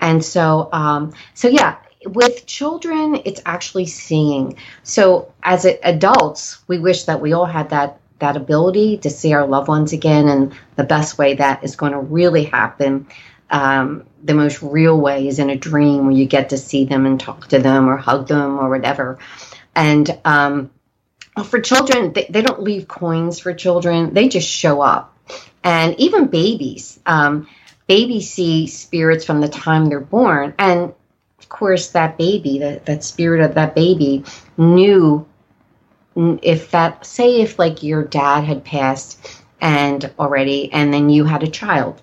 And 0.00 0.24
so, 0.24 0.68
um, 0.72 1.12
so 1.34 1.48
yeah, 1.48 1.76
with 2.04 2.46
children, 2.46 3.22
it's 3.24 3.40
actually 3.46 3.86
seeing. 3.86 4.56
So 4.82 5.32
as 5.42 5.64
adults, 5.64 6.58
we 6.68 6.78
wish 6.78 7.04
that 7.04 7.20
we 7.20 7.32
all 7.32 7.46
had 7.46 7.70
that 7.70 7.98
that 8.18 8.36
ability 8.36 8.98
to 8.98 9.10
see 9.10 9.32
our 9.32 9.46
loved 9.46 9.68
ones 9.68 9.92
again, 9.92 10.28
and 10.28 10.52
the 10.76 10.84
best 10.84 11.16
way 11.16 11.34
that 11.34 11.64
is 11.64 11.76
going 11.76 11.92
to 11.92 12.00
really 12.00 12.44
happen. 12.44 13.06
Um, 13.50 14.04
the 14.22 14.34
most 14.34 14.62
real 14.62 15.00
way 15.00 15.28
is 15.28 15.38
in 15.38 15.50
a 15.50 15.56
dream 15.56 16.06
where 16.06 16.16
you 16.16 16.26
get 16.26 16.50
to 16.50 16.58
see 16.58 16.84
them 16.84 17.06
and 17.06 17.20
talk 17.20 17.48
to 17.48 17.58
them 17.58 17.88
or 17.88 17.96
hug 17.96 18.28
them 18.28 18.58
or 18.58 18.68
whatever. 18.68 19.18
And 19.74 20.18
um, 20.24 20.70
for 21.44 21.60
children, 21.60 22.12
they, 22.12 22.26
they 22.28 22.42
don't 22.42 22.62
leave 22.62 22.88
coins 22.88 23.38
for 23.38 23.54
children, 23.54 24.14
they 24.14 24.28
just 24.28 24.48
show 24.48 24.80
up. 24.80 25.14
And 25.62 25.98
even 25.98 26.26
babies, 26.26 26.98
um, 27.06 27.48
babies 27.86 28.30
see 28.30 28.66
spirits 28.66 29.24
from 29.24 29.40
the 29.40 29.48
time 29.48 29.86
they're 29.86 30.00
born. 30.00 30.54
And 30.58 30.94
of 31.38 31.48
course, 31.48 31.90
that 31.90 32.18
baby, 32.18 32.58
that, 32.60 32.86
that 32.86 33.04
spirit 33.04 33.42
of 33.42 33.54
that 33.54 33.74
baby, 33.74 34.24
knew 34.56 35.26
if 36.16 36.72
that, 36.72 37.06
say, 37.06 37.40
if 37.40 37.58
like 37.58 37.82
your 37.82 38.02
dad 38.02 38.44
had 38.44 38.64
passed 38.64 39.42
and 39.60 40.10
already, 40.18 40.72
and 40.72 40.92
then 40.92 41.10
you 41.10 41.24
had 41.24 41.42
a 41.42 41.50
child, 41.50 42.02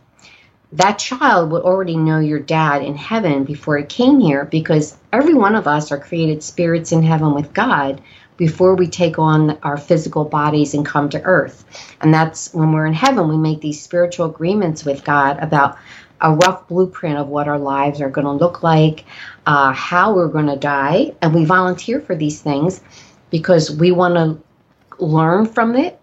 that 0.74 1.00
child 1.00 1.52
would 1.52 1.64
already 1.64 1.96
know 1.96 2.20
your 2.20 2.40
dad 2.40 2.82
in 2.82 2.96
heaven 2.96 3.44
before 3.44 3.78
he 3.78 3.86
came 3.86 4.20
here 4.20 4.46
because 4.46 4.98
every 5.14 5.34
one 5.34 5.56
of 5.56 5.68
us 5.68 5.92
are 5.92 6.00
created 6.00 6.44
spirits 6.44 6.92
in 6.92 7.04
heaven 7.04 7.34
with 7.34 7.54
God 7.54 8.02
before 8.38 8.76
we 8.76 8.88
take 8.88 9.18
on 9.18 9.58
our 9.64 9.78
physical 9.78 10.26
bodies 10.26 10.74
and 10.74 10.86
come 10.86 11.10
to 11.10 11.22
earth. 11.24 11.66
And 12.02 12.14
that's 12.14 12.54
when 12.54 12.72
we're 12.72 12.88
in 12.88 12.94
heaven, 12.94 13.30
we 13.30 13.38
make 13.38 13.62
these 13.62 13.82
spiritual 13.82 14.26
agreements 14.26 14.84
with 14.84 15.04
God 15.06 15.40
about 15.40 15.78
a 16.22 16.34
rough 16.34 16.68
blueprint 16.68 17.18
of 17.18 17.28
what 17.28 17.48
our 17.48 17.60
lives 17.60 18.02
are 18.02 18.10
going 18.10 18.26
to 18.26 18.32
look 18.32 18.64
like, 18.64 19.06
uh, 19.46 19.72
how 19.72 20.14
we're 20.14 20.28
going 20.28 20.48
to 20.48 20.58
die. 20.58 21.14
And 21.22 21.34
we 21.34 21.46
volunteer 21.46 22.02
for 22.02 22.16
these 22.16 22.42
things 22.42 22.82
because 23.30 23.72
we 23.72 23.92
want 23.92 24.16
to 24.16 25.04
learn 25.04 25.46
from 25.46 25.76
it, 25.76 26.00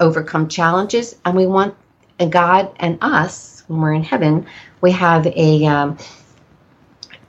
overcome 0.00 0.48
challenges, 0.48 1.16
and 1.24 1.36
we 1.36 1.46
want 1.46 1.74
God 2.30 2.72
and 2.76 2.98
us 3.02 3.55
when 3.66 3.80
we're 3.80 3.94
in 3.94 4.02
heaven, 4.02 4.46
we 4.80 4.92
have 4.92 5.26
a 5.26 5.64
um, 5.66 5.98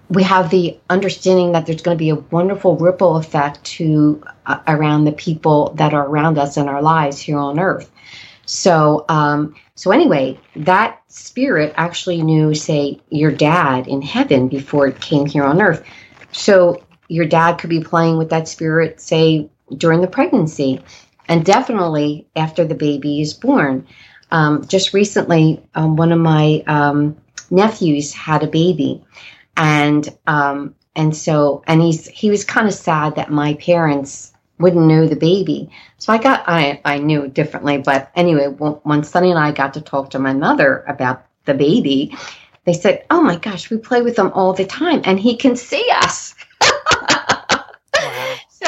we 0.10 0.24
have 0.24 0.50
the 0.50 0.80
understanding 0.90 1.52
that 1.52 1.66
there's 1.66 1.82
going 1.82 1.98
to 1.98 2.00
be 2.00 2.10
a 2.10 2.16
wonderful 2.16 2.78
ripple 2.78 3.18
effect 3.18 3.64
to 3.64 4.24
uh, 4.46 4.60
around 4.68 5.04
the 5.04 5.12
people 5.12 5.74
that 5.76 5.94
are 5.94 6.08
around 6.08 6.38
us 6.38 6.58
in 6.58 6.68
our 6.68 6.82
lives 6.82 7.20
here 7.20 7.38
on 7.38 7.60
earth. 7.60 7.92
So, 8.46 9.04
um, 9.10 9.56
so 9.76 9.92
anyway, 9.92 10.40
that 10.56 11.02
spirit 11.08 11.74
actually 11.76 12.22
knew, 12.22 12.54
say, 12.54 13.02
your 13.10 13.32
dad 13.32 13.88
in 13.88 14.02
heaven 14.02 14.48
before 14.48 14.88
it 14.88 15.02
came 15.02 15.26
here 15.26 15.44
on 15.44 15.62
earth. 15.62 15.86
So 16.32 16.84
your 17.10 17.26
dad 17.26 17.58
could 17.58 17.70
be 17.70 17.82
playing 17.82 18.18
with 18.18 18.30
that 18.30 18.48
spirit, 18.48 19.02
say, 19.02 19.50
during 19.76 20.00
the 20.00 20.08
pregnancy, 20.08 20.82
and 21.28 21.44
definitely 21.44 22.26
after 22.38 22.64
the 22.64 22.76
baby 22.76 23.22
is 23.22 23.34
born. 23.34 23.86
Um, 24.32 24.66
just 24.68 24.94
recently, 24.94 25.64
um, 25.76 25.96
one 25.96 26.12
of 26.12 26.20
my 26.20 26.64
um, 26.68 27.16
nephews 27.50 28.14
had 28.14 28.44
a 28.44 28.48
baby, 28.48 29.04
and 29.56 30.08
um, 30.28 30.76
and 30.96 31.16
so 31.16 31.64
and 31.68 31.82
he's 31.82 32.08
he 32.08 32.30
was 32.30 32.44
kind 32.44 32.68
of 32.68 32.74
sad 32.74 33.16
that 33.16 33.32
my 33.32 33.54
parents 33.56 34.34
wouldn't 34.60 34.86
know 34.86 35.08
the 35.08 35.16
baby. 35.16 35.70
So 35.98 36.12
I 36.12 36.18
got 36.18 36.44
I 36.48 36.82
I 36.84 36.98
knew 36.98 37.28
differently, 37.28 37.78
but 37.78 38.12
anyway, 38.16 38.48
when 38.48 39.04
Sunny 39.04 39.30
and 39.32 39.40
I 39.40 39.52
got 39.52 39.76
to 39.76 39.82
talk 39.82 40.12
to 40.12 40.20
my 40.20 40.34
mother 40.34 40.84
about 40.88 41.26
the 41.46 41.54
baby, 41.54 42.18
they 42.66 42.74
said, 42.74 43.06
"Oh 43.10 43.22
my 43.22 43.38
gosh, 43.38 43.70
we 43.70 43.78
play 43.78 44.02
with 44.02 44.16
them 44.16 44.32
all 44.34 44.54
the 44.54 44.66
time, 44.66 45.02
and 45.06 45.20
he 45.20 45.38
can 45.38 45.56
see 45.56 45.90
us." 45.92 46.36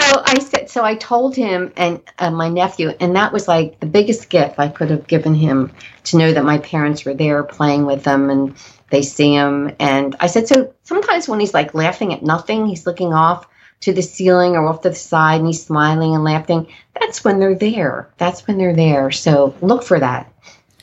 So 0.10 0.24
I 0.26 0.39
said, 0.39 0.70
so 0.72 0.84
I 0.84 0.95
told 0.95 1.36
him 1.36 1.72
and 1.78 2.01
uh, 2.18 2.32
my 2.32 2.49
nephew, 2.49 2.89
and 2.99 3.16
that 3.16 3.32
was 3.32 3.47
like 3.47 3.80
the 3.80 3.86
biggest 3.86 4.30
gift 4.30 4.57
I 4.57 4.68
could 4.68 4.89
have 4.89 5.05
given 5.05 5.36
him 5.36 5.72
to 6.05 6.18
know 6.18 6.34
that 6.34 6.43
my 6.43 6.57
parents 6.57 7.05
were 7.05 7.14
there 7.14 7.43
playing 7.43 7.86
with 7.86 8.03
them 8.03 8.32
and 8.32 8.55
they 8.89 9.03
see 9.03 9.34
him. 9.34 9.76
And 9.80 10.16
I 10.20 10.26
said, 10.26 10.47
so 10.47 10.74
sometimes 10.82 11.28
when 11.28 11.39
he's 11.39 11.53
like 11.53 11.76
laughing 11.76 12.12
at 12.12 12.24
nothing, 12.24 12.66
he's 12.66 12.88
looking 12.88 13.14
off 13.14 13.47
to 13.82 13.93
the 13.93 14.01
ceiling 14.01 14.55
or 14.55 14.66
off 14.68 14.82
to 14.82 14.89
the 14.89 14.95
side 14.95 15.41
and 15.41 15.47
he's 15.47 15.64
smiling 15.64 16.16
and 16.16 16.24
laughing. 16.24 16.68
That's 16.99 17.24
when 17.24 17.39
they're 17.39 17.53
there. 17.53 18.10
That's 18.18 18.47
when 18.47 18.57
they're 18.57 18.76
there. 18.76 19.12
So 19.12 19.53
look 19.62 19.84
for 19.84 19.99
that. 19.99 20.34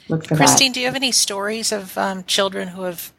Look 0.08 0.24
for 0.24 0.36
that. 0.36 0.46
Christine, 0.46 0.70
that. 0.70 0.74
do 0.74 0.80
you 0.80 0.86
have 0.86 0.94
any 0.94 1.10
stories 1.10 1.72
of 1.72 1.98
um, 1.98 2.22
children 2.24 2.68
who 2.68 2.82
have 2.82 3.12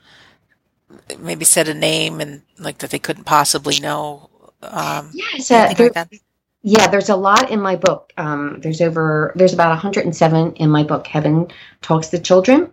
maybe 1.20 1.43
said 1.43 1.68
a 1.68 1.74
name 1.74 2.22
and 2.22 2.43
like 2.58 2.78
that 2.78 2.91
they 2.91 2.99
couldn't 2.99 3.26
possibly 3.26 3.78
know 3.82 4.30
um, 4.62 5.12
yes, 5.14 5.51
uh, 5.51 5.74
there, 5.74 5.91
like 5.95 6.22
yeah, 6.64 6.88
there's 6.88 7.10
a 7.10 7.16
lot 7.16 7.49
in 7.51 7.62
my 7.62 7.76
book. 7.76 8.12
Um, 8.18 8.60
there's 8.62 8.82
over 8.82 9.32
there's 9.36 9.53
about 9.53 9.70
107 9.70 10.55
in 10.55 10.70
my 10.70 10.84
book. 10.84 11.08
Heaven 11.08 11.47
talks 11.82 12.08
to 12.10 12.20
children, 12.20 12.72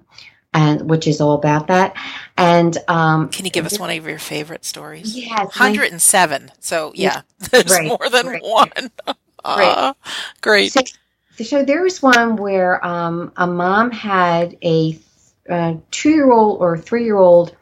and 0.53 0.89
which 0.89 1.07
is 1.07 1.21
all 1.21 1.35
about 1.35 1.69
that. 1.69 1.95
And 2.37 2.77
um, 2.89 3.29
can 3.29 3.45
you 3.45 3.51
give 3.51 3.67
us 3.67 3.79
one 3.79 3.91
of 3.91 4.07
your 4.07 4.19
favorite 4.19 4.65
stories? 4.65 5.17
Yes, 5.17 5.39
107. 5.39 6.47
My, 6.47 6.53
so 6.61 6.93
yeah, 6.95 7.23
there's 7.51 7.71
right, 7.71 7.87
more 7.87 8.09
than 8.11 8.27
right, 8.27 8.43
one. 8.43 8.91
uh, 9.07 9.15
right. 9.47 9.95
Great. 10.41 10.73
So, 10.73 10.81
so 11.43 11.65
there 11.65 11.83
was 11.83 12.03
one 12.03 12.37
where 12.37 12.85
um, 12.85 13.33
a 13.37 13.47
mom 13.47 13.91
had 13.91 14.57
a, 14.65 14.99
a 15.49 15.77
two-year-old 15.91 16.61
or 16.61 16.79
three-year-old, 16.79 17.55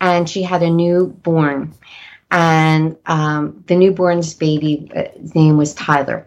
and 0.00 0.28
she 0.28 0.42
had 0.42 0.62
a 0.62 0.70
newborn 0.70 1.72
and 2.30 2.96
um, 3.06 3.64
the 3.66 3.76
newborn's 3.76 4.34
baby 4.34 4.90
uh, 4.94 5.04
name 5.34 5.56
was 5.56 5.74
Tyler. 5.74 6.26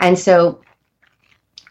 And 0.00 0.18
so 0.18 0.60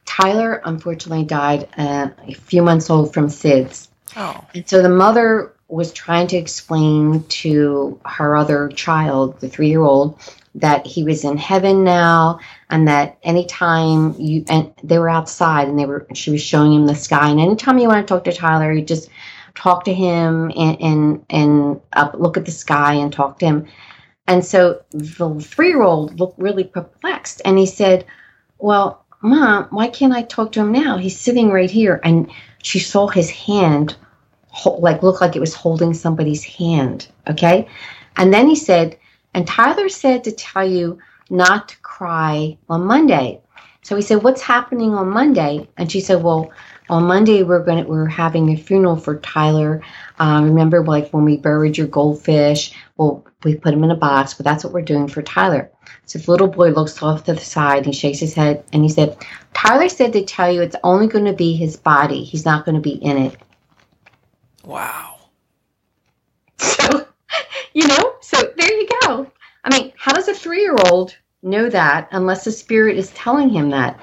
Tyler 0.05 0.61
unfortunately 0.65 1.25
died 1.25 1.67
uh, 1.77 2.09
a 2.27 2.33
few 2.33 2.61
months 2.61 2.89
old 2.89 3.13
from 3.13 3.27
SIDS. 3.27 3.87
Oh. 4.15 4.45
And 4.53 4.67
so 4.67 4.81
the 4.81 4.89
mother 4.89 5.53
was 5.67 5.91
trying 5.91 6.27
to 6.27 6.37
explain 6.37 7.23
to 7.23 7.99
her 8.05 8.37
other 8.37 8.69
child, 8.69 9.39
the 9.39 9.49
three 9.49 9.69
year 9.69 9.81
old, 9.81 10.19
that 10.55 10.85
he 10.85 11.03
was 11.03 11.23
in 11.23 11.35
heaven 11.35 11.83
now 11.83 12.39
and 12.69 12.87
that 12.87 13.17
anytime 13.23 14.13
you 14.19 14.45
and 14.47 14.71
they 14.83 14.99
were 14.99 15.09
outside 15.09 15.67
and 15.67 15.79
they 15.79 15.85
were 15.85 16.05
she 16.13 16.29
was 16.29 16.41
showing 16.41 16.73
him 16.73 16.85
the 16.85 16.93
sky 16.93 17.29
and 17.29 17.39
anytime 17.39 17.79
you 17.79 17.87
want 17.87 18.07
to 18.07 18.13
talk 18.13 18.23
to 18.23 18.31
Tyler 18.31 18.71
you 18.71 18.83
just 18.83 19.09
talk 19.55 19.85
to 19.85 19.93
him 19.93 20.51
and 20.55 20.81
and, 20.81 21.25
and 21.29 21.81
uh, 21.93 22.11
look 22.13 22.37
at 22.37 22.45
the 22.45 22.51
sky 22.51 22.93
and 22.93 23.11
talk 23.11 23.39
to 23.39 23.45
him. 23.45 23.67
And 24.27 24.45
so 24.45 24.81
the 24.91 25.39
three 25.41 25.69
year 25.69 25.81
old 25.81 26.19
looked 26.19 26.39
really 26.39 26.63
perplexed 26.63 27.41
and 27.43 27.57
he 27.57 27.65
said, 27.65 28.05
Well, 28.57 29.03
mom, 29.21 29.67
why 29.71 29.87
can't 29.87 30.13
I 30.13 30.23
talk 30.23 30.51
to 30.53 30.61
him 30.61 30.71
now? 30.71 30.97
He's 30.97 31.19
sitting 31.19 31.49
right 31.49 31.71
here. 31.71 31.99
And 32.03 32.31
she 32.61 32.79
saw 32.79 33.07
his 33.07 33.29
hand, 33.29 33.95
like, 34.65 35.03
look 35.03 35.19
like 35.19 35.35
it 35.35 35.41
was 35.41 35.55
holding 35.55 35.93
somebody's 35.93 36.43
hand. 36.43 37.07
Okay. 37.27 37.67
And 38.15 38.33
then 38.33 38.47
he 38.47 38.55
said, 38.55 38.97
And 39.33 39.45
Tyler 39.45 39.89
said 39.89 40.23
to 40.23 40.31
tell 40.31 40.67
you 40.67 40.99
not 41.29 41.69
to 41.69 41.77
cry 41.79 42.57
on 42.69 42.83
Monday. 42.83 43.41
So 43.81 43.95
he 43.95 44.01
said, 44.01 44.23
What's 44.23 44.41
happening 44.41 44.93
on 44.93 45.09
Monday? 45.09 45.67
And 45.77 45.91
she 45.91 45.99
said, 45.99 46.23
Well, 46.23 46.51
on 46.89 47.03
Monday 47.05 47.43
we're 47.43 47.63
going 47.63 47.83
to, 47.83 47.89
we're 47.89 48.05
having 48.05 48.49
a 48.49 48.55
funeral 48.55 48.97
for 48.97 49.19
Tyler. 49.19 49.81
Um, 50.19 50.45
remember, 50.45 50.83
like 50.83 51.09
when 51.11 51.23
we 51.23 51.37
buried 51.37 51.77
your 51.77 51.87
goldfish, 51.87 52.73
well, 52.97 53.25
we 53.43 53.55
put 53.55 53.73
him 53.73 53.83
in 53.83 53.91
a 53.91 53.95
box, 53.95 54.33
but 54.33 54.43
that's 54.43 54.63
what 54.63 54.73
we're 54.73 54.81
doing 54.81 55.07
for 55.07 55.21
Tyler. 55.21 55.71
So 56.05 56.19
the 56.19 56.31
little 56.31 56.47
boy 56.47 56.69
looks 56.69 57.01
off 57.01 57.23
to 57.25 57.33
the 57.33 57.41
side, 57.41 57.85
he 57.85 57.93
shakes 57.93 58.19
his 58.19 58.33
head, 58.33 58.63
and 58.73 58.83
he 58.83 58.89
said, 58.89 59.17
Tyler 59.53 59.89
said 59.89 60.13
to 60.13 60.23
tell 60.23 60.51
you 60.51 60.61
it's 60.61 60.75
only 60.83 61.07
going 61.07 61.25
to 61.25 61.33
be 61.33 61.55
his 61.55 61.77
body. 61.77 62.23
He's 62.23 62.45
not 62.45 62.65
going 62.65 62.75
to 62.75 62.81
be 62.81 62.95
in 62.95 63.17
it. 63.17 63.37
Wow. 64.63 65.29
So, 66.57 67.07
you 67.73 67.87
know, 67.87 68.15
so 68.21 68.51
there 68.57 68.71
you 68.71 68.87
go. 69.01 69.31
I 69.63 69.77
mean, 69.77 69.93
how 69.97 70.13
does 70.13 70.27
a 70.27 70.33
three 70.33 70.61
year 70.61 70.75
old 70.89 71.15
know 71.41 71.69
that 71.69 72.07
unless 72.11 72.43
the 72.43 72.51
spirit 72.51 72.97
is 72.97 73.11
telling 73.11 73.49
him 73.49 73.69
that? 73.71 73.99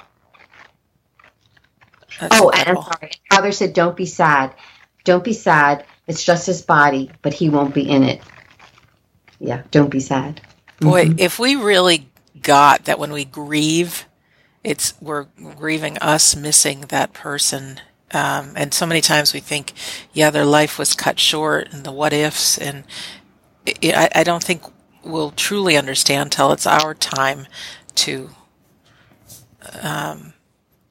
That's 2.20 2.40
oh, 2.40 2.50
and 2.50 2.68
I'm 2.68 2.82
sorry. 2.82 3.10
Father 3.30 3.52
said, 3.52 3.72
"Don't 3.72 3.96
be 3.96 4.06
sad. 4.06 4.54
Don't 5.04 5.24
be 5.24 5.32
sad. 5.32 5.84
It's 6.06 6.22
just 6.22 6.46
his 6.46 6.62
body, 6.62 7.10
but 7.22 7.32
he 7.32 7.48
won't 7.48 7.74
be 7.74 7.88
in 7.88 8.02
it." 8.02 8.20
Yeah, 9.38 9.62
don't 9.70 9.90
be 9.90 10.00
sad. 10.00 10.42
Boy, 10.80 11.06
mm-hmm. 11.06 11.18
if 11.18 11.38
we 11.38 11.56
really 11.56 12.10
got 12.42 12.84
that 12.84 12.98
when 12.98 13.12
we 13.12 13.24
grieve, 13.24 14.06
it's 14.62 14.94
we're 15.00 15.24
grieving 15.56 15.98
us 15.98 16.36
missing 16.36 16.82
that 16.82 17.12
person. 17.12 17.80
Um, 18.12 18.52
and 18.56 18.74
so 18.74 18.86
many 18.86 19.00
times 19.00 19.32
we 19.32 19.40
think, 19.40 19.72
yeah, 20.12 20.30
their 20.30 20.44
life 20.44 20.78
was 20.78 20.94
cut 20.94 21.20
short, 21.20 21.68
and 21.72 21.84
the 21.84 21.92
what 21.92 22.12
ifs, 22.12 22.58
and 22.58 22.84
it, 23.64 23.94
I, 23.94 24.10
I 24.16 24.24
don't 24.24 24.42
think 24.42 24.62
we'll 25.04 25.30
truly 25.30 25.76
understand 25.76 26.32
till 26.32 26.52
it's 26.52 26.66
our 26.66 26.92
time 26.94 27.46
to 27.94 28.30
um, 29.80 30.29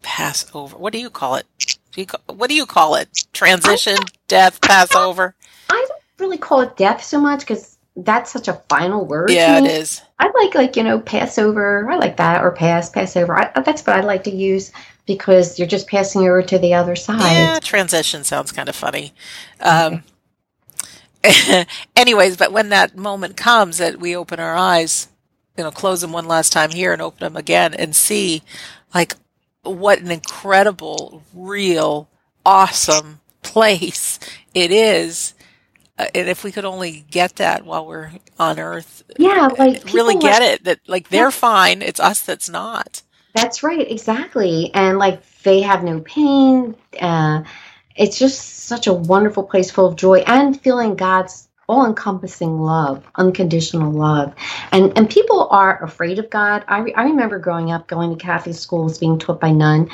pass 0.09 0.43
over. 0.55 0.75
What 0.75 0.91
do 0.91 0.99
you 0.99 1.11
call 1.11 1.35
it? 1.35 1.45
Do 1.91 2.01
you 2.01 2.07
call, 2.07 2.35
what 2.35 2.49
do 2.49 2.55
you 2.55 2.65
call 2.65 2.95
it? 2.95 3.27
Transition, 3.31 3.97
death, 4.27 4.59
Passover. 4.59 5.35
I 5.69 5.85
don't 5.87 6.01
really 6.17 6.39
call 6.39 6.61
it 6.61 6.75
death 6.75 7.03
so 7.03 7.21
much 7.21 7.41
because 7.41 7.77
that's 7.95 8.31
such 8.31 8.47
a 8.47 8.55
final 8.69 9.05
word. 9.05 9.29
Yeah, 9.29 9.59
it 9.59 9.67
is. 9.67 10.01
I 10.17 10.31
like 10.31 10.55
like 10.55 10.75
you 10.75 10.83
know 10.83 10.99
Passover. 10.99 11.87
I 11.89 11.97
like 11.97 12.17
that 12.17 12.43
or 12.43 12.51
pass 12.51 12.89
Passover. 12.89 13.37
I, 13.37 13.61
that's 13.61 13.85
what 13.85 13.97
I 13.97 14.01
like 14.01 14.23
to 14.23 14.35
use 14.35 14.71
because 15.05 15.59
you're 15.59 15.67
just 15.67 15.87
passing 15.87 16.21
over 16.21 16.41
to 16.41 16.57
the 16.57 16.73
other 16.73 16.95
side. 16.95 17.21
Yeah, 17.21 17.59
transition 17.59 18.23
sounds 18.23 18.51
kind 18.51 18.67
of 18.67 18.75
funny. 18.75 19.13
Um, 19.59 20.03
anyways, 21.95 22.35
but 22.35 22.51
when 22.51 22.69
that 22.69 22.97
moment 22.97 23.37
comes 23.37 23.77
that 23.77 23.99
we 23.99 24.15
open 24.15 24.39
our 24.39 24.55
eyes, 24.55 25.07
you 25.55 25.63
know, 25.63 25.71
close 25.71 26.01
them 26.01 26.13
one 26.13 26.25
last 26.25 26.51
time 26.51 26.71
here 26.71 26.93
and 26.93 27.01
open 27.01 27.19
them 27.19 27.37
again 27.37 27.75
and 27.75 27.95
see, 27.95 28.41
like, 28.93 29.15
what 29.69 29.99
an 29.99 30.11
incredible, 30.11 31.23
real, 31.33 32.09
awesome 32.45 33.19
place 33.41 34.19
it 34.53 34.71
is. 34.71 35.33
Uh, 35.97 36.07
and 36.15 36.29
if 36.29 36.43
we 36.43 36.51
could 36.51 36.65
only 36.65 37.05
get 37.11 37.35
that 37.37 37.65
while 37.65 37.85
we're 37.85 38.11
on 38.39 38.59
Earth, 38.59 39.03
yeah, 39.17 39.49
like 39.57 39.83
really 39.93 40.15
get 40.15 40.41
it 40.41 40.63
that 40.63 40.79
like 40.87 41.09
they're 41.09 41.25
yeah. 41.25 41.29
fine. 41.31 41.81
It's 41.81 41.99
us 41.99 42.21
that's 42.21 42.49
not. 42.49 43.01
That's 43.35 43.63
right, 43.63 43.89
exactly. 43.89 44.71
And 44.73 44.97
like 44.97 45.21
they 45.43 45.61
have 45.61 45.83
no 45.83 45.99
pain. 45.99 46.75
Uh, 46.99 47.43
it's 47.95 48.17
just 48.17 48.39
such 48.39 48.87
a 48.87 48.93
wonderful 48.93 49.43
place 49.43 49.69
full 49.71 49.87
of 49.87 49.97
joy 49.97 50.19
and 50.19 50.59
feeling 50.59 50.95
God's 50.95 51.48
all 51.69 51.85
encompassing 51.85 52.59
love, 52.59 53.05
unconditional 53.15 53.91
love. 53.91 54.33
And 54.71 54.91
and 54.97 55.09
people 55.09 55.47
are 55.51 55.81
afraid 55.83 56.19
of 56.19 56.29
God. 56.29 56.65
I, 56.67 56.79
re- 56.79 56.93
I 56.95 57.03
remember 57.03 57.39
growing 57.39 57.71
up, 57.71 57.87
going 57.87 58.09
to 58.09 58.21
Catholic 58.21 58.55
schools, 58.55 58.97
being 58.97 59.19
taught 59.19 59.39
by 59.39 59.51
nuns 59.51 59.89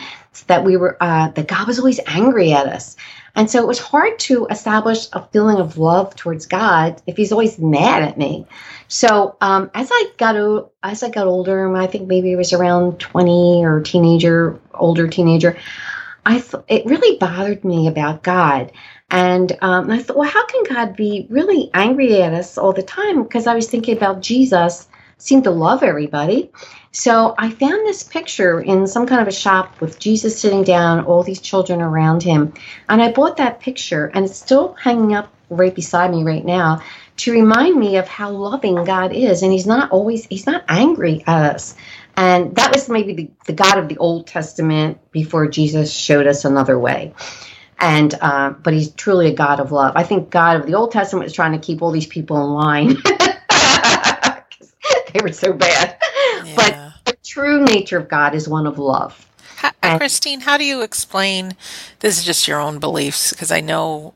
that 0.47 0.63
we 0.63 0.77
were 0.77 0.97
uh, 1.01 1.29
that 1.29 1.47
God 1.47 1.67
was 1.67 1.77
always 1.77 1.99
angry 2.07 2.53
at 2.53 2.67
us. 2.67 2.95
And 3.35 3.51
so 3.51 3.61
it 3.61 3.67
was 3.67 3.79
hard 3.79 4.17
to 4.19 4.47
establish 4.49 5.07
a 5.11 5.25
feeling 5.27 5.57
of 5.57 5.77
love 5.77 6.15
towards 6.15 6.45
God 6.45 7.01
if 7.05 7.17
He's 7.17 7.33
always 7.33 7.59
mad 7.59 8.03
at 8.03 8.17
me. 8.17 8.47
So 8.87 9.35
um, 9.41 9.69
as 9.73 9.89
I 9.91 10.11
got 10.17 10.71
as 10.83 11.03
I 11.03 11.09
got 11.09 11.27
older, 11.27 11.75
I 11.75 11.87
think 11.87 12.07
maybe 12.07 12.31
it 12.31 12.37
was 12.37 12.53
around 12.53 12.99
twenty 12.99 13.63
or 13.65 13.81
teenager, 13.81 14.59
older 14.73 15.07
teenager. 15.07 15.57
I 16.25 16.39
th- 16.39 16.63
it 16.67 16.85
really 16.85 17.17
bothered 17.19 17.63
me 17.63 17.87
about 17.87 18.23
God. 18.23 18.71
And 19.09 19.55
um, 19.61 19.89
I 19.91 20.01
thought, 20.01 20.17
well, 20.17 20.29
how 20.29 20.45
can 20.45 20.63
God 20.63 20.95
be 20.95 21.27
really 21.29 21.69
angry 21.73 22.21
at 22.21 22.33
us 22.33 22.57
all 22.57 22.73
the 22.73 22.83
time? 22.83 23.23
Because 23.23 23.47
I 23.47 23.55
was 23.55 23.67
thinking 23.67 23.95
about 23.95 24.21
Jesus 24.21 24.87
seemed 25.17 25.45
to 25.45 25.51
love 25.51 25.83
everybody. 25.83 26.51
So 26.91 27.35
I 27.37 27.49
found 27.49 27.85
this 27.85 28.03
picture 28.03 28.59
in 28.59 28.87
some 28.87 29.07
kind 29.07 29.21
of 29.21 29.27
a 29.27 29.31
shop 29.31 29.79
with 29.79 29.99
Jesus 29.99 30.39
sitting 30.39 30.63
down, 30.63 31.05
all 31.05 31.23
these 31.23 31.39
children 31.39 31.81
around 31.81 32.23
him. 32.23 32.53
And 32.89 33.01
I 33.01 33.11
bought 33.11 33.37
that 33.37 33.59
picture, 33.59 34.11
and 34.13 34.25
it's 34.25 34.37
still 34.37 34.73
hanging 34.73 35.13
up 35.13 35.31
right 35.49 35.73
beside 35.73 36.11
me 36.11 36.23
right 36.23 36.43
now 36.43 36.81
to 37.17 37.31
remind 37.31 37.77
me 37.77 37.97
of 37.97 38.07
how 38.07 38.29
loving 38.31 38.83
God 38.83 39.13
is. 39.13 39.43
And 39.43 39.51
He's 39.51 39.67
not 39.67 39.91
always, 39.91 40.25
He's 40.25 40.45
not 40.45 40.63
angry 40.67 41.23
at 41.27 41.55
us. 41.55 41.75
And 42.17 42.55
that 42.55 42.73
was 42.73 42.89
maybe 42.89 43.13
the, 43.13 43.31
the 43.45 43.53
God 43.53 43.77
of 43.77 43.87
the 43.87 43.97
Old 43.97 44.27
Testament 44.27 44.99
before 45.11 45.47
Jesus 45.47 45.93
showed 45.93 46.27
us 46.27 46.45
another 46.45 46.77
way. 46.79 47.13
And, 47.79 48.13
uh, 48.21 48.51
but 48.51 48.73
He's 48.73 48.91
truly 48.91 49.27
a 49.27 49.33
God 49.33 49.59
of 49.59 49.71
love. 49.71 49.93
I 49.95 50.03
think 50.03 50.29
God 50.29 50.59
of 50.59 50.65
the 50.65 50.75
Old 50.75 50.91
Testament 50.91 51.25
is 51.25 51.33
trying 51.33 51.51
to 51.51 51.59
keep 51.59 51.81
all 51.81 51.91
these 51.91 52.07
people 52.07 52.37
in 52.43 52.49
line. 52.49 52.87
they 55.13 55.21
were 55.21 55.31
so 55.31 55.53
bad. 55.53 55.97
Yeah. 56.45 56.55
But 56.55 57.05
the 57.05 57.17
true 57.23 57.63
nature 57.65 57.97
of 57.97 58.07
God 58.07 58.35
is 58.35 58.47
one 58.47 58.65
of 58.67 58.79
love. 58.79 59.27
How, 59.57 59.71
and, 59.81 59.99
Christine, 59.99 60.41
how 60.41 60.57
do 60.57 60.65
you 60.65 60.81
explain 60.81 61.55
this 61.99 62.17
is 62.17 62.23
just 62.23 62.47
your 62.47 62.59
own 62.59 62.79
beliefs? 62.79 63.31
Because 63.31 63.51
I 63.51 63.61
know 63.61 64.13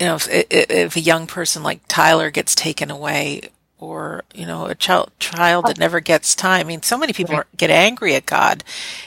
you 0.00 0.06
know, 0.06 0.14
if, 0.14 0.28
if 0.50 0.96
a 0.96 1.00
young 1.00 1.26
person 1.26 1.62
like 1.62 1.82
Tyler 1.86 2.30
gets 2.30 2.54
taken 2.54 2.90
away, 2.90 3.50
or 3.80 4.24
you 4.34 4.46
know, 4.46 4.66
a 4.66 4.74
child 4.74 5.10
child 5.18 5.66
that 5.66 5.78
never 5.78 6.00
gets 6.00 6.34
time. 6.34 6.60
I 6.60 6.64
mean, 6.64 6.82
so 6.82 6.98
many 6.98 7.12
people 7.12 7.36
right. 7.36 7.56
get 7.56 7.70
angry 7.70 8.14
at 8.14 8.26
God. 8.26 8.62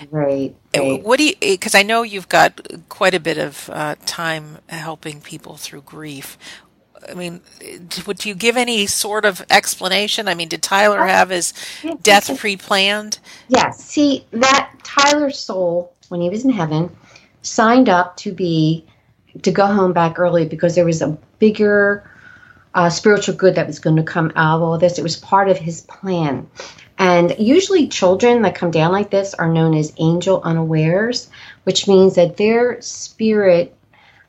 Right. 0.09 0.55
right. 0.75 1.01
What 1.03 1.19
do 1.19 1.25
you? 1.25 1.35
Because 1.39 1.75
I 1.75 1.83
know 1.83 2.01
you've 2.01 2.29
got 2.29 2.59
quite 2.89 3.13
a 3.13 3.19
bit 3.19 3.37
of 3.37 3.69
uh, 3.71 3.95
time 4.05 4.57
helping 4.67 5.21
people 5.21 5.55
through 5.55 5.83
grief. 5.83 6.37
I 7.07 7.13
mean, 7.13 7.41
would 8.07 8.25
you 8.25 8.33
give 8.33 8.57
any 8.57 8.87
sort 8.87 9.25
of 9.25 9.45
explanation? 9.49 10.27
I 10.27 10.35
mean, 10.35 10.47
did 10.47 10.63
Tyler 10.63 11.05
have 11.05 11.29
his 11.29 11.53
death 12.01 12.37
pre-planned? 12.39 13.19
Yes. 13.49 13.83
See, 13.83 14.25
that 14.31 14.71
Tyler's 14.83 15.37
soul, 15.37 15.93
when 16.07 16.21
he 16.21 16.29
was 16.29 16.45
in 16.45 16.51
heaven, 16.51 16.95
signed 17.41 17.89
up 17.89 18.15
to 18.17 18.31
be 18.31 18.85
to 19.41 19.51
go 19.51 19.65
home 19.65 19.93
back 19.93 20.17
early 20.19 20.45
because 20.45 20.75
there 20.75 20.85
was 20.85 21.01
a 21.01 21.17
bigger 21.39 22.09
uh, 22.73 22.89
spiritual 22.89 23.35
good 23.35 23.55
that 23.55 23.67
was 23.67 23.79
going 23.79 23.97
to 23.97 24.03
come 24.03 24.31
out 24.35 24.57
of 24.57 24.63
all 24.63 24.77
this. 24.77 24.97
It 24.97 25.03
was 25.03 25.15
part 25.15 25.49
of 25.49 25.57
his 25.57 25.81
plan. 25.81 26.47
And 26.97 27.35
usually, 27.39 27.87
children 27.87 28.43
that 28.43 28.55
come 28.55 28.71
down 28.71 28.91
like 28.91 29.09
this 29.09 29.33
are 29.33 29.51
known 29.51 29.73
as 29.73 29.93
angel 29.97 30.41
unawares, 30.43 31.29
which 31.63 31.87
means 31.87 32.15
that 32.15 32.37
their 32.37 32.81
spirit 32.81 33.75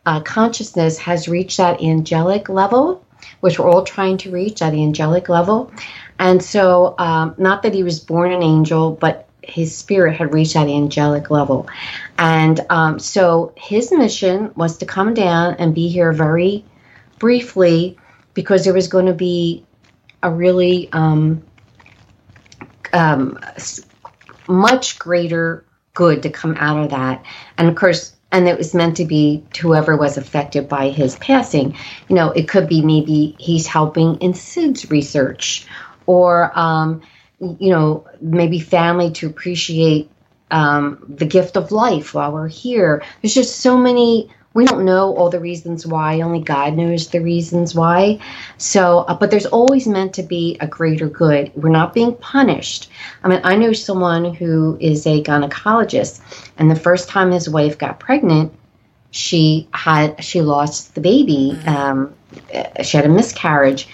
uh, 0.07 0.20
consciousness 0.20 0.99
has 0.99 1.28
reached 1.28 1.59
that 1.59 1.82
angelic 1.82 2.49
level, 2.49 3.05
which 3.40 3.59
we're 3.59 3.70
all 3.70 3.84
trying 3.84 4.18
to 4.18 4.30
reach 4.30 4.61
that 4.61 4.74
angelic 4.74 5.28
level. 5.28 5.72
And 6.18 6.42
so, 6.42 6.95
um, 6.99 7.34
not 7.38 7.62
that 7.62 7.74
he 7.74 7.82
was 7.82 8.01
born 8.01 8.32
an 8.32 8.42
angel, 8.42 8.92
but 8.92 9.28
his 9.42 9.76
spirit 9.76 10.16
had 10.16 10.32
reached 10.32 10.55
that 10.55 10.68
angelic 10.68 11.30
level. 11.30 11.68
And 12.16 12.61
um, 12.70 12.99
so 12.99 13.53
his 13.57 13.92
mission 13.92 14.53
was 14.57 14.78
to 14.78 14.86
come 14.86 15.12
down 15.12 15.57
and 15.59 15.74
be 15.74 15.88
here 15.88 16.12
very 16.12 16.64
briefly 17.18 17.99
because 18.35 18.64
there 18.64 18.74
was 18.74 18.89
going 18.89 19.07
to 19.07 19.14
be 19.14 19.64
a 20.22 20.30
really 20.30 20.89
um, 20.93 21.43
um, 22.93 23.39
much 24.49 24.99
greater 24.99 25.64
good 25.95 26.22
to 26.24 26.30
come 26.30 26.57
out 26.59 26.82
of 26.82 26.91
that. 26.91 27.24
And 27.57 27.68
of 27.68 27.76
course, 27.76 28.14
and 28.32 28.49
it 28.49 28.59
was 28.59 28.74
meant 28.74 28.97
to 28.97 29.05
be 29.05 29.45
whoever 29.61 29.97
was 29.97 30.16
affected 30.16 30.68
by 30.68 30.91
his 30.91 31.16
passing. 31.16 31.76
You 32.09 32.16
know, 32.16 32.30
it 32.32 32.49
could 32.49 32.68
be 32.68 32.82
maybe 32.82 33.37
he's 33.39 33.66
helping 33.66 34.16
in 34.16 34.32
SIDS 34.32 34.91
research 34.91 35.66
or 36.07 36.51
um, 36.59 37.03
you 37.39 37.70
know, 37.70 38.07
maybe 38.20 38.59
family 38.59 39.12
to 39.12 39.26
appreciate 39.26 40.11
um, 40.51 41.05
the 41.09 41.26
gift 41.26 41.57
of 41.57 41.72
life 41.72 42.14
while 42.14 42.32
we're 42.32 42.49
here. 42.49 43.03
There's 43.22 43.35
just 43.35 43.61
so 43.61 43.76
many. 43.76 44.30
We 44.55 44.64
don't 44.64 44.84
know 44.84 45.14
all 45.16 45.30
the 45.30 45.40
reasons 45.40 45.86
why. 45.86 46.20
Only 46.20 46.40
God 46.40 46.74
knows 46.74 47.09
the 47.09 47.20
reasons 47.20 47.74
why. 47.74 48.20
So, 48.57 49.00
uh, 49.00 49.14
but 49.14 49.30
there's 49.30 49.46
always 49.46 49.86
meant 49.86 50.14
to 50.14 50.22
be 50.22 50.57
a 50.61 50.66
greater 50.66 51.09
good. 51.09 51.52
We're 51.55 51.68
not 51.68 51.92
being 51.92 52.14
punished. 52.14 52.88
I 53.22 53.28
mean, 53.28 53.40
I 53.44 53.57
know 53.57 53.72
someone 53.72 54.32
who 54.32 54.78
is 54.80 55.07
a 55.07 55.22
gynecologist, 55.22 56.20
and 56.57 56.70
the 56.70 56.76
first 56.76 57.09
time 57.09 57.32
his 57.32 57.48
wife 57.48 57.76
got 57.76 58.00
pregnant, 58.00 58.52
she 59.11 59.68
had 59.72 60.24
she 60.24 60.40
lost 60.40 60.94
the 60.94 61.00
baby. 61.00 61.52
Mm-hmm. 61.55 61.68
Um, 61.68 62.14
she 62.82 62.96
had 62.96 63.07
a 63.07 63.11
miscarriage, 63.11 63.88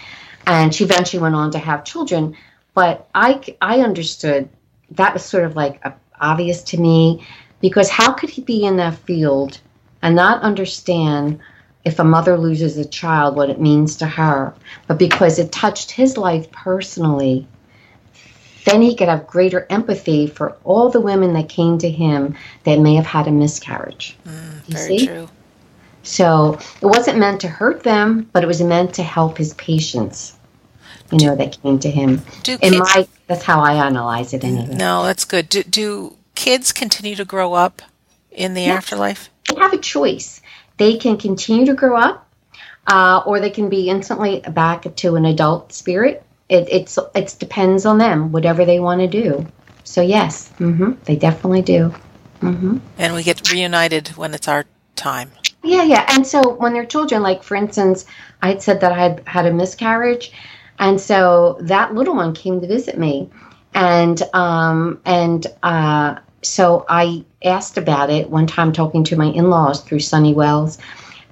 and 0.46 0.74
she 0.74 0.84
eventually 0.84 1.22
went 1.22 1.34
on 1.34 1.50
to 1.52 1.58
have 1.58 1.84
children 1.84 2.36
but 2.74 3.08
I, 3.14 3.40
I 3.60 3.80
understood 3.80 4.48
that 4.92 5.12
was 5.12 5.24
sort 5.24 5.44
of 5.44 5.56
like 5.56 5.84
a, 5.84 5.94
obvious 6.20 6.62
to 6.62 6.78
me 6.78 7.26
because 7.60 7.88
how 7.88 8.12
could 8.12 8.30
he 8.30 8.42
be 8.42 8.64
in 8.64 8.76
that 8.76 8.98
field 8.98 9.60
and 10.02 10.16
not 10.16 10.42
understand 10.42 11.40
if 11.84 11.98
a 11.98 12.04
mother 12.04 12.36
loses 12.36 12.76
a 12.76 12.84
child 12.84 13.36
what 13.36 13.50
it 13.50 13.60
means 13.60 13.96
to 13.96 14.06
her 14.06 14.54
but 14.86 14.98
because 14.98 15.38
it 15.38 15.52
touched 15.52 15.90
his 15.90 16.16
life 16.16 16.50
personally 16.52 17.46
then 18.66 18.82
he 18.82 18.94
could 18.94 19.08
have 19.08 19.26
greater 19.26 19.66
empathy 19.70 20.26
for 20.26 20.56
all 20.64 20.90
the 20.90 21.00
women 21.00 21.32
that 21.32 21.48
came 21.48 21.78
to 21.78 21.90
him 21.90 22.36
that 22.64 22.78
may 22.78 22.94
have 22.94 23.06
had 23.06 23.26
a 23.26 23.32
miscarriage 23.32 24.16
mm, 24.26 24.68
you 24.68 24.74
very 24.74 24.98
see? 24.98 25.06
true 25.06 25.28
so 26.02 26.58
it 26.80 26.86
wasn't 26.86 27.18
meant 27.18 27.40
to 27.40 27.48
hurt 27.48 27.82
them 27.82 28.28
but 28.32 28.42
it 28.42 28.46
was 28.46 28.60
meant 28.62 28.94
to 28.94 29.02
help 29.02 29.38
his 29.38 29.54
patients 29.54 30.36
you 31.12 31.26
know, 31.26 31.36
that 31.36 31.60
came 31.62 31.78
to 31.80 31.90
him. 31.90 32.22
Do 32.42 32.52
In 32.54 32.72
kids, 32.72 32.78
my, 32.78 33.08
that's 33.26 33.42
how 33.42 33.60
I 33.60 33.86
analyze 33.86 34.32
it 34.32 34.44
anyway. 34.44 34.74
No, 34.74 35.04
that's 35.04 35.24
good. 35.24 35.48
Do, 35.48 35.62
do 35.62 36.16
kids 36.34 36.72
continue 36.72 37.16
to 37.16 37.24
grow 37.24 37.54
up 37.54 37.82
in 38.30 38.54
the 38.54 38.66
afterlife? 38.66 39.29
They 39.50 39.60
have 39.60 39.72
a 39.72 39.78
choice. 39.78 40.40
They 40.76 40.96
can 40.96 41.16
continue 41.16 41.66
to 41.66 41.74
grow 41.74 41.96
up, 41.96 42.26
uh, 42.86 43.22
or 43.26 43.40
they 43.40 43.50
can 43.50 43.68
be 43.68 43.88
instantly 43.88 44.40
back 44.40 44.94
to 44.96 45.16
an 45.16 45.24
adult 45.24 45.72
spirit. 45.72 46.24
It 46.48 46.68
it's 46.70 46.98
it 47.14 47.36
depends 47.38 47.86
on 47.86 47.98
them, 47.98 48.32
whatever 48.32 48.64
they 48.64 48.80
want 48.80 49.00
to 49.00 49.06
do. 49.06 49.46
So 49.84 50.02
yes, 50.02 50.50
mm-hmm, 50.58 50.92
they 51.04 51.16
definitely 51.16 51.62
do. 51.62 51.94
Mm-hmm. 52.40 52.78
And 52.98 53.14
we 53.14 53.22
get 53.22 53.50
reunited 53.50 54.08
when 54.16 54.32
it's 54.34 54.48
our 54.48 54.64
time. 54.96 55.30
Yeah, 55.62 55.82
yeah. 55.82 56.06
And 56.08 56.26
so 56.26 56.54
when 56.54 56.72
they're 56.72 56.86
children, 56.86 57.22
like 57.22 57.42
for 57.42 57.56
instance, 57.56 58.06
I 58.40 58.48
had 58.48 58.62
said 58.62 58.80
that 58.80 58.92
I 58.92 58.98
had 58.98 59.22
had 59.26 59.46
a 59.46 59.52
miscarriage, 59.52 60.32
and 60.78 61.00
so 61.00 61.58
that 61.60 61.94
little 61.94 62.16
one 62.16 62.34
came 62.34 62.60
to 62.60 62.66
visit 62.66 62.98
me, 62.98 63.30
and 63.74 64.22
um, 64.32 65.00
and 65.04 65.46
uh, 65.62 66.16
so 66.42 66.86
I 66.88 67.24
asked 67.42 67.78
about 67.78 68.10
it 68.10 68.30
one 68.30 68.46
time, 68.46 68.72
talking 68.72 69.04
to 69.04 69.16
my 69.16 69.26
in-laws 69.26 69.82
through 69.82 70.00
Sunny 70.00 70.34
Wells, 70.34 70.78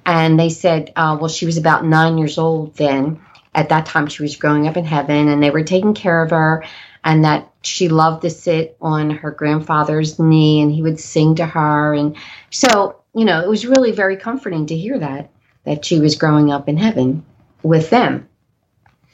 and 0.05 0.39
they 0.39 0.49
said, 0.49 0.91
uh, 0.95 1.17
well, 1.19 1.29
she 1.29 1.45
was 1.45 1.57
about 1.57 1.85
nine 1.85 2.17
years 2.17 2.37
old 2.37 2.75
then. 2.75 3.19
At 3.55 3.69
that 3.69 3.85
time, 3.85 4.07
she 4.07 4.21
was 4.21 4.35
growing 4.35 4.67
up 4.67 4.77
in 4.77 4.85
heaven, 4.85 5.27
and 5.27 5.41
they 5.41 5.49
were 5.49 5.63
taking 5.63 5.93
care 5.93 6.23
of 6.23 6.29
her, 6.29 6.63
and 7.03 7.25
that 7.25 7.51
she 7.61 7.89
loved 7.89 8.21
to 8.21 8.29
sit 8.29 8.77
on 8.81 9.09
her 9.09 9.31
grandfather's 9.31 10.19
knee, 10.19 10.61
and 10.61 10.71
he 10.71 10.81
would 10.81 10.99
sing 10.99 11.35
to 11.35 11.45
her, 11.45 11.93
and 11.93 12.15
so 12.49 12.99
you 13.13 13.25
know, 13.25 13.41
it 13.41 13.49
was 13.49 13.65
really 13.65 13.91
very 13.91 14.17
comforting 14.17 14.65
to 14.67 14.77
hear 14.77 14.99
that 14.99 15.29
that 15.65 15.83
she 15.83 15.99
was 15.99 16.15
growing 16.15 16.51
up 16.51 16.69
in 16.69 16.77
heaven 16.77 17.25
with 17.63 17.89
them. 17.89 18.27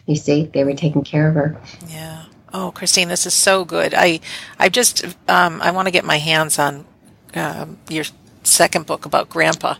You 0.06 0.16
see, 0.16 0.46
they 0.46 0.64
were 0.64 0.76
taking 0.76 1.04
care 1.04 1.28
of 1.28 1.36
her. 1.36 1.60
Yeah. 1.88 2.25
Oh, 2.58 2.72
Christine, 2.72 3.10
this 3.10 3.26
is 3.26 3.34
so 3.34 3.66
good. 3.66 3.94
I, 3.94 4.22
I 4.58 4.70
just, 4.70 5.04
um, 5.28 5.62
I 5.62 5.72
want 5.72 5.88
to 5.88 5.92
get 5.92 6.06
my 6.06 6.20
hands 6.20 6.58
on 6.58 6.86
um, 7.34 7.78
your 7.90 8.06
second 8.44 8.86
book 8.86 9.06
about 9.06 9.30
Grandpa. 9.30 9.76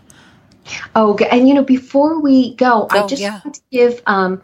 Oh, 0.94 1.16
and 1.16 1.48
you 1.48 1.54
know, 1.54 1.64
before 1.64 2.20
we 2.20 2.54
go, 2.56 2.86
oh, 2.90 3.04
I 3.04 3.06
just 3.06 3.22
yeah. 3.22 3.40
want 3.42 3.54
to 3.54 3.60
give 3.72 4.02
um, 4.04 4.42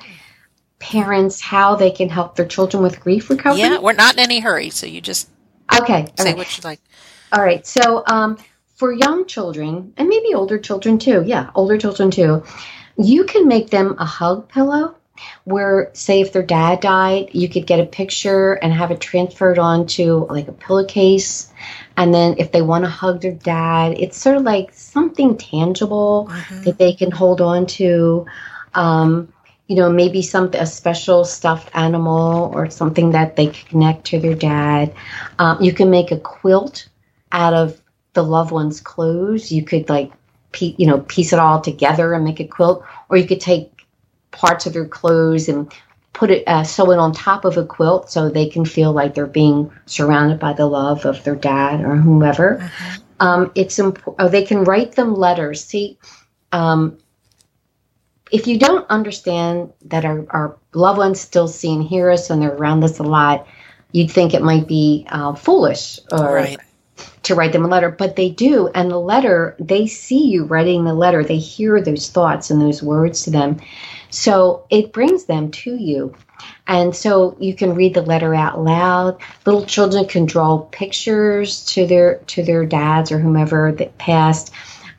parents 0.78 1.42
how 1.42 1.76
they 1.76 1.90
can 1.90 2.08
help 2.08 2.34
their 2.34 2.46
children 2.46 2.82
with 2.82 3.00
grief 3.00 3.28
recovery. 3.28 3.60
Yeah, 3.60 3.80
we're 3.80 3.92
not 3.92 4.14
in 4.14 4.20
any 4.20 4.40
hurry, 4.40 4.70
so 4.70 4.86
you 4.86 5.02
just 5.02 5.28
okay. 5.78 6.06
Say 6.16 6.30
right. 6.30 6.36
what 6.38 6.56
you 6.56 6.62
like. 6.64 6.80
All 7.32 7.42
right. 7.42 7.66
So, 7.66 8.02
um, 8.06 8.38
for 8.76 8.92
young 8.92 9.26
children 9.26 9.92
and 9.98 10.08
maybe 10.08 10.32
older 10.32 10.58
children 10.58 10.98
too, 10.98 11.22
yeah, 11.26 11.50
older 11.54 11.76
children 11.76 12.10
too, 12.10 12.42
you 12.96 13.24
can 13.24 13.46
make 13.46 13.68
them 13.68 13.94
a 13.98 14.06
hug 14.06 14.48
pillow 14.48 14.96
where 15.44 15.90
say 15.92 16.20
if 16.20 16.32
their 16.32 16.42
dad 16.42 16.80
died 16.80 17.28
you 17.32 17.48
could 17.48 17.66
get 17.66 17.80
a 17.80 17.86
picture 17.86 18.54
and 18.54 18.72
have 18.72 18.90
it 18.90 19.00
transferred 19.00 19.58
onto 19.58 20.26
like 20.26 20.48
a 20.48 20.52
pillowcase. 20.52 21.52
And 21.96 22.12
then 22.14 22.36
if 22.38 22.52
they 22.52 22.62
want 22.62 22.84
to 22.84 22.90
hug 22.90 23.20
their 23.20 23.32
dad 23.32 23.98
it's 23.98 24.16
sort 24.16 24.36
of 24.36 24.42
like 24.42 24.72
something 24.72 25.36
tangible 25.36 26.28
mm-hmm. 26.30 26.62
that 26.62 26.78
they 26.78 26.92
can 26.92 27.10
hold 27.10 27.40
on 27.40 27.66
to. 27.66 28.26
Um, 28.74 29.32
you 29.72 29.76
know 29.76 29.90
maybe 29.90 30.20
some 30.20 30.50
a 30.52 30.66
special 30.66 31.24
stuffed 31.24 31.70
animal 31.74 32.50
or 32.54 32.68
something 32.68 33.12
that 33.12 33.36
they 33.36 33.46
connect 33.46 34.04
to 34.04 34.18
their 34.20 34.34
dad. 34.34 34.94
Um, 35.38 35.62
you 35.62 35.72
can 35.72 35.88
make 35.88 36.10
a 36.10 36.18
quilt 36.18 36.88
out 37.32 37.54
of 37.54 37.80
the 38.12 38.22
loved 38.22 38.50
one's 38.50 38.80
clothes. 38.80 39.50
You 39.50 39.64
could 39.64 39.88
like 39.88 40.12
you 40.60 40.86
know 40.86 41.00
piece 41.00 41.32
it 41.32 41.38
all 41.38 41.60
together 41.60 42.12
and 42.12 42.24
make 42.24 42.40
a 42.40 42.46
quilt. 42.46 42.84
Or 43.08 43.16
you 43.16 43.26
could 43.26 43.40
take 43.40 43.71
parts 44.32 44.66
of 44.66 44.72
their 44.72 44.86
clothes 44.86 45.48
and 45.48 45.72
put 46.12 46.30
it 46.30 46.44
uh, 46.46 46.64
sew 46.64 46.90
it 46.90 46.98
on 46.98 47.12
top 47.12 47.44
of 47.44 47.56
a 47.56 47.64
quilt 47.64 48.10
so 48.10 48.28
they 48.28 48.48
can 48.48 48.64
feel 48.64 48.92
like 48.92 49.14
they're 49.14 49.26
being 49.26 49.70
surrounded 49.86 50.38
by 50.38 50.52
the 50.52 50.66
love 50.66 51.06
of 51.06 51.22
their 51.24 51.36
dad 51.36 51.80
or 51.80 51.96
whomever. 51.96 52.58
Mm-hmm. 52.60 53.02
Um, 53.20 53.52
it's 53.54 53.78
important. 53.78 54.16
Oh, 54.18 54.28
they 54.28 54.44
can 54.44 54.64
write 54.64 54.92
them 54.92 55.14
letters. 55.14 55.64
See, 55.64 55.98
um, 56.50 56.98
if 58.32 58.46
you 58.46 58.58
don't 58.58 58.88
understand 58.90 59.72
that 59.84 60.04
our, 60.04 60.26
our 60.30 60.56
loved 60.72 60.98
ones 60.98 61.20
still 61.20 61.46
see 61.46 61.72
and 61.72 61.84
hear 61.84 62.10
us 62.10 62.30
and 62.30 62.42
they're 62.42 62.54
around 62.54 62.82
us 62.82 62.98
a 62.98 63.02
lot, 63.02 63.46
you'd 63.92 64.10
think 64.10 64.34
it 64.34 64.42
might 64.42 64.66
be 64.66 65.06
uh, 65.10 65.34
foolish 65.34 66.00
or 66.10 66.34
right. 66.34 66.58
to 67.22 67.34
write 67.34 67.52
them 67.52 67.64
a 67.64 67.68
letter, 67.68 67.90
but 67.90 68.16
they 68.16 68.30
do. 68.30 68.68
And 68.74 68.90
the 68.90 68.98
letter, 68.98 69.54
they 69.60 69.86
see 69.86 70.26
you 70.28 70.44
writing 70.44 70.84
the 70.84 70.94
letter, 70.94 71.22
they 71.22 71.36
hear 71.36 71.80
those 71.80 72.08
thoughts 72.08 72.50
and 72.50 72.60
those 72.60 72.82
words 72.82 73.22
to 73.24 73.30
them. 73.30 73.60
So 74.12 74.66
it 74.68 74.92
brings 74.92 75.24
them 75.24 75.50
to 75.50 75.74
you. 75.74 76.14
And 76.66 76.94
so 76.94 77.36
you 77.40 77.54
can 77.54 77.74
read 77.74 77.94
the 77.94 78.02
letter 78.02 78.34
out 78.34 78.62
loud. 78.62 79.22
Little 79.46 79.64
children 79.64 80.06
can 80.06 80.26
draw 80.26 80.58
pictures 80.58 81.64
to 81.66 81.86
their 81.86 82.18
to 82.28 82.42
their 82.42 82.66
dads 82.66 83.10
or 83.10 83.18
whomever 83.18 83.72
that 83.72 83.96
passed, 83.96 84.52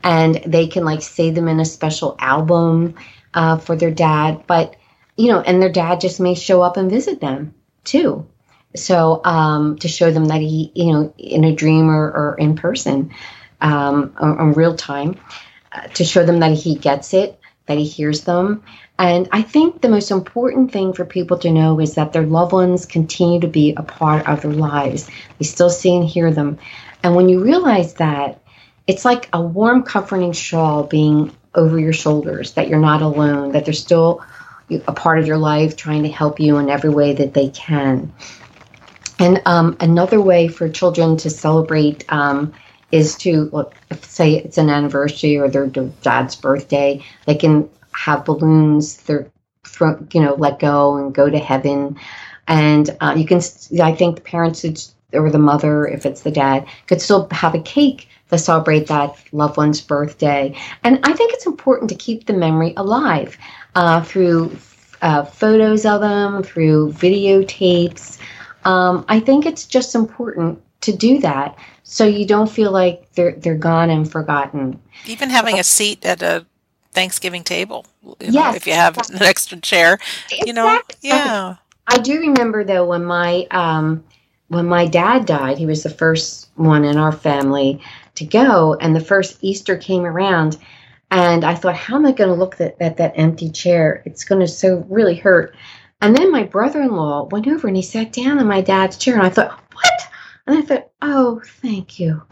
and 0.04 0.36
they 0.46 0.68
can 0.68 0.84
like 0.84 1.02
save 1.02 1.36
them 1.36 1.48
in 1.48 1.60
a 1.60 1.66
special 1.66 2.16
album 2.18 2.96
uh, 3.34 3.58
for 3.58 3.76
their 3.76 3.92
dad. 3.92 4.44
But 4.48 4.78
you 5.16 5.28
know, 5.32 5.42
and 5.42 5.62
their 5.62 5.72
dad 5.72 6.02
just 6.02 6.20
may 6.20 6.34
show 6.34 6.62
up 6.62 6.78
and 6.78 6.90
visit 6.90 7.22
them 7.22 7.54
too. 7.84 8.28
So 8.76 9.22
um, 9.24 9.78
to 9.80 9.88
show 9.88 10.10
them 10.12 10.26
that 10.26 10.42
he, 10.42 10.72
you 10.74 10.92
know, 10.92 11.14
in 11.18 11.44
a 11.44 11.54
dream 11.54 11.90
or, 11.92 12.06
or 12.06 12.36
in 12.40 12.56
person, 12.56 13.14
um, 13.62 14.16
in 14.20 14.54
real 14.54 14.76
time, 14.76 15.20
uh, 15.72 15.88
to 15.90 16.04
show 16.04 16.26
them 16.26 16.40
that 16.40 16.54
he 16.54 16.76
gets 16.76 17.14
it, 17.14 17.40
that 17.66 17.78
he 17.78 17.86
hears 17.86 18.22
them. 18.22 18.64
And 19.00 19.28
I 19.32 19.42
think 19.42 19.82
the 19.82 19.90
most 19.90 20.12
important 20.12 20.72
thing 20.72 20.94
for 20.94 21.06
people 21.06 21.38
to 21.40 21.52
know 21.52 21.80
is 21.80 21.96
that 21.96 22.14
their 22.14 22.26
loved 22.26 22.54
ones 22.54 22.86
continue 22.86 23.40
to 23.40 23.48
be 23.48 23.74
a 23.76 23.84
part 23.84 24.28
of 24.28 24.42
their 24.42 24.52
lives. 24.52 25.10
They 25.40 25.46
still 25.46 25.70
see 25.70 25.96
and 25.96 26.06
hear 26.06 26.32
them. 26.32 26.58
And 27.04 27.16
when 27.16 27.30
you 27.30 27.44
realize 27.44 27.96
that, 27.96 28.40
it's 28.88 29.06
like 29.06 29.30
a 29.34 29.42
warm, 29.42 29.84
comforting 29.84 30.34
shawl 30.34 30.84
being 30.84 31.32
over 31.56 31.80
your 31.80 31.94
shoulders, 31.94 32.54
that 32.54 32.68
you're 32.68 32.80
not 32.80 33.02
alone, 33.02 33.52
that 33.54 33.66
they're 33.66 33.74
still 33.74 34.24
a 34.88 34.94
part 34.94 35.20
of 35.20 35.28
your 35.28 35.38
life 35.38 35.76
trying 35.76 36.04
to 36.04 36.10
help 36.10 36.40
you 36.40 36.58
in 36.58 36.70
every 36.70 36.90
way 36.90 37.14
that 37.14 37.34
they 37.34 37.50
can. 37.50 38.12
And 39.20 39.42
um, 39.46 39.78
another 39.80 40.20
way 40.20 40.48
for 40.48 40.68
children 40.68 41.18
to 41.18 41.30
celebrate 41.30 42.12
um, 42.12 42.54
is 42.94 43.16
to, 43.16 43.50
say 44.02 44.36
it's 44.36 44.60
an 44.60 44.70
anniversary 44.70 45.36
or 45.36 45.50
their, 45.50 45.66
their 45.66 45.90
dad's 46.04 46.36
birthday, 46.36 47.04
they 47.26 47.34
can 47.34 47.68
have 47.94 48.24
balloons, 48.24 48.98
they're, 48.98 49.28
you 50.14 50.22
know, 50.22 50.36
let 50.36 50.60
go 50.60 50.96
and 50.98 51.16
go 51.16 51.28
to 51.28 51.40
heaven. 51.40 51.98
And 52.48 52.96
uh, 53.02 53.16
you 53.18 53.26
can, 53.26 53.42
I 53.82 53.96
think 53.96 54.18
the 54.18 54.22
parents 54.22 54.94
or 55.12 55.32
the 55.32 55.40
mother, 55.40 55.88
if 55.88 56.06
it's 56.06 56.22
the 56.22 56.30
dad, 56.30 56.68
could 56.86 57.02
still 57.02 57.28
have 57.32 57.56
a 57.56 57.62
cake 57.62 58.08
to 58.30 58.38
celebrate 58.38 58.86
that 58.88 59.16
loved 59.32 59.58
one's 59.58 59.82
birthday. 59.82 60.56
And 60.84 61.00
I 61.04 61.14
think 61.14 61.34
it's 61.34 61.48
important 61.48 61.90
to 61.90 61.96
keep 61.96 62.28
the 62.28 62.34
memory 62.34 62.74
alive 62.78 63.40
uh, 63.74 64.04
through 64.04 64.56
uh, 65.02 65.24
photos 65.24 65.84
of 65.88 66.02
them, 66.02 66.44
through 66.44 66.94
videotapes. 66.94 68.20
Um, 68.66 69.04
I 69.10 69.20
think 69.20 69.48
it's 69.48 69.66
just 69.66 69.96
important 69.96 70.62
to 70.84 70.96
do 70.96 71.20
that 71.20 71.58
so 71.84 72.06
you 72.06 72.26
don't 72.26 72.50
feel 72.50 72.72
like 72.72 73.12
they're 73.14 73.34
they're 73.34 73.56
gone 73.56 73.90
and 73.90 74.10
forgotten. 74.10 74.80
Even 75.06 75.30
having 75.30 75.60
a 75.60 75.64
seat 75.64 76.06
at 76.06 76.22
a 76.22 76.46
Thanksgiving 76.92 77.44
table, 77.44 77.86
you 78.04 78.16
yes, 78.20 78.34
know, 78.34 78.54
if 78.56 78.68
you 78.68 78.74
have 78.74 78.98
exactly. 78.98 79.16
an 79.18 79.30
extra 79.30 79.60
chair, 79.60 79.94
exactly. 79.94 80.48
you 80.48 80.54
know, 80.54 80.80
yeah. 81.02 81.56
I 81.88 81.98
do 81.98 82.20
remember 82.20 82.64
though 82.64 82.86
when 82.86 83.04
my 83.04 83.48
um, 83.52 84.04
when 84.48 84.66
my 84.66 84.86
dad 84.86 85.26
died, 85.26 85.58
he 85.58 85.66
was 85.66 85.84
the 85.84 85.90
first 85.90 86.50
one 86.56 86.86
in 86.86 86.98
our 86.98 87.12
family 87.12 87.82
to 88.16 88.26
go, 88.26 88.76
and 88.80 88.96
the 88.96 89.00
first 89.00 89.40
Easter 89.42 89.76
came 89.76 90.06
around, 90.06 90.58
and 91.12 91.44
I 91.44 91.56
thought, 91.56 91.76
how 91.76 91.96
am 91.96 92.06
I 92.06 92.12
going 92.12 92.30
to 92.30 92.36
look 92.36 92.62
at, 92.62 92.76
at 92.80 92.98
that 92.98 93.14
empty 93.16 93.50
chair? 93.50 94.04
It's 94.06 94.24
going 94.24 94.42
to 94.42 94.48
so 94.48 94.86
really 94.90 95.16
hurt. 95.16 95.56
And 96.02 96.16
then 96.16 96.32
my 96.32 96.44
brother-in-law 96.44 97.30
went 97.32 97.48
over 97.48 97.66
and 97.68 97.78
he 97.78 97.82
sat 97.82 98.12
down 98.12 98.40
in 98.40 98.46
my 98.46 98.62
dad's 98.62 98.98
chair, 98.98 99.16
and 99.16 99.24
I 99.24 99.30
thought? 99.30 99.63
And 100.46 100.58
I 100.58 100.62
thought, 100.62 100.90
oh, 101.02 101.42
thank 101.62 102.00
you. 102.00 102.24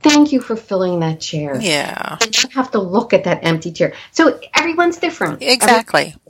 Thank 0.00 0.32
you 0.32 0.40
for 0.40 0.56
filling 0.56 1.00
that 1.00 1.20
chair. 1.20 1.60
Yeah. 1.60 2.18
I 2.20 2.26
don't 2.26 2.52
have 2.52 2.70
to 2.70 2.78
look 2.78 3.12
at 3.12 3.24
that 3.24 3.44
empty 3.44 3.72
chair. 3.72 3.94
So 4.12 4.40
everyone's 4.54 4.98
different. 4.98 5.42
Exactly. 5.42 6.08
Every, 6.08 6.20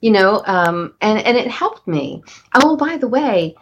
you 0.00 0.10
know, 0.12 0.42
um, 0.46 0.94
and, 1.00 1.18
and 1.18 1.36
it 1.36 1.48
helped 1.48 1.86
me. 1.86 2.22
Oh, 2.54 2.76
by 2.76 2.96
the 2.96 3.08
way, 3.08 3.54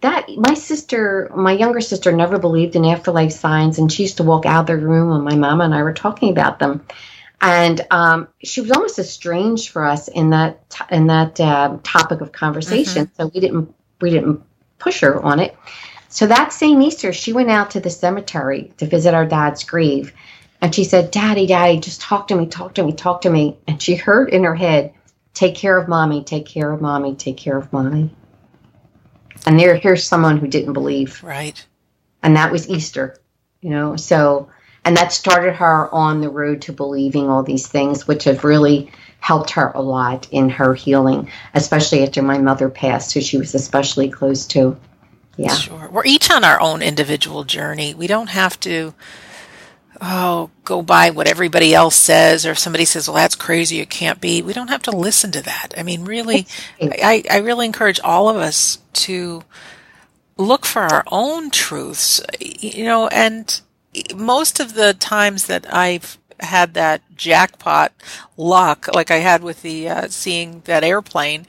that 0.00 0.28
my 0.36 0.52
sister, 0.52 1.30
my 1.34 1.52
younger 1.52 1.80
sister, 1.80 2.12
never 2.12 2.38
believed 2.38 2.76
in 2.76 2.84
afterlife 2.84 3.32
signs, 3.32 3.78
and 3.78 3.90
she 3.90 4.02
used 4.02 4.18
to 4.18 4.22
walk 4.22 4.44
out 4.44 4.68
of 4.68 4.78
the 4.80 4.86
room 4.86 5.08
when 5.08 5.24
my 5.24 5.34
mama 5.34 5.64
and 5.64 5.74
I 5.74 5.82
were 5.82 5.94
talking 5.94 6.30
about 6.30 6.58
them. 6.58 6.84
And 7.40 7.80
um, 7.90 8.28
she 8.42 8.60
was 8.60 8.70
almost 8.70 8.98
estranged 8.98 9.70
for 9.70 9.84
us 9.84 10.08
in 10.08 10.30
that 10.30 10.60
in 10.90 11.06
that 11.06 11.40
uh, 11.40 11.78
topic 11.82 12.20
of 12.20 12.32
conversation. 12.32 13.06
Mm-hmm. 13.06 13.22
So 13.22 13.30
we 13.32 13.40
didn't 13.40 13.74
we 14.00 14.10
didn't 14.10 14.42
push 14.78 15.00
her 15.00 15.22
on 15.22 15.40
it. 15.40 15.56
So 16.14 16.28
that 16.28 16.52
same 16.52 16.80
Easter, 16.80 17.12
she 17.12 17.32
went 17.32 17.50
out 17.50 17.72
to 17.72 17.80
the 17.80 17.90
cemetery 17.90 18.72
to 18.76 18.86
visit 18.86 19.14
our 19.14 19.26
dad's 19.26 19.64
grave. 19.64 20.12
And 20.60 20.72
she 20.72 20.84
said, 20.84 21.10
Daddy, 21.10 21.48
Daddy, 21.48 21.80
just 21.80 22.00
talk 22.00 22.28
to 22.28 22.36
me, 22.36 22.46
talk 22.46 22.74
to 22.74 22.84
me, 22.84 22.92
talk 22.92 23.22
to 23.22 23.30
me. 23.30 23.58
And 23.66 23.82
she 23.82 23.96
heard 23.96 24.28
in 24.28 24.44
her 24.44 24.54
head, 24.54 24.94
Take 25.32 25.56
care 25.56 25.76
of 25.76 25.88
mommy, 25.88 26.22
take 26.22 26.46
care 26.46 26.70
of 26.70 26.80
mommy, 26.80 27.16
take 27.16 27.36
care 27.36 27.58
of 27.58 27.72
mommy. 27.72 28.14
And 29.44 29.58
there, 29.58 29.74
here's 29.74 30.04
someone 30.04 30.38
who 30.38 30.46
didn't 30.46 30.74
believe. 30.74 31.20
Right. 31.24 31.66
And 32.22 32.36
that 32.36 32.52
was 32.52 32.70
Easter, 32.70 33.18
you 33.60 33.70
know. 33.70 33.96
So, 33.96 34.48
and 34.84 34.96
that 34.96 35.12
started 35.12 35.56
her 35.56 35.92
on 35.92 36.20
the 36.20 36.30
road 36.30 36.62
to 36.62 36.72
believing 36.72 37.28
all 37.28 37.42
these 37.42 37.66
things, 37.66 38.06
which 38.06 38.22
have 38.22 38.44
really 38.44 38.92
helped 39.18 39.50
her 39.50 39.72
a 39.74 39.82
lot 39.82 40.28
in 40.30 40.48
her 40.48 40.74
healing, 40.74 41.28
especially 41.54 42.04
after 42.04 42.22
my 42.22 42.38
mother 42.38 42.68
passed, 42.68 43.12
who 43.14 43.20
she 43.20 43.36
was 43.36 43.56
especially 43.56 44.08
close 44.08 44.46
to. 44.46 44.76
Yeah. 45.36 45.54
Sure. 45.54 45.88
We're 45.90 46.04
each 46.04 46.30
on 46.30 46.44
our 46.44 46.60
own 46.60 46.82
individual 46.82 47.44
journey. 47.44 47.94
We 47.94 48.06
don't 48.06 48.28
have 48.28 48.58
to 48.60 48.94
oh, 50.00 50.50
go 50.64 50.82
by 50.82 51.10
what 51.10 51.26
everybody 51.26 51.74
else 51.74 51.96
says, 51.96 52.44
or 52.44 52.52
if 52.52 52.58
somebody 52.58 52.84
says, 52.84 53.08
well, 53.08 53.16
that's 53.16 53.34
crazy, 53.34 53.80
it 53.80 53.90
can't 53.90 54.20
be. 54.20 54.42
We 54.42 54.52
don't 54.52 54.68
have 54.68 54.82
to 54.84 54.90
listen 54.90 55.30
to 55.32 55.42
that. 55.42 55.74
I 55.76 55.82
mean, 55.82 56.04
really, 56.04 56.46
I, 56.80 57.22
I 57.30 57.38
really 57.38 57.66
encourage 57.66 58.00
all 58.00 58.28
of 58.28 58.36
us 58.36 58.78
to 58.94 59.42
look 60.36 60.66
for 60.66 60.82
our 60.82 61.04
own 61.10 61.50
truths, 61.50 62.20
you 62.40 62.84
know, 62.84 63.08
and 63.08 63.60
most 64.14 64.58
of 64.58 64.74
the 64.74 64.94
times 64.94 65.46
that 65.46 65.72
I've 65.72 66.18
had 66.40 66.74
that 66.74 67.02
jackpot 67.14 67.92
luck, 68.36 68.88
like 68.92 69.10
I 69.10 69.18
had 69.18 69.42
with 69.42 69.62
the 69.62 69.88
uh, 69.88 70.08
seeing 70.08 70.62
that 70.64 70.82
airplane, 70.82 71.46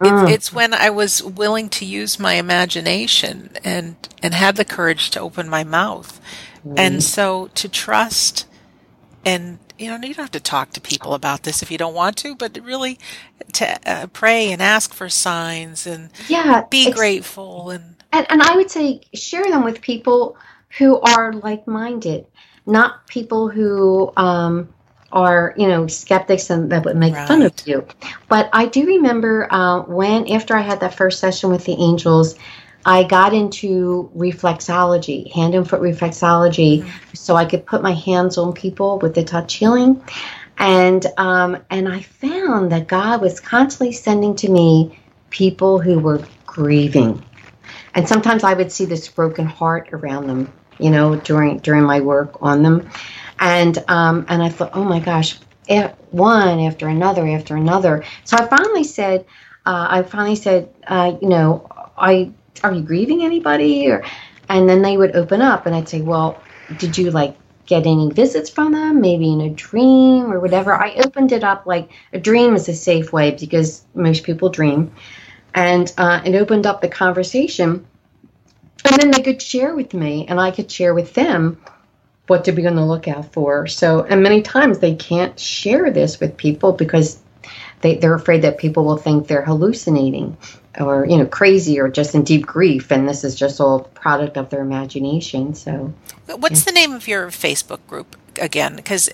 Mm. 0.00 0.30
it's 0.30 0.50
when 0.50 0.72
I 0.72 0.88
was 0.88 1.22
willing 1.22 1.68
to 1.70 1.84
use 1.84 2.18
my 2.18 2.34
imagination 2.34 3.50
and 3.62 3.96
and 4.22 4.32
had 4.32 4.56
the 4.56 4.64
courage 4.64 5.10
to 5.10 5.20
open 5.20 5.48
my 5.48 5.62
mouth, 5.62 6.20
mm. 6.66 6.78
and 6.78 7.02
so 7.02 7.48
to 7.56 7.68
trust, 7.68 8.46
and 9.26 9.58
you 9.78 9.88
know 9.88 9.96
you 9.96 10.14
don't 10.14 10.24
have 10.24 10.30
to 10.30 10.40
talk 10.40 10.72
to 10.72 10.80
people 10.80 11.12
about 11.12 11.42
this 11.42 11.62
if 11.62 11.70
you 11.70 11.76
don't 11.76 11.92
want 11.94 12.16
to, 12.18 12.34
but 12.34 12.58
really 12.64 12.98
to 13.52 13.78
uh, 13.86 14.06
pray 14.06 14.50
and 14.50 14.62
ask 14.62 14.94
for 14.94 15.10
signs 15.10 15.86
and 15.86 16.08
yeah, 16.28 16.64
be 16.70 16.90
grateful 16.90 17.68
and, 17.68 17.96
and 18.10 18.26
and 18.30 18.42
I 18.42 18.56
would 18.56 18.70
say 18.70 19.02
share 19.12 19.44
them 19.44 19.64
with 19.64 19.82
people 19.82 20.38
who 20.78 20.98
are 21.00 21.34
like 21.34 21.66
minded, 21.66 22.26
not 22.64 23.06
people 23.06 23.50
who 23.50 24.14
um, 24.16 24.72
are 25.12 25.54
you 25.56 25.66
know 25.66 25.86
skeptics 25.86 26.50
and 26.50 26.70
that 26.70 26.84
would 26.84 26.96
make 26.96 27.14
right. 27.14 27.26
fun 27.26 27.42
of 27.42 27.52
you 27.66 27.86
but 28.28 28.48
i 28.52 28.66
do 28.66 28.86
remember 28.86 29.52
uh, 29.52 29.80
when 29.82 30.30
after 30.30 30.56
i 30.56 30.60
had 30.60 30.80
that 30.80 30.94
first 30.94 31.18
session 31.18 31.50
with 31.50 31.64
the 31.64 31.72
angels 31.72 32.36
i 32.84 33.02
got 33.02 33.34
into 33.34 34.10
reflexology 34.16 35.30
hand 35.32 35.54
and 35.54 35.68
foot 35.68 35.80
reflexology 35.80 36.82
mm-hmm. 36.82 37.14
so 37.14 37.34
i 37.34 37.44
could 37.44 37.66
put 37.66 37.82
my 37.82 37.92
hands 37.92 38.38
on 38.38 38.52
people 38.52 38.98
with 39.00 39.14
the 39.14 39.24
touch 39.24 39.54
healing 39.54 40.02
and 40.58 41.06
um, 41.16 41.56
and 41.70 41.88
i 41.88 42.00
found 42.00 42.70
that 42.70 42.86
god 42.86 43.20
was 43.20 43.40
constantly 43.40 43.92
sending 43.92 44.34
to 44.36 44.48
me 44.48 44.96
people 45.30 45.80
who 45.80 45.98
were 45.98 46.24
grieving 46.46 47.24
and 47.94 48.08
sometimes 48.08 48.44
i 48.44 48.54
would 48.54 48.70
see 48.70 48.84
this 48.84 49.08
broken 49.08 49.44
heart 49.44 49.88
around 49.92 50.28
them 50.28 50.52
you 50.78 50.90
know 50.90 51.16
during 51.16 51.58
during 51.58 51.82
my 51.82 52.00
work 52.00 52.36
on 52.40 52.62
them 52.62 52.88
and 53.40 53.82
um, 53.88 54.26
and 54.28 54.42
I 54.42 54.50
thought, 54.50 54.70
oh 54.74 54.84
my 54.84 55.00
gosh, 55.00 55.38
one 56.10 56.60
after 56.60 56.88
another 56.88 57.26
after 57.26 57.56
another. 57.56 58.04
So 58.24 58.36
I 58.36 58.46
finally 58.46 58.84
said, 58.84 59.24
uh, 59.66 59.86
I 59.90 60.02
finally 60.02 60.36
said, 60.36 60.72
uh, 60.86 61.16
you 61.20 61.28
know, 61.28 61.66
I 61.96 62.32
are 62.62 62.72
you 62.72 62.82
grieving 62.82 63.24
anybody? 63.24 63.90
Or 63.90 64.04
and 64.48 64.68
then 64.68 64.82
they 64.82 64.96
would 64.96 65.16
open 65.16 65.42
up, 65.42 65.66
and 65.66 65.74
I'd 65.74 65.88
say, 65.88 66.02
well, 66.02 66.42
did 66.76 66.98
you 66.98 67.10
like 67.10 67.36
get 67.66 67.86
any 67.86 68.10
visits 68.10 68.50
from 68.50 68.72
them? 68.72 69.00
Maybe 69.00 69.32
in 69.32 69.40
a 69.40 69.50
dream 69.50 70.32
or 70.32 70.40
whatever. 70.40 70.74
I 70.74 70.94
opened 70.96 71.32
it 71.32 71.44
up 71.44 71.66
like 71.66 71.90
a 72.12 72.18
dream 72.18 72.54
is 72.54 72.68
a 72.68 72.74
safe 72.74 73.12
way 73.12 73.30
because 73.30 73.84
most 73.94 74.24
people 74.24 74.50
dream, 74.50 74.92
and 75.54 75.92
uh, 75.96 76.20
it 76.24 76.34
opened 76.34 76.66
up 76.66 76.82
the 76.82 76.88
conversation. 76.88 77.86
And 78.82 78.96
then 78.96 79.10
they 79.10 79.22
could 79.22 79.42
share 79.42 79.74
with 79.74 79.92
me, 79.94 80.26
and 80.26 80.40
I 80.40 80.50
could 80.50 80.70
share 80.70 80.94
with 80.94 81.12
them 81.14 81.60
what 82.30 82.44
to 82.44 82.52
be 82.52 82.64
on 82.64 82.76
the 82.76 82.86
lookout 82.86 83.32
for. 83.32 83.66
So, 83.66 84.04
and 84.04 84.22
many 84.22 84.40
times 84.40 84.78
they 84.78 84.94
can't 84.94 85.38
share 85.38 85.90
this 85.90 86.20
with 86.20 86.36
people 86.36 86.72
because 86.72 87.20
they, 87.80 87.96
they're 87.96 88.14
afraid 88.14 88.42
that 88.42 88.56
people 88.56 88.84
will 88.84 88.96
think 88.96 89.26
they're 89.26 89.44
hallucinating 89.44 90.36
or 90.78 91.04
you 91.04 91.18
know 91.18 91.26
crazy 91.26 91.80
or 91.80 91.88
just 91.88 92.14
in 92.14 92.22
deep 92.22 92.46
grief 92.46 92.92
and 92.92 93.08
this 93.08 93.24
is 93.24 93.34
just 93.34 93.60
all 93.60 93.80
product 93.80 94.36
of 94.36 94.50
their 94.50 94.60
imagination 94.60 95.52
so 95.52 95.92
what's 96.36 96.60
yeah. 96.60 96.64
the 96.66 96.72
name 96.72 96.92
of 96.92 97.08
your 97.08 97.26
facebook 97.26 97.80
group 97.88 98.14
again 98.40 98.76
because 98.76 99.10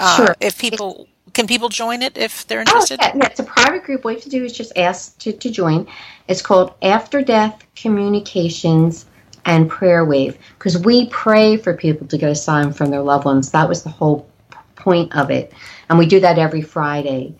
uh, 0.00 0.16
sure. 0.16 0.36
if 0.40 0.58
people 0.58 1.06
can 1.32 1.46
people 1.46 1.68
join 1.68 2.02
it 2.02 2.18
if 2.18 2.44
they're 2.48 2.58
interested 2.58 2.98
oh, 3.00 3.06
yeah, 3.06 3.16
yeah, 3.18 3.26
it's 3.26 3.38
a 3.38 3.44
private 3.44 3.84
group 3.84 4.02
what 4.02 4.10
you 4.10 4.16
have 4.16 4.24
to 4.24 4.30
do 4.30 4.44
is 4.44 4.52
just 4.52 4.76
ask 4.76 5.16
to, 5.18 5.32
to 5.32 5.48
join 5.48 5.86
it's 6.26 6.42
called 6.42 6.74
after 6.82 7.22
death 7.22 7.64
communications 7.76 9.06
and 9.44 9.68
prayer 9.68 10.04
wave 10.04 10.38
because 10.58 10.78
we 10.78 11.06
pray 11.06 11.56
for 11.56 11.74
people 11.74 12.06
to 12.06 12.18
get 12.18 12.30
a 12.30 12.34
sign 12.34 12.72
from 12.72 12.90
their 12.90 13.02
loved 13.02 13.24
ones 13.24 13.50
that 13.50 13.68
was 13.68 13.82
the 13.82 13.90
whole 13.90 14.28
point 14.76 15.14
of 15.16 15.30
it 15.30 15.52
and 15.88 15.98
we 15.98 16.06
do 16.06 16.20
that 16.20 16.38
every 16.38 16.62
friday 16.62 17.34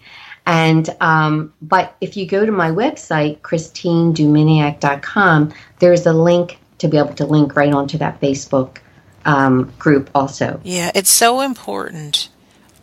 and 0.46 0.88
um, 1.00 1.52
but 1.62 1.96
if 2.00 2.16
you 2.16 2.26
go 2.26 2.44
to 2.44 2.50
my 2.50 2.70
website, 2.70 3.40
ChristineDuminiak.com, 3.40 5.52
there's 5.78 6.06
a 6.06 6.12
link 6.12 6.58
to 6.78 6.88
be 6.88 6.96
able 6.96 7.14
to 7.14 7.26
link 7.26 7.54
right 7.54 7.72
onto 7.72 7.98
that 7.98 8.20
Facebook 8.20 8.78
um, 9.24 9.72
group 9.78 10.10
also. 10.14 10.60
Yeah, 10.64 10.90
it's 10.94 11.10
so 11.10 11.40
important, 11.40 12.28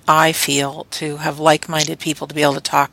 I 0.07 0.31
feel, 0.31 0.85
to 0.91 1.17
have 1.17 1.39
like 1.39 1.67
minded 1.67 1.99
people 1.99 2.27
to 2.27 2.35
be 2.35 2.43
able 2.43 2.53
to 2.53 2.61
talk 2.61 2.91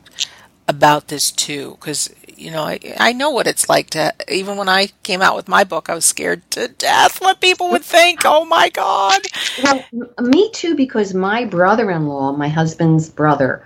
about 0.67 1.07
this 1.07 1.31
too. 1.31 1.77
Because, 1.79 2.13
you 2.37 2.51
know, 2.51 2.63
I, 2.63 2.79
I 2.97 3.13
know 3.13 3.31
what 3.31 3.47
it's 3.47 3.69
like 3.69 3.91
to, 3.91 4.13
even 4.29 4.57
when 4.57 4.69
I 4.69 4.89
came 5.03 5.21
out 5.21 5.35
with 5.35 5.47
my 5.47 5.63
book, 5.63 5.89
I 5.89 5.95
was 5.95 6.05
scared 6.05 6.49
to 6.51 6.67
death 6.67 7.21
what 7.21 7.41
people 7.41 7.69
would 7.71 7.83
think. 7.83 8.21
Oh 8.25 8.45
my 8.45 8.69
God. 8.69 9.21
Well, 9.63 9.83
me 10.21 10.49
too, 10.51 10.75
because 10.75 11.13
my 11.13 11.45
brother 11.45 11.91
in 11.91 12.07
law, 12.07 12.31
my 12.31 12.47
husband's 12.47 13.09
brother, 13.09 13.65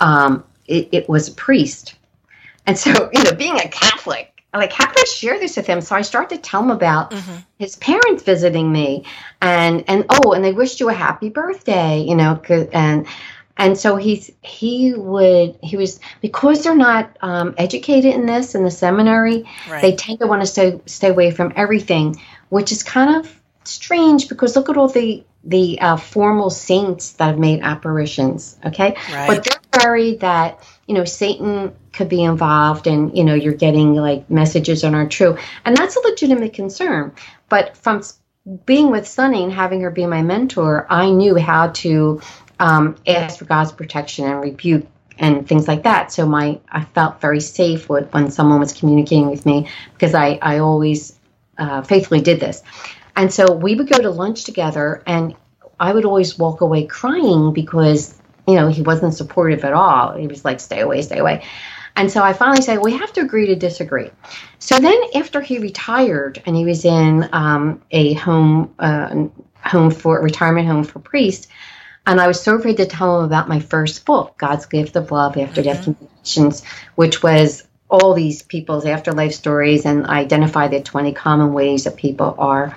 um, 0.00 0.44
it, 0.66 0.88
it, 0.92 1.08
was 1.08 1.28
a 1.28 1.32
priest. 1.32 1.94
And 2.66 2.78
so, 2.78 3.10
you 3.12 3.24
know, 3.24 3.34
being 3.34 3.58
a 3.58 3.68
Catholic, 3.68 4.32
like, 4.54 4.72
how 4.72 4.86
could 4.86 5.00
I 5.00 5.04
share 5.04 5.38
this 5.38 5.56
with 5.56 5.66
him? 5.66 5.80
So 5.80 5.96
I 5.96 6.02
started 6.02 6.36
to 6.36 6.42
tell 6.42 6.62
him 6.62 6.70
about 6.70 7.10
mm-hmm. 7.10 7.36
his 7.58 7.76
parents 7.76 8.22
visiting 8.22 8.70
me, 8.70 9.06
and 9.40 9.82
and 9.88 10.04
oh, 10.10 10.32
and 10.32 10.44
they 10.44 10.52
wished 10.52 10.78
you 10.78 10.90
a 10.90 10.92
happy 10.92 11.30
birthday, 11.30 12.00
you 12.02 12.14
know, 12.14 12.38
and 12.72 13.06
and 13.56 13.76
so 13.76 13.96
he's 13.96 14.30
he 14.42 14.94
would 14.94 15.58
he 15.62 15.76
was 15.76 16.00
because 16.20 16.64
they're 16.64 16.74
not 16.74 17.16
um, 17.20 17.54
educated 17.58 18.14
in 18.14 18.26
this 18.26 18.54
in 18.54 18.64
the 18.64 18.70
seminary, 18.70 19.44
right. 19.68 19.82
they 19.82 19.94
tend 19.94 20.20
to 20.20 20.26
want 20.26 20.42
to 20.42 20.46
stay 20.46 20.80
stay 20.86 21.08
away 21.08 21.30
from 21.30 21.52
everything, 21.56 22.16
which 22.48 22.72
is 22.72 22.82
kind 22.82 23.16
of 23.16 23.40
strange 23.64 24.28
because 24.28 24.56
look 24.56 24.68
at 24.68 24.76
all 24.76 24.88
the 24.88 25.24
the 25.44 25.80
uh, 25.80 25.96
formal 25.96 26.50
saints 26.50 27.12
that 27.14 27.26
have 27.26 27.38
made 27.38 27.60
apparitions. 27.62 28.58
Okay, 28.64 28.96
right. 29.12 29.26
but 29.26 29.44
they're 29.44 29.84
worried 29.84 30.20
that 30.20 30.66
you 30.86 30.94
know 30.94 31.04
Satan 31.04 31.74
could 31.92 32.08
be 32.08 32.22
involved, 32.22 32.86
and 32.86 33.16
you 33.16 33.24
know 33.24 33.34
you're 33.34 33.52
getting 33.52 33.94
like 33.94 34.30
messages 34.30 34.82
that 34.82 34.94
aren't 34.94 35.12
true, 35.12 35.36
and 35.64 35.76
that's 35.76 35.96
a 35.96 36.00
legitimate 36.00 36.54
concern. 36.54 37.12
But 37.48 37.76
from 37.76 38.02
being 38.66 38.90
with 38.90 39.06
Sunny 39.06 39.44
and 39.44 39.52
having 39.52 39.82
her 39.82 39.90
be 39.90 40.06
my 40.06 40.22
mentor, 40.22 40.86
I 40.90 41.10
knew 41.10 41.36
how 41.36 41.68
to 41.68 42.20
um, 42.62 42.94
ask 43.08 43.38
for 43.38 43.44
God's 43.44 43.72
protection 43.72 44.24
and 44.24 44.40
rebuke 44.40 44.86
and 45.18 45.46
things 45.46 45.66
like 45.66 45.82
that. 45.82 46.12
So 46.12 46.24
my 46.26 46.60
I 46.70 46.84
felt 46.84 47.20
very 47.20 47.40
safe 47.40 47.88
with, 47.88 48.10
when 48.14 48.30
someone 48.30 48.60
was 48.60 48.72
communicating 48.72 49.28
with 49.28 49.44
me 49.44 49.68
because 49.92 50.14
I 50.14 50.38
I 50.40 50.58
always 50.58 51.18
uh, 51.58 51.82
faithfully 51.82 52.20
did 52.20 52.38
this. 52.40 52.62
And 53.16 53.32
so 53.32 53.52
we 53.52 53.74
would 53.74 53.88
go 53.88 53.98
to 53.98 54.10
lunch 54.10 54.44
together, 54.44 55.02
and 55.06 55.34
I 55.80 55.92
would 55.92 56.04
always 56.04 56.38
walk 56.38 56.60
away 56.62 56.86
crying 56.86 57.52
because, 57.52 58.18
you 58.46 58.54
know, 58.54 58.68
he 58.68 58.80
wasn't 58.80 59.14
supportive 59.14 59.64
at 59.64 59.74
all. 59.74 60.16
He 60.16 60.28
was 60.28 60.44
like, 60.44 60.60
stay 60.60 60.80
away, 60.80 61.02
stay 61.02 61.18
away. 61.18 61.44
And 61.96 62.10
so 62.10 62.22
I 62.22 62.32
finally 62.32 62.62
said, 62.62 62.78
we 62.78 62.96
have 62.96 63.12
to 63.14 63.20
agree 63.20 63.46
to 63.48 63.56
disagree. 63.56 64.10
So 64.60 64.78
then 64.78 64.98
after 65.14 65.42
he 65.42 65.58
retired 65.58 66.42
and 66.46 66.56
he 66.56 66.64
was 66.64 66.86
in 66.86 67.28
um, 67.32 67.82
a 67.90 68.14
home, 68.14 68.74
uh, 68.78 69.26
home 69.62 69.90
for 69.90 70.22
retirement 70.22 70.66
home 70.66 70.84
for 70.84 71.00
priests, 71.00 71.48
and 72.06 72.20
I 72.20 72.26
was 72.26 72.42
so 72.42 72.56
afraid 72.56 72.78
to 72.78 72.86
tell 72.86 73.18
him 73.18 73.24
about 73.24 73.48
my 73.48 73.60
first 73.60 74.04
book, 74.04 74.36
God's 74.38 74.66
Gift 74.66 74.96
of 74.96 75.10
Love 75.10 75.36
After 75.36 75.62
Death 75.62 75.82
mm-hmm. 75.82 75.92
Communications, 75.92 76.64
which 76.94 77.22
was 77.22 77.66
all 77.88 78.14
these 78.14 78.42
people's 78.42 78.86
afterlife 78.86 79.34
stories 79.34 79.84
and 79.84 80.06
identify 80.06 80.66
the 80.68 80.80
20 80.80 81.12
common 81.12 81.52
ways 81.52 81.84
that 81.84 81.96
people 81.96 82.34
are 82.38 82.76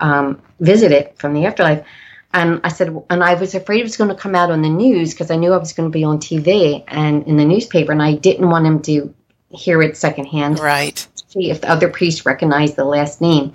um, 0.00 0.40
visited 0.60 1.10
from 1.16 1.34
the 1.34 1.46
afterlife. 1.46 1.84
And 2.32 2.60
I 2.64 2.68
said, 2.68 2.96
and 3.10 3.22
I 3.22 3.34
was 3.34 3.54
afraid 3.54 3.80
it 3.80 3.84
was 3.84 3.96
going 3.96 4.08
to 4.08 4.16
come 4.16 4.34
out 4.34 4.50
on 4.50 4.62
the 4.62 4.70
news 4.70 5.12
because 5.12 5.30
I 5.30 5.36
knew 5.36 5.52
I 5.52 5.58
was 5.58 5.74
going 5.74 5.90
to 5.90 5.92
be 5.92 6.04
on 6.04 6.18
TV 6.18 6.82
and 6.88 7.26
in 7.26 7.36
the 7.36 7.44
newspaper, 7.44 7.92
and 7.92 8.02
I 8.02 8.14
didn't 8.14 8.48
want 8.48 8.66
him 8.66 8.80
to 8.82 9.14
hear 9.50 9.82
it 9.82 9.96
secondhand. 9.96 10.58
Right. 10.58 11.06
See 11.32 11.50
if 11.50 11.62
the 11.62 11.70
other 11.70 11.88
priest 11.88 12.26
recognized 12.26 12.76
the 12.76 12.84
last 12.84 13.22
name. 13.22 13.52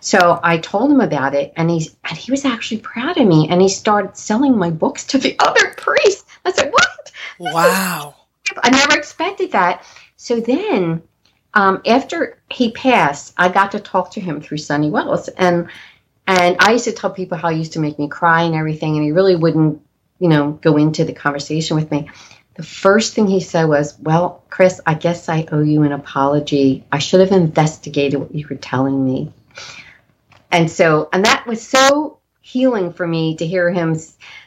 So 0.00 0.40
I 0.42 0.58
told 0.58 0.90
him 0.90 1.00
about 1.00 1.34
it, 1.34 1.52
and 1.56 1.70
he's 1.70 1.96
and 2.02 2.18
he 2.18 2.32
was 2.32 2.44
actually 2.44 2.80
proud 2.80 3.18
of 3.18 3.26
me, 3.26 3.48
and 3.48 3.62
he 3.62 3.68
started 3.68 4.16
selling 4.16 4.58
my 4.58 4.70
books 4.70 5.06
to 5.08 5.18
the 5.18 5.36
other 5.38 5.74
priests. 5.76 6.24
I 6.44 6.50
said, 6.50 6.72
"What? 6.72 7.12
Wow! 7.38 8.16
I 8.64 8.70
never 8.70 8.98
expected 8.98 9.52
that." 9.52 9.84
So 10.16 10.40
then, 10.40 11.02
um, 11.54 11.82
after 11.86 12.42
he 12.50 12.72
passed, 12.72 13.32
I 13.36 13.48
got 13.48 13.72
to 13.72 13.80
talk 13.80 14.10
to 14.12 14.20
him 14.20 14.40
through 14.40 14.58
Sunny 14.58 14.90
Wells, 14.90 15.28
and 15.28 15.68
and 16.26 16.56
I 16.58 16.72
used 16.72 16.86
to 16.86 16.92
tell 16.92 17.10
people 17.10 17.38
how 17.38 17.50
he 17.50 17.58
used 17.58 17.74
to 17.74 17.80
make 17.80 17.98
me 17.98 18.08
cry 18.08 18.42
and 18.42 18.56
everything, 18.56 18.96
and 18.96 19.04
he 19.04 19.12
really 19.12 19.36
wouldn't, 19.36 19.80
you 20.18 20.28
know, 20.28 20.52
go 20.52 20.76
into 20.76 21.04
the 21.04 21.12
conversation 21.12 21.76
with 21.76 21.92
me. 21.92 22.10
The 22.60 22.66
first 22.66 23.14
thing 23.14 23.26
he 23.26 23.40
said 23.40 23.64
was, 23.64 23.98
Well, 24.00 24.44
Chris, 24.50 24.82
I 24.84 24.92
guess 24.92 25.30
I 25.30 25.46
owe 25.50 25.62
you 25.62 25.82
an 25.84 25.92
apology. 25.92 26.84
I 26.92 26.98
should 26.98 27.20
have 27.20 27.32
investigated 27.32 28.20
what 28.20 28.34
you 28.34 28.46
were 28.50 28.56
telling 28.56 29.02
me. 29.02 29.32
And 30.50 30.70
so, 30.70 31.08
and 31.10 31.24
that 31.24 31.46
was 31.46 31.66
so 31.66 32.18
healing 32.42 32.92
for 32.92 33.06
me 33.06 33.34
to 33.36 33.46
hear 33.46 33.70
him 33.70 33.96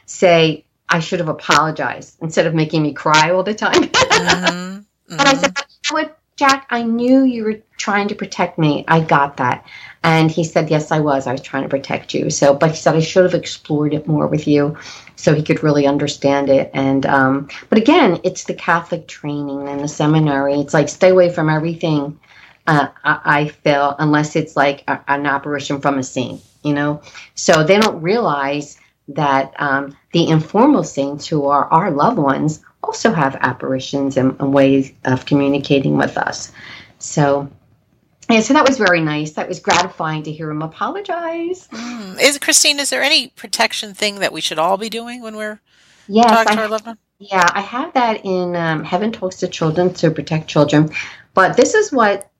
say, 0.06 0.64
I 0.88 1.00
should 1.00 1.18
have 1.18 1.28
apologized 1.28 2.18
instead 2.22 2.46
of 2.46 2.54
making 2.54 2.84
me 2.84 2.92
cry 2.92 3.32
all 3.32 3.42
the 3.42 3.52
time. 3.52 3.82
mm-hmm. 3.82 4.80
Mm-hmm. 5.04 5.20
And 5.20 5.28
I 5.28 5.34
said, 5.34 5.52
what, 5.90 6.16
Jack, 6.36 6.66
I 6.70 6.82
knew 6.82 7.24
you 7.24 7.44
were 7.44 7.60
trying 7.76 8.08
to 8.08 8.14
protect 8.14 8.58
me. 8.58 8.84
I 8.88 9.00
got 9.00 9.36
that. 9.36 9.66
And 10.02 10.30
he 10.30 10.44
said, 10.44 10.70
Yes, 10.70 10.90
I 10.90 11.00
was. 11.00 11.26
I 11.26 11.32
was 11.32 11.42
trying 11.42 11.64
to 11.64 11.68
protect 11.68 12.14
you. 12.14 12.30
So, 12.30 12.54
but 12.54 12.70
he 12.70 12.76
said, 12.76 12.94
I 12.94 13.00
should 13.00 13.24
have 13.24 13.34
explored 13.34 13.92
it 13.92 14.06
more 14.06 14.26
with 14.26 14.46
you 14.46 14.78
so 15.16 15.34
he 15.34 15.42
could 15.42 15.62
really 15.62 15.86
understand 15.86 16.48
it. 16.48 16.70
And, 16.74 17.06
um, 17.06 17.48
but 17.68 17.78
again, 17.78 18.20
it's 18.24 18.44
the 18.44 18.54
Catholic 18.54 19.06
training 19.06 19.68
and 19.68 19.80
the 19.80 19.88
seminary. 19.88 20.54
It's 20.54 20.74
like 20.74 20.88
stay 20.88 21.10
away 21.10 21.30
from 21.32 21.48
everything, 21.48 22.18
uh, 22.66 22.88
I, 23.04 23.20
I, 23.24 23.48
feel, 23.48 23.94
unless 23.98 24.36
it's 24.36 24.56
like 24.56 24.84
a, 24.88 25.00
an 25.08 25.26
apparition 25.26 25.80
from 25.80 25.98
a 25.98 26.02
saint, 26.02 26.42
you 26.62 26.74
know? 26.74 27.02
So 27.34 27.62
they 27.62 27.78
don't 27.78 28.02
realize 28.02 28.78
that 29.08 29.54
um, 29.58 29.96
the 30.12 30.28
informal 30.28 30.82
saints 30.82 31.26
who 31.26 31.46
are 31.46 31.66
our 31.66 31.90
loved 31.90 32.18
ones 32.18 32.64
also 32.82 33.12
have 33.12 33.36
apparitions 33.36 34.16
and, 34.16 34.36
and 34.40 34.52
ways 34.52 34.92
of 35.04 35.26
communicating 35.26 35.96
with 35.96 36.16
us. 36.16 36.52
So, 36.98 37.50
yeah, 38.30 38.40
so 38.40 38.54
that 38.54 38.66
was 38.66 38.78
very 38.78 39.00
nice. 39.00 39.32
That 39.32 39.48
was 39.48 39.60
gratifying 39.60 40.22
to 40.24 40.32
hear 40.32 40.50
him 40.50 40.62
apologize. 40.62 41.68
Mm. 41.68 42.20
Is 42.20 42.38
Christine? 42.38 42.78
Is 42.80 42.90
there 42.90 43.02
any 43.02 43.28
protection 43.28 43.94
thing 43.94 44.20
that 44.20 44.32
we 44.32 44.40
should 44.40 44.58
all 44.58 44.76
be 44.76 44.88
doing 44.88 45.22
when 45.22 45.36
we're 45.36 45.60
yes, 46.08 46.26
talking 46.26 46.52
I, 46.52 46.54
to 46.56 46.62
our 46.62 46.68
loved 46.68 46.86
one? 46.86 46.98
Yeah, 47.18 47.48
I 47.52 47.60
have 47.60 47.92
that 47.94 48.24
in 48.24 48.56
um, 48.56 48.84
Heaven 48.84 49.12
Talks 49.12 49.36
to 49.36 49.48
Children 49.48 49.92
to 49.94 50.10
protect 50.10 50.48
children. 50.48 50.90
But 51.34 51.56
this 51.56 51.74
is 51.74 51.92
what 51.92 52.30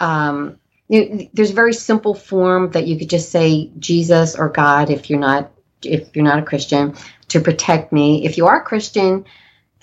um, 0.00 0.58
you, 0.88 1.28
there's 1.32 1.50
a 1.50 1.54
very 1.54 1.72
simple 1.72 2.14
form 2.14 2.70
that 2.72 2.86
you 2.86 2.98
could 2.98 3.10
just 3.10 3.30
say 3.30 3.70
Jesus 3.78 4.34
or 4.34 4.48
God 4.48 4.90
if 4.90 5.08
you're 5.08 5.20
not 5.20 5.52
if 5.82 6.14
you're 6.14 6.24
not 6.24 6.38
a 6.38 6.42
Christian 6.42 6.94
to 7.28 7.40
protect 7.40 7.92
me. 7.92 8.24
If 8.24 8.36
you 8.36 8.46
are 8.46 8.60
a 8.60 8.64
Christian, 8.64 9.24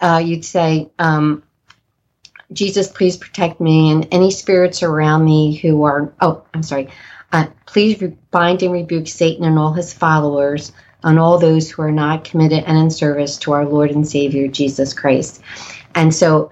uh, 0.01 0.21
you'd 0.23 0.45
say 0.45 0.91
um, 0.99 1.43
Jesus, 2.51 2.87
please 2.87 3.17
protect 3.17 3.59
me 3.59 3.91
and 3.91 4.07
any 4.11 4.31
spirits 4.31 4.81
around 4.83 5.25
me 5.25 5.55
who 5.55 5.83
are, 5.83 6.13
oh, 6.21 6.43
I'm 6.53 6.63
sorry. 6.63 6.89
Uh, 7.31 7.47
please 7.65 8.01
bind 8.31 8.63
and 8.63 8.71
rebuke 8.71 9.07
Satan 9.07 9.43
and 9.43 9.59
all 9.59 9.73
his 9.73 9.93
followers 9.93 10.71
and 11.03 11.19
all 11.19 11.37
those 11.37 11.69
who 11.69 11.81
are 11.81 11.91
not 11.91 12.23
committed 12.23 12.63
and 12.65 12.77
in 12.77 12.89
service 12.89 13.37
to 13.37 13.51
our 13.51 13.65
Lord 13.65 13.91
and 13.91 14.07
Savior, 14.07 14.47
Jesus 14.47 14.93
Christ. 14.93 15.41
And 15.93 16.13
so, 16.13 16.51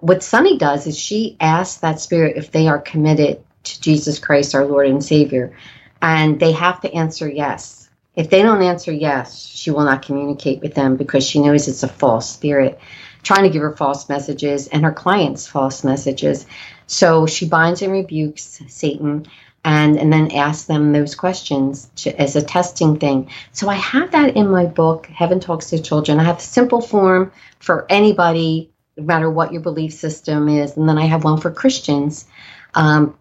what 0.00 0.22
Sunny 0.22 0.58
does 0.58 0.86
is 0.86 0.98
she 0.98 1.36
asks 1.40 1.80
that 1.80 2.00
spirit 2.00 2.36
if 2.36 2.50
they 2.50 2.68
are 2.68 2.78
committed 2.78 3.42
to 3.64 3.80
Jesus 3.80 4.18
Christ, 4.18 4.54
our 4.54 4.66
Lord 4.66 4.86
and 4.88 5.02
Savior. 5.02 5.56
And 6.02 6.38
they 6.38 6.52
have 6.52 6.80
to 6.82 6.92
answer 6.92 7.28
yes. 7.28 7.88
If 8.14 8.30
they 8.30 8.42
don't 8.42 8.62
answer 8.62 8.92
yes, 8.92 9.38
she 9.38 9.70
will 9.70 9.84
not 9.84 10.02
communicate 10.02 10.60
with 10.60 10.74
them 10.74 10.96
because 10.96 11.26
she 11.26 11.40
knows 11.40 11.68
it's 11.68 11.82
a 11.82 11.88
false 11.88 12.30
spirit 12.30 12.78
trying 13.26 13.42
to 13.42 13.50
give 13.50 13.62
her 13.62 13.74
false 13.74 14.08
messages 14.08 14.68
and 14.68 14.84
her 14.84 14.92
clients 14.92 15.48
false 15.48 15.82
messages. 15.82 16.46
So 16.86 17.26
she 17.26 17.48
binds 17.48 17.82
and 17.82 17.92
rebukes 17.92 18.62
Satan 18.68 19.26
and, 19.64 19.98
and 19.98 20.12
then 20.12 20.30
asks 20.30 20.66
them 20.66 20.92
those 20.92 21.16
questions 21.16 21.90
to, 21.96 22.20
as 22.20 22.36
a 22.36 22.42
testing 22.42 23.00
thing. 23.00 23.28
So 23.50 23.68
I 23.68 23.74
have 23.74 24.12
that 24.12 24.36
in 24.36 24.48
my 24.48 24.66
book, 24.66 25.06
Heaven 25.06 25.40
Talks 25.40 25.70
to 25.70 25.82
Children. 25.82 26.20
I 26.20 26.22
have 26.22 26.38
a 26.38 26.40
simple 26.40 26.80
form 26.80 27.32
for 27.58 27.84
anybody 27.90 28.70
no 28.96 29.02
matter 29.02 29.28
what 29.28 29.52
your 29.52 29.60
belief 29.60 29.94
system 29.94 30.48
is. 30.48 30.76
And 30.76 30.88
then 30.88 30.96
I 30.96 31.06
have 31.06 31.24
one 31.24 31.40
for 31.40 31.50
Christians 31.50 32.26
um, 32.74 33.18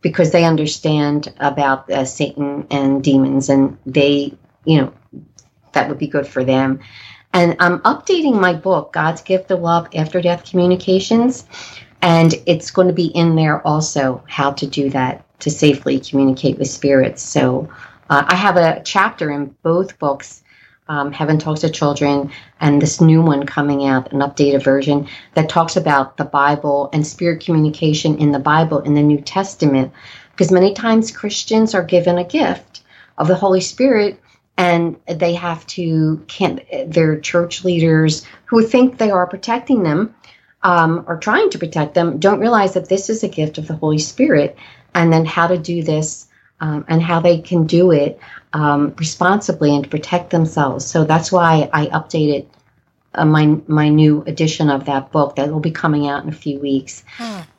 because 0.00 0.32
they 0.32 0.44
understand 0.44 1.32
about 1.38 1.88
uh, 1.88 2.04
Satan 2.04 2.66
and 2.72 3.04
demons, 3.04 3.48
and 3.48 3.78
they, 3.86 4.34
you 4.64 4.80
know, 4.80 4.92
that 5.74 5.88
would 5.88 5.98
be 5.98 6.08
good 6.08 6.26
for 6.26 6.42
them. 6.42 6.80
And 7.32 7.56
I'm 7.60 7.80
updating 7.80 8.40
my 8.40 8.54
book, 8.54 8.92
God's 8.92 9.22
Gift 9.22 9.50
of 9.50 9.60
Love 9.60 9.88
After 9.94 10.20
Death 10.20 10.48
Communications, 10.48 11.44
and 12.00 12.34
it's 12.46 12.70
going 12.70 12.88
to 12.88 12.94
be 12.94 13.06
in 13.06 13.36
there 13.36 13.66
also 13.66 14.22
how 14.28 14.52
to 14.52 14.66
do 14.66 14.90
that 14.90 15.24
to 15.40 15.50
safely 15.50 16.00
communicate 16.00 16.58
with 16.58 16.68
spirits. 16.68 17.22
So 17.22 17.68
uh, 18.10 18.24
I 18.26 18.34
have 18.34 18.56
a 18.56 18.82
chapter 18.84 19.30
in 19.30 19.54
both 19.62 19.98
books 19.98 20.42
um, 20.88 21.12
Heaven 21.12 21.38
Talks 21.38 21.60
to 21.60 21.70
Children, 21.70 22.30
and 22.60 22.80
this 22.80 23.00
new 23.00 23.20
one 23.20 23.44
coming 23.44 23.86
out, 23.86 24.12
an 24.12 24.20
updated 24.20 24.64
version 24.64 25.06
that 25.34 25.48
talks 25.48 25.76
about 25.76 26.16
the 26.16 26.24
Bible 26.24 26.88
and 26.92 27.06
spirit 27.06 27.44
communication 27.44 28.18
in 28.18 28.32
the 28.32 28.38
Bible 28.38 28.80
in 28.80 28.94
the 28.94 29.02
New 29.02 29.20
Testament. 29.20 29.92
Because 30.30 30.50
many 30.50 30.72
times 30.72 31.10
Christians 31.10 31.74
are 31.74 31.82
given 31.82 32.16
a 32.16 32.24
gift 32.24 32.82
of 33.18 33.28
the 33.28 33.34
Holy 33.34 33.60
Spirit 33.60 34.20
and 34.58 34.96
they 35.06 35.34
have 35.34 35.64
to, 35.68 36.22
can't, 36.26 36.60
their 36.92 37.18
church 37.20 37.64
leaders 37.64 38.26
who 38.46 38.62
think 38.62 38.98
they 38.98 39.10
are 39.10 39.26
protecting 39.26 39.84
them 39.84 40.14
um, 40.64 41.04
or 41.06 41.16
trying 41.16 41.48
to 41.50 41.58
protect 41.58 41.94
them 41.94 42.18
don't 42.18 42.40
realize 42.40 42.74
that 42.74 42.88
this 42.88 43.08
is 43.08 43.22
a 43.22 43.28
gift 43.28 43.56
of 43.56 43.68
the 43.68 43.76
Holy 43.76 43.98
Spirit 43.98 44.58
and 44.94 45.12
then 45.12 45.24
how 45.24 45.46
to 45.46 45.56
do 45.56 45.82
this 45.84 46.26
um, 46.60 46.84
and 46.88 47.00
how 47.00 47.20
they 47.20 47.38
can 47.38 47.66
do 47.66 47.92
it 47.92 48.18
um, 48.52 48.92
responsibly 48.98 49.74
and 49.74 49.88
protect 49.88 50.30
themselves. 50.30 50.84
So 50.84 51.04
that's 51.04 51.30
why 51.30 51.70
I 51.72 51.86
updated 51.86 52.46
uh, 53.14 53.24
my 53.24 53.58
my 53.68 53.88
new 53.88 54.22
edition 54.26 54.70
of 54.70 54.86
that 54.86 55.12
book 55.12 55.36
that 55.36 55.50
will 55.52 55.60
be 55.60 55.70
coming 55.70 56.08
out 56.08 56.24
in 56.24 56.28
a 56.28 56.32
few 56.32 56.58
weeks. 56.58 57.04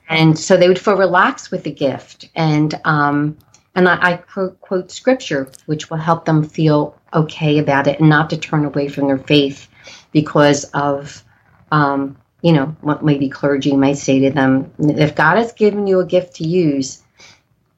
And 0.09 0.37
so 0.37 0.57
they 0.57 0.67
would 0.67 0.79
feel 0.79 0.97
relaxed 0.97 1.51
with 1.51 1.63
the 1.63 1.71
gift, 1.71 2.29
and 2.35 2.73
um, 2.83 3.37
and 3.75 3.87
I, 3.87 4.13
I 4.13 4.17
quote, 4.17 4.91
scripture, 4.91 5.49
which 5.65 5.89
will 5.89 5.97
help 5.97 6.25
them 6.25 6.43
feel 6.43 6.95
okay 7.13 7.59
about 7.59 7.87
it 7.87 7.99
and 7.99 8.09
not 8.09 8.29
to 8.31 8.37
turn 8.37 8.65
away 8.65 8.87
from 8.87 9.07
their 9.07 9.17
faith 9.17 9.67
because 10.11 10.65
of 10.65 11.23
um, 11.71 12.17
you 12.41 12.53
know 12.53 12.75
what 12.81 13.03
maybe 13.03 13.29
clergy 13.29 13.75
might 13.75 13.97
say 13.97 14.19
to 14.19 14.31
them. 14.31 14.71
If 14.79 15.15
God 15.15 15.37
has 15.37 15.51
given 15.53 15.87
you 15.87 15.99
a 15.99 16.05
gift 16.05 16.35
to 16.37 16.47
use, 16.47 17.03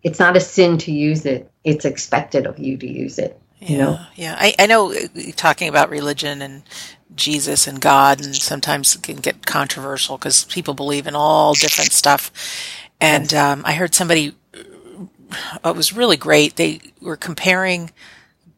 it's 0.03 0.19
not 0.19 0.37
a 0.37 0.41
sin 0.41 0.77
to 0.79 0.91
use 0.91 1.25
it. 1.25 1.51
It's 1.63 1.85
expected 1.85 2.45
of 2.45 2.59
you 2.59 2.77
to 2.77 2.87
use 2.87 3.19
it. 3.19 3.39
You 3.59 3.77
know? 3.77 3.99
yeah. 4.15 4.35
I, 4.39 4.55
I 4.57 4.65
know 4.65 4.91
uh, 4.91 4.97
talking 5.35 5.69
about 5.69 5.91
religion 5.91 6.41
and 6.41 6.63
Jesus 7.13 7.67
and 7.67 7.79
God, 7.79 8.23
and 8.23 8.35
sometimes 8.35 8.95
can 8.97 9.17
get 9.17 9.45
controversial 9.45 10.17
because 10.17 10.45
people 10.45 10.73
believe 10.73 11.05
in 11.05 11.15
all 11.15 11.53
different 11.53 11.91
stuff. 11.91 12.31
And 12.99 13.33
um, 13.33 13.63
I 13.65 13.73
heard 13.73 13.93
somebody, 13.93 14.35
it 15.63 15.75
was 15.75 15.93
really 15.93 16.17
great. 16.17 16.55
They 16.55 16.82
were 17.01 17.17
comparing 17.17 17.91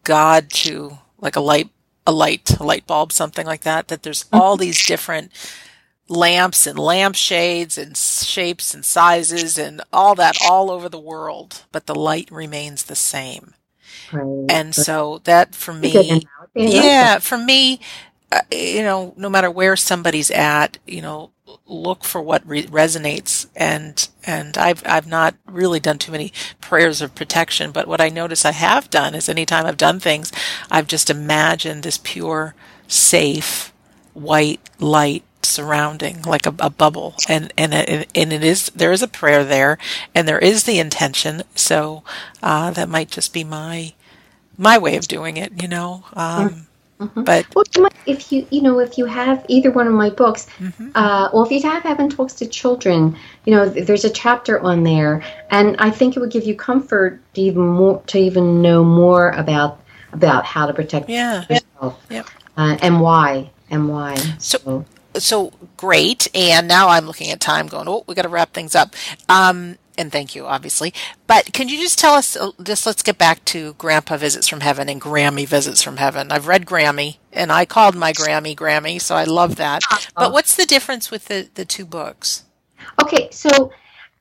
God 0.04 0.50
to 0.52 0.98
like 1.20 1.36
a 1.36 1.42
light, 1.42 1.70
a 2.06 2.12
light, 2.12 2.60
a 2.60 2.64
light 2.64 2.88
bulb, 2.88 3.12
something 3.12 3.46
like 3.46 3.62
that. 3.62 3.88
That 3.88 4.04
there's 4.04 4.26
all 4.32 4.58
these 4.58 4.86
different 4.86 5.32
lamps 6.10 6.68
and 6.68 6.78
lampshades 6.78 7.78
and 7.78 7.96
shapes 7.98 8.74
and 8.74 8.86
sizes 8.86 9.58
and 9.58 9.82
all 9.92 10.16
that 10.16 10.38
all 10.44 10.70
over 10.70 10.90
the 10.90 11.00
world, 11.00 11.64
but 11.72 11.86
the 11.86 11.96
light 11.96 12.30
remains 12.32 12.84
the 12.84 12.96
same. 12.96 13.54
Right. 14.12 14.46
And 14.50 14.76
so 14.76 15.22
that 15.24 15.56
for 15.56 15.74
me, 15.74 16.24
yeah, 16.56 17.20
for 17.20 17.38
me, 17.38 17.76
uh, 17.76 17.80
you 18.52 18.84
know, 18.84 19.14
no 19.18 19.30
matter 19.30 19.52
where 19.52 19.76
somebody's 19.76 20.32
at, 20.32 20.78
you 20.88 21.02
know, 21.02 21.32
look 21.66 22.04
for 22.04 22.22
what 22.22 22.48
re- 22.48 22.68
resonates. 22.68 23.48
And 23.56 24.08
and 24.26 24.58
I've 24.58 24.84
I've 24.86 25.08
not 25.08 25.36
really 25.46 25.80
done 25.80 25.98
too 25.98 26.12
many 26.12 26.34
prayers 26.62 27.02
of 27.02 27.16
protection. 27.16 27.72
But 27.72 27.88
what 27.88 28.02
I 28.02 28.10
notice 28.10 28.46
I 28.46 28.52
have 28.52 28.90
done 28.90 29.16
is 29.16 29.30
anytime 29.30 29.66
I've 29.66 29.78
done 29.78 30.00
things 30.00 30.32
I've 30.72 30.88
just 30.88 31.10
imagined 31.10 31.84
this 31.84 32.00
pure 32.04 32.56
safe 32.88 33.74
white 34.14 34.62
light 34.80 35.24
surrounding 35.44 36.22
like 36.24 36.46
a, 36.46 36.56
a 36.60 36.70
bubble. 36.70 37.16
And 37.30 37.54
and 37.58 37.74
and 37.74 38.34
it 38.34 38.44
is 38.44 38.68
there 38.76 38.92
is 38.92 39.02
a 39.02 39.08
prayer 39.08 39.44
there 39.44 39.78
and 40.16 40.28
there 40.28 40.40
is 40.40 40.64
the 40.64 40.80
intention. 40.80 41.44
So 41.56 42.04
uh, 42.42 42.72
that 42.72 42.90
might 42.90 43.10
just 43.10 43.34
be 43.34 43.44
my 43.44 43.94
my 44.58 44.78
way 44.78 44.98
of 44.98 45.08
doing 45.08 45.38
it 45.38 45.62
you 45.62 45.68
know? 45.68 46.04
Um, 46.14 46.68
mm-hmm. 47.08 47.24
but 47.24 47.46
well, 47.56 47.90
if 48.06 48.32
you 48.32 48.46
you 48.50 48.62
know 48.62 48.80
if 48.80 48.98
you 48.98 49.06
have 49.06 49.46
either 49.48 49.72
one 49.72 49.88
of 49.88 49.94
my 49.94 50.10
books 50.10 50.48
mm-hmm. 50.60 50.90
uh, 50.96 51.30
well 51.34 51.44
if 51.44 51.52
you 51.52 51.62
have 51.62 51.84
heaven 51.84 52.10
talks 52.10 52.34
to 52.34 52.48
children 52.48 53.16
you 53.46 53.54
know 53.54 53.68
there's 53.68 54.06
a 54.06 54.10
chapter 54.10 54.60
on 54.60 54.84
there 54.84 55.24
and 55.52 55.76
i 55.80 55.90
think 55.90 56.16
it 56.16 56.20
would 56.20 56.32
give 56.32 56.46
you 56.46 56.56
comfort 56.56 57.20
to 57.34 57.42
even 57.42 57.66
more 57.68 58.02
to 58.08 58.18
even 58.18 58.62
know 58.62 58.84
more 58.84 59.32
about 59.32 59.80
about 60.12 60.46
how 60.46 60.66
to 60.66 60.74
protect 60.74 61.10
yeah. 61.10 61.46
yourself 61.50 62.00
yep. 62.10 62.28
Uh, 62.56 62.78
and 62.82 63.02
why 63.02 63.50
and 63.72 63.90
why 63.90 64.16
so, 64.38 64.58
so 64.60 64.86
so 65.16 65.52
great. 65.78 66.28
And 66.34 66.68
now 66.68 66.90
I'm 66.90 67.06
looking 67.06 67.30
at 67.30 67.40
time 67.40 67.68
going, 67.68 67.88
oh, 67.88 68.04
we 68.08 68.16
got 68.16 68.24
to 68.24 68.30
wrap 68.30 68.54
things 68.54 68.76
up. 68.76 68.96
Um, 69.30 69.78
and 69.98 70.12
thank 70.12 70.36
you, 70.36 70.46
obviously. 70.46 70.94
But 71.28 71.54
can 71.54 71.70
you 71.70 71.80
just 71.80 72.00
tell 72.00 72.14
us, 72.14 72.36
uh, 72.36 72.52
just 72.62 72.86
let's 72.86 73.04
get 73.04 73.18
back 73.18 73.44
to 73.46 73.74
Grandpa 73.74 74.18
Visits 74.18 74.48
from 74.48 74.62
Heaven 74.62 74.90
and 74.90 75.02
Grammy 75.02 75.48
Visits 75.48 75.82
from 75.82 75.98
Heaven. 75.98 76.32
I've 76.32 76.48
read 76.48 76.66
Grammy 76.66 77.18
and 77.32 77.52
I 77.52 77.66
called 77.66 77.96
my 77.96 78.14
Grammy 78.14 78.56
Grammy, 78.56 79.00
so 79.00 79.16
I 79.16 79.24
love 79.24 79.56
that. 79.58 79.84
Uh-huh. 79.92 80.12
But 80.16 80.34
what's 80.34 80.56
the 80.56 80.66
difference 80.66 81.12
with 81.12 81.26
the, 81.26 81.50
the 81.54 81.66
two 81.66 81.86
books? 81.86 82.44
Okay, 83.02 83.30
so 83.32 83.72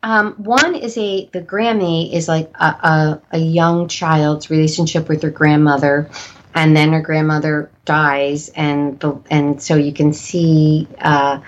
um, 0.02 0.32
one 0.34 0.74
is 0.74 0.96
a, 0.98 1.26
the 1.32 1.42
Grammy 1.42 2.12
is 2.12 2.28
like 2.28 2.50
a, 2.58 2.64
a, 2.64 3.22
a 3.32 3.38
young 3.38 3.88
child's 3.88 4.50
relationship 4.50 5.08
with 5.08 5.20
their 5.20 5.30
grandmother 5.30 6.10
and 6.54 6.76
then 6.76 6.92
her 6.92 7.00
grandmother 7.00 7.70
dies, 7.84 8.50
and 8.50 8.98
the, 9.00 9.20
and 9.30 9.62
so 9.62 9.76
you 9.76 9.92
can 9.92 10.12
see 10.12 10.86
uh, 10.98 11.40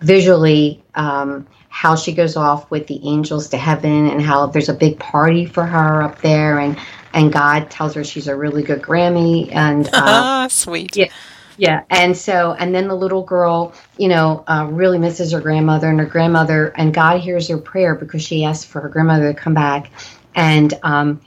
visually 0.00 0.82
um, 0.94 1.46
how 1.76 1.94
she 1.94 2.10
goes 2.10 2.36
off 2.36 2.70
with 2.70 2.86
the 2.86 2.98
angels 3.06 3.50
to 3.50 3.58
heaven, 3.58 4.08
and 4.08 4.22
how 4.22 4.46
there's 4.46 4.70
a 4.70 4.74
big 4.74 4.98
party 4.98 5.44
for 5.44 5.66
her 5.66 6.02
up 6.02 6.22
there, 6.22 6.58
and 6.58 6.78
and 7.12 7.30
God 7.30 7.70
tells 7.70 7.92
her 7.92 8.02
she's 8.02 8.28
a 8.28 8.34
really 8.34 8.62
good 8.62 8.80
Grammy, 8.80 9.54
and 9.54 9.86
uh, 9.92 10.48
sweet, 10.48 10.96
yeah. 10.96 11.10
Yeah, 11.58 11.84
and 11.90 12.16
so, 12.16 12.52
and 12.52 12.74
then 12.74 12.88
the 12.88 12.94
little 12.94 13.22
girl, 13.22 13.74
you 13.98 14.08
know, 14.08 14.42
uh, 14.46 14.66
really 14.70 14.98
misses 14.98 15.32
her 15.32 15.40
grandmother, 15.40 15.90
and 15.90 16.00
her 16.00 16.06
grandmother, 16.06 16.68
and 16.68 16.94
God 16.94 17.20
hears 17.20 17.48
her 17.48 17.58
prayer 17.58 17.94
because 17.94 18.22
she 18.22 18.44
asked 18.44 18.68
for 18.68 18.80
her 18.80 18.88
grandmother 18.88 19.34
to 19.34 19.38
come 19.38 19.52
back 19.52 19.90
and 20.34 20.72
um, 20.82 21.20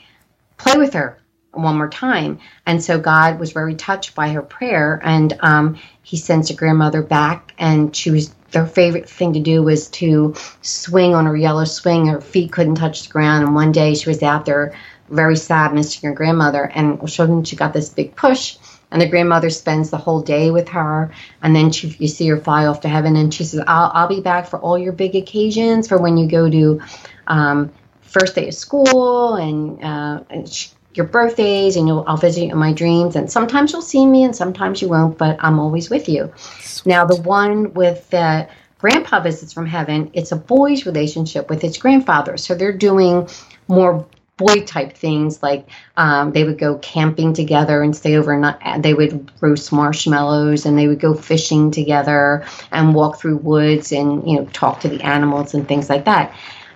play 0.57 0.77
with 0.77 0.93
her 0.93 1.19
one 1.51 1.77
more 1.77 1.89
time. 1.89 2.39
And 2.65 2.83
so 2.83 2.99
God 2.99 3.39
was 3.39 3.51
very 3.51 3.75
touched 3.75 4.15
by 4.15 4.29
her 4.29 4.41
prayer, 4.41 4.99
and 5.03 5.31
um, 5.41 5.77
He 6.01 6.17
sends 6.17 6.49
her 6.49 6.55
grandmother 6.55 7.03
back. 7.03 7.53
And 7.59 7.95
she 7.95 8.09
was 8.09 8.33
their 8.51 8.65
favorite 8.65 9.09
thing 9.09 9.33
to 9.33 9.39
do 9.39 9.63
was 9.63 9.87
to 9.89 10.35
swing 10.61 11.13
on 11.15 11.25
her 11.25 11.37
yellow 11.37 11.65
swing. 11.65 12.07
Her 12.07 12.21
feet 12.21 12.51
couldn't 12.51 12.75
touch 12.75 13.03
the 13.03 13.11
ground. 13.11 13.45
And 13.45 13.55
one 13.55 13.71
day 13.71 13.95
she 13.95 14.09
was 14.09 14.23
out 14.23 14.45
there, 14.45 14.75
very 15.09 15.35
sad, 15.35 15.73
missing 15.73 16.09
her 16.09 16.15
grandmother. 16.15 16.63
And 16.63 17.09
she 17.09 17.55
got 17.55 17.73
this 17.73 17.89
big 17.89 18.15
push. 18.15 18.57
And 18.91 18.99
the 18.99 19.07
grandmother 19.07 19.51
spends 19.51 19.91
the 19.91 19.97
whole 19.97 20.21
day 20.21 20.49
with 20.49 20.69
her, 20.69 21.11
and 21.43 21.55
then 21.55 21.71
she, 21.71 21.95
you 21.99 22.07
see 22.07 22.27
her 22.29 22.37
fly 22.37 22.65
off 22.65 22.81
to 22.81 22.89
heaven. 22.89 23.15
And 23.15 23.31
she 23.31 23.43
says, 23.43 23.61
"I'll, 23.67 23.91
I'll 23.93 24.07
be 24.07 24.19
back 24.19 24.47
for 24.47 24.57
all 24.57 24.79
your 24.79 24.93
big 24.93 25.15
occasions, 25.15 25.87
for 25.87 25.99
when 25.99 26.17
you 26.17 26.27
go 26.27 26.49
to 26.49 26.81
um, 27.27 27.71
first 28.01 28.33
day 28.33 28.47
of 28.47 28.55
school, 28.55 29.35
and, 29.35 29.83
uh, 29.83 30.23
and 30.31 30.49
she, 30.49 30.69
your 30.93 31.05
birthdays 31.05 31.75
and 31.75 31.87
you'll, 31.87 32.03
I'll 32.07 32.17
visit 32.17 32.45
you 32.45 32.51
in 32.51 32.57
my 32.57 32.73
dreams. 32.73 33.15
And 33.15 33.31
sometimes 33.31 33.71
you'll 33.71 33.81
see 33.81 34.05
me 34.05 34.23
and 34.23 34.35
sometimes 34.35 34.81
you 34.81 34.89
won't, 34.89 35.17
but 35.17 35.37
I'm 35.39 35.59
always 35.59 35.89
with 35.89 36.09
you. 36.09 36.31
Sweet. 36.35 36.89
Now, 36.89 37.05
the 37.05 37.21
one 37.21 37.73
with 37.73 38.09
the 38.09 38.47
grandpa 38.79 39.19
visits 39.19 39.53
from 39.53 39.65
heaven, 39.65 40.09
it's 40.13 40.31
a 40.31 40.35
boy's 40.35 40.85
relationship 40.85 41.49
with 41.49 41.61
his 41.61 41.77
grandfather. 41.77 42.37
So 42.37 42.55
they're 42.55 42.73
doing 42.73 43.29
more 43.67 44.05
boy 44.37 44.63
type 44.63 44.95
things 44.95 45.43
like 45.43 45.67
um, 45.97 46.31
they 46.31 46.45
would 46.45 46.57
go 46.57 46.77
camping 46.77 47.33
together 47.33 47.83
and 47.83 47.95
stay 47.95 48.15
overnight. 48.15 48.81
They 48.81 48.93
would 48.93 49.29
roast 49.41 49.71
marshmallows 49.71 50.65
and 50.65 50.79
they 50.79 50.87
would 50.87 51.01
go 51.01 51.13
fishing 51.13 51.71
together 51.71 52.45
and 52.71 52.95
walk 52.95 53.19
through 53.19 53.37
woods 53.37 53.91
and 53.91 54.27
you 54.27 54.37
know 54.37 54.45
talk 54.45 54.79
to 54.79 54.87
the 54.87 55.01
animals 55.01 55.53
and 55.53 55.67
things 55.67 55.89
like 55.89 56.05
that. 56.05 56.33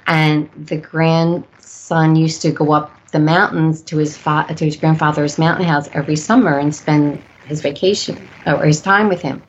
And 0.07 0.49
the 0.57 0.75
grandson 0.77 2.17
used 2.17 2.41
to 2.41 2.51
go 2.51 2.73
up 2.73 2.91
the 3.13 3.19
mountains 3.19 3.81
to 3.83 3.97
his 3.97 4.17
fa- 4.17 4.47
to 4.53 4.65
his 4.65 4.75
grandfather's 4.75 5.37
mountain 5.37 5.65
house 5.65 5.87
every 5.93 6.15
summer 6.17 6.57
and 6.57 6.75
spend 6.75 7.21
his 7.47 7.61
vacation 7.61 8.17
or 8.45 8.65
his 8.65 8.81
time 8.81 9.07
with 9.07 9.21
him. 9.21 9.41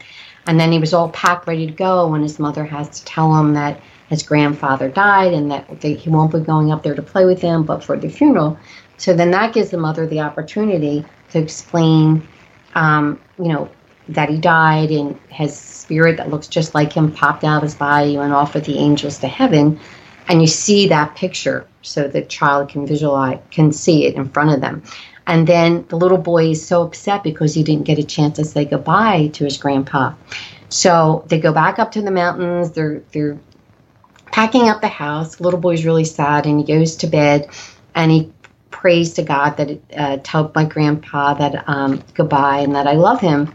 And 0.46 0.60
then 0.60 0.70
he 0.70 0.78
was 0.78 0.92
all 0.92 1.08
packed, 1.08 1.48
ready 1.48 1.66
to 1.66 1.72
go 1.72 2.08
when 2.08 2.22
his 2.22 2.38
mother 2.38 2.64
has 2.64 3.00
to 3.00 3.04
tell 3.06 3.34
him 3.34 3.54
that 3.54 3.80
his 4.10 4.22
grandfather 4.22 4.90
died 4.90 5.32
and 5.32 5.50
that 5.50 5.80
they, 5.80 5.94
he 5.94 6.10
won't 6.10 6.32
be 6.32 6.40
going 6.40 6.70
up 6.70 6.82
there 6.82 6.94
to 6.94 7.02
play 7.02 7.24
with 7.24 7.40
him, 7.40 7.64
but 7.64 7.82
for 7.82 7.96
the 7.96 8.10
funeral. 8.10 8.58
So 8.98 9.14
then 9.14 9.30
that 9.30 9.54
gives 9.54 9.70
the 9.70 9.78
mother 9.78 10.06
the 10.06 10.20
opportunity 10.20 11.02
to 11.30 11.38
explain, 11.38 12.28
um, 12.74 13.18
you 13.38 13.48
know, 13.48 13.70
that 14.10 14.28
he 14.28 14.36
died 14.36 14.90
and 14.90 15.18
his 15.30 15.56
spirit 15.56 16.18
that 16.18 16.28
looks 16.28 16.48
just 16.48 16.74
like 16.74 16.92
him 16.92 17.10
popped 17.10 17.44
out 17.44 17.56
of 17.56 17.62
his 17.62 17.74
body 17.74 18.16
and 18.16 18.34
off 18.34 18.52
with 18.52 18.66
the 18.66 18.78
angels 18.78 19.18
to 19.20 19.26
heaven 19.26 19.80
and 20.28 20.40
you 20.40 20.46
see 20.46 20.88
that 20.88 21.16
picture 21.16 21.66
so 21.82 22.08
the 22.08 22.22
child 22.22 22.68
can 22.68 22.86
visualize 22.86 23.40
can 23.50 23.72
see 23.72 24.06
it 24.06 24.14
in 24.14 24.28
front 24.28 24.50
of 24.50 24.60
them. 24.60 24.82
And 25.26 25.46
then 25.46 25.86
the 25.88 25.96
little 25.96 26.18
boy 26.18 26.50
is 26.50 26.66
so 26.66 26.82
upset 26.82 27.22
because 27.22 27.54
he 27.54 27.62
didn't 27.62 27.84
get 27.84 27.98
a 27.98 28.04
chance 28.04 28.36
to 28.36 28.44
say 28.44 28.64
goodbye 28.64 29.28
to 29.34 29.44
his 29.44 29.56
grandpa. 29.56 30.14
So 30.68 31.24
they 31.28 31.40
go 31.40 31.52
back 31.52 31.78
up 31.78 31.92
to 31.92 32.02
the 32.02 32.10
mountains. 32.10 32.72
They're 32.72 33.02
they're 33.12 33.38
packing 34.26 34.68
up 34.68 34.80
the 34.80 34.88
house. 34.88 35.40
Little 35.40 35.60
boy's 35.60 35.84
really 35.84 36.04
sad 36.04 36.46
and 36.46 36.58
he 36.58 36.66
goes 36.66 36.96
to 36.96 37.06
bed 37.06 37.48
and 37.94 38.10
he 38.10 38.32
prays 38.70 39.14
to 39.14 39.22
god 39.22 39.56
that 39.56 39.78
uh, 39.96 40.18
tell 40.24 40.50
my 40.54 40.64
grandpa 40.64 41.32
that 41.34 41.68
um, 41.68 42.02
goodbye 42.12 42.58
and 42.58 42.74
that 42.74 42.86
i 42.86 42.92
love 42.92 43.20
him. 43.20 43.54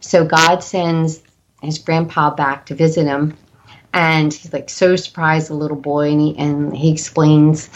So 0.00 0.24
god 0.24 0.62
sends 0.62 1.22
his 1.62 1.78
grandpa 1.78 2.34
back 2.34 2.66
to 2.66 2.74
visit 2.74 3.06
him 3.06 3.36
and 3.96 4.30
he's 4.32 4.52
like 4.52 4.68
so 4.68 4.94
surprised, 4.94 5.48
the 5.48 5.54
little 5.54 5.76
boy, 5.76 6.10
and 6.10 6.20
he 6.20 6.36
and 6.38 6.76
he 6.76 6.92
explains 6.92 7.68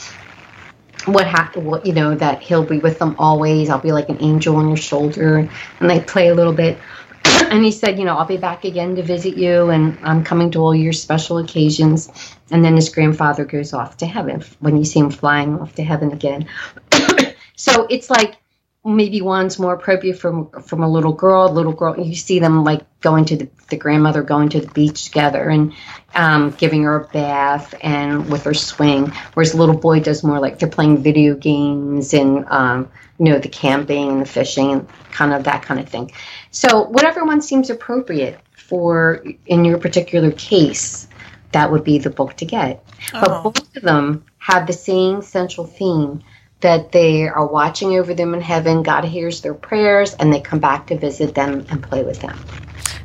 what 1.07 1.27
happened. 1.27 1.67
What 1.67 1.87
you 1.87 1.95
know 1.95 2.15
that 2.15 2.43
he'll 2.43 2.63
be 2.63 2.79
with 2.79 2.99
them 2.99 3.17
always. 3.19 3.71
I'll 3.71 3.81
be 3.81 3.93
like 3.93 4.11
an 4.11 4.23
angel 4.23 4.57
on 4.57 4.69
your 4.69 4.77
shoulder, 4.77 5.49
and 5.81 5.91
they 5.91 6.01
play 6.01 6.29
a 6.29 6.35
little 6.35 6.53
bit. 6.53 6.79
and 7.25 7.65
he 7.65 7.73
said, 7.73 7.99
you 7.99 8.05
know, 8.05 8.17
I'll 8.17 8.27
be 8.27 8.37
back 8.37 8.65
again 8.65 8.95
to 8.97 9.03
visit 9.03 9.39
you, 9.39 9.71
and 9.71 9.99
I'm 10.03 10.23
coming 10.23 10.51
to 10.51 10.59
all 10.59 10.75
your 10.75 10.93
special 10.93 11.39
occasions. 11.39 12.11
And 12.51 12.63
then 12.63 12.77
his 12.77 12.91
grandfather 12.91 13.47
goes 13.47 13.73
off 13.73 13.97
to 13.99 14.07
heaven 14.07 14.45
when 14.59 14.77
you 14.77 14.85
see 14.85 15.01
him 15.01 15.11
flying 15.11 15.59
off 15.59 15.75
to 15.77 15.83
heaven 15.83 16.13
again. 16.13 16.47
so 17.57 17.87
it's 17.89 18.11
like 18.11 18.37
maybe 18.85 19.21
one's 19.21 19.59
more 19.59 19.75
appropriate 19.75 20.19
from 20.19 20.51
from 20.63 20.83
a 20.83 20.89
little 20.89 21.13
girl. 21.13 21.53
Little 21.53 21.73
girl, 21.73 21.99
you 21.99 22.15
see 22.15 22.39
them 22.39 22.65
like 22.65 22.83
going 23.01 23.27
to 23.27 23.37
the, 23.37 23.49
the 23.69 23.77
grandmother 23.77 24.23
going 24.23 24.49
to 24.51 24.61
the 24.61 24.71
beach 24.73 25.05
together 25.05 25.49
and 25.49 25.73
um, 26.15 26.51
giving 26.51 26.83
her 26.85 27.01
a 27.01 27.09
bath 27.09 27.75
and 27.83 28.31
with 28.31 28.45
her 28.45 28.55
swing. 28.55 29.13
Whereas 29.35 29.55
little 29.55 29.77
boy 29.77 30.01
does 30.01 30.25
more 30.25 30.41
like 30.41 30.59
they're 30.59 30.69
playing 30.69 31.03
video 31.03 31.35
games 31.35 32.15
and 32.15 32.47
um, 32.49 32.91
you 33.19 33.27
know 33.27 33.39
the 33.39 33.49
camping 33.49 34.09
and 34.11 34.21
the 34.23 34.27
fishing 34.27 34.73
and 34.73 34.89
kind 35.13 35.35
of 35.35 35.45
that 35.45 35.63
kind 35.63 35.81
of 35.81 35.89
thing. 35.89 36.11
So 36.51 36.85
whatever 36.85 37.25
one 37.25 37.43
seems 37.43 37.69
appropriate 37.69 38.41
for 38.53 39.25
in 39.47 39.65
your 39.65 39.79
particular 39.79 40.31
case, 40.33 41.07
that 41.53 41.71
would 41.71 41.85
be 41.85 41.99
the 41.99 42.11
book 42.11 42.37
to 42.39 42.47
get. 42.47 42.85
Oh. 43.13 43.21
But 43.21 43.43
both 43.43 43.77
of 43.77 43.83
them 43.83 44.25
have 44.39 44.67
the 44.67 44.73
same 44.73 45.21
central 45.21 45.67
theme 45.67 46.23
that 46.61 46.93
they 46.93 47.27
are 47.29 47.47
watching 47.47 47.99
over 47.99 48.15
them 48.15 48.35
in 48.35 48.41
heaven. 48.41 48.83
God 48.83 49.05
hears 49.05 49.41
their 49.41 49.55
prayers 49.55 50.15
and 50.15 50.33
they 50.33 50.41
come 50.41 50.59
back 50.59 50.87
to 50.89 50.99
visit 50.99 51.35
them 51.35 51.67
and 51.71 51.83
play 51.83 52.05
with 52.05 52.21
them. 52.21 52.39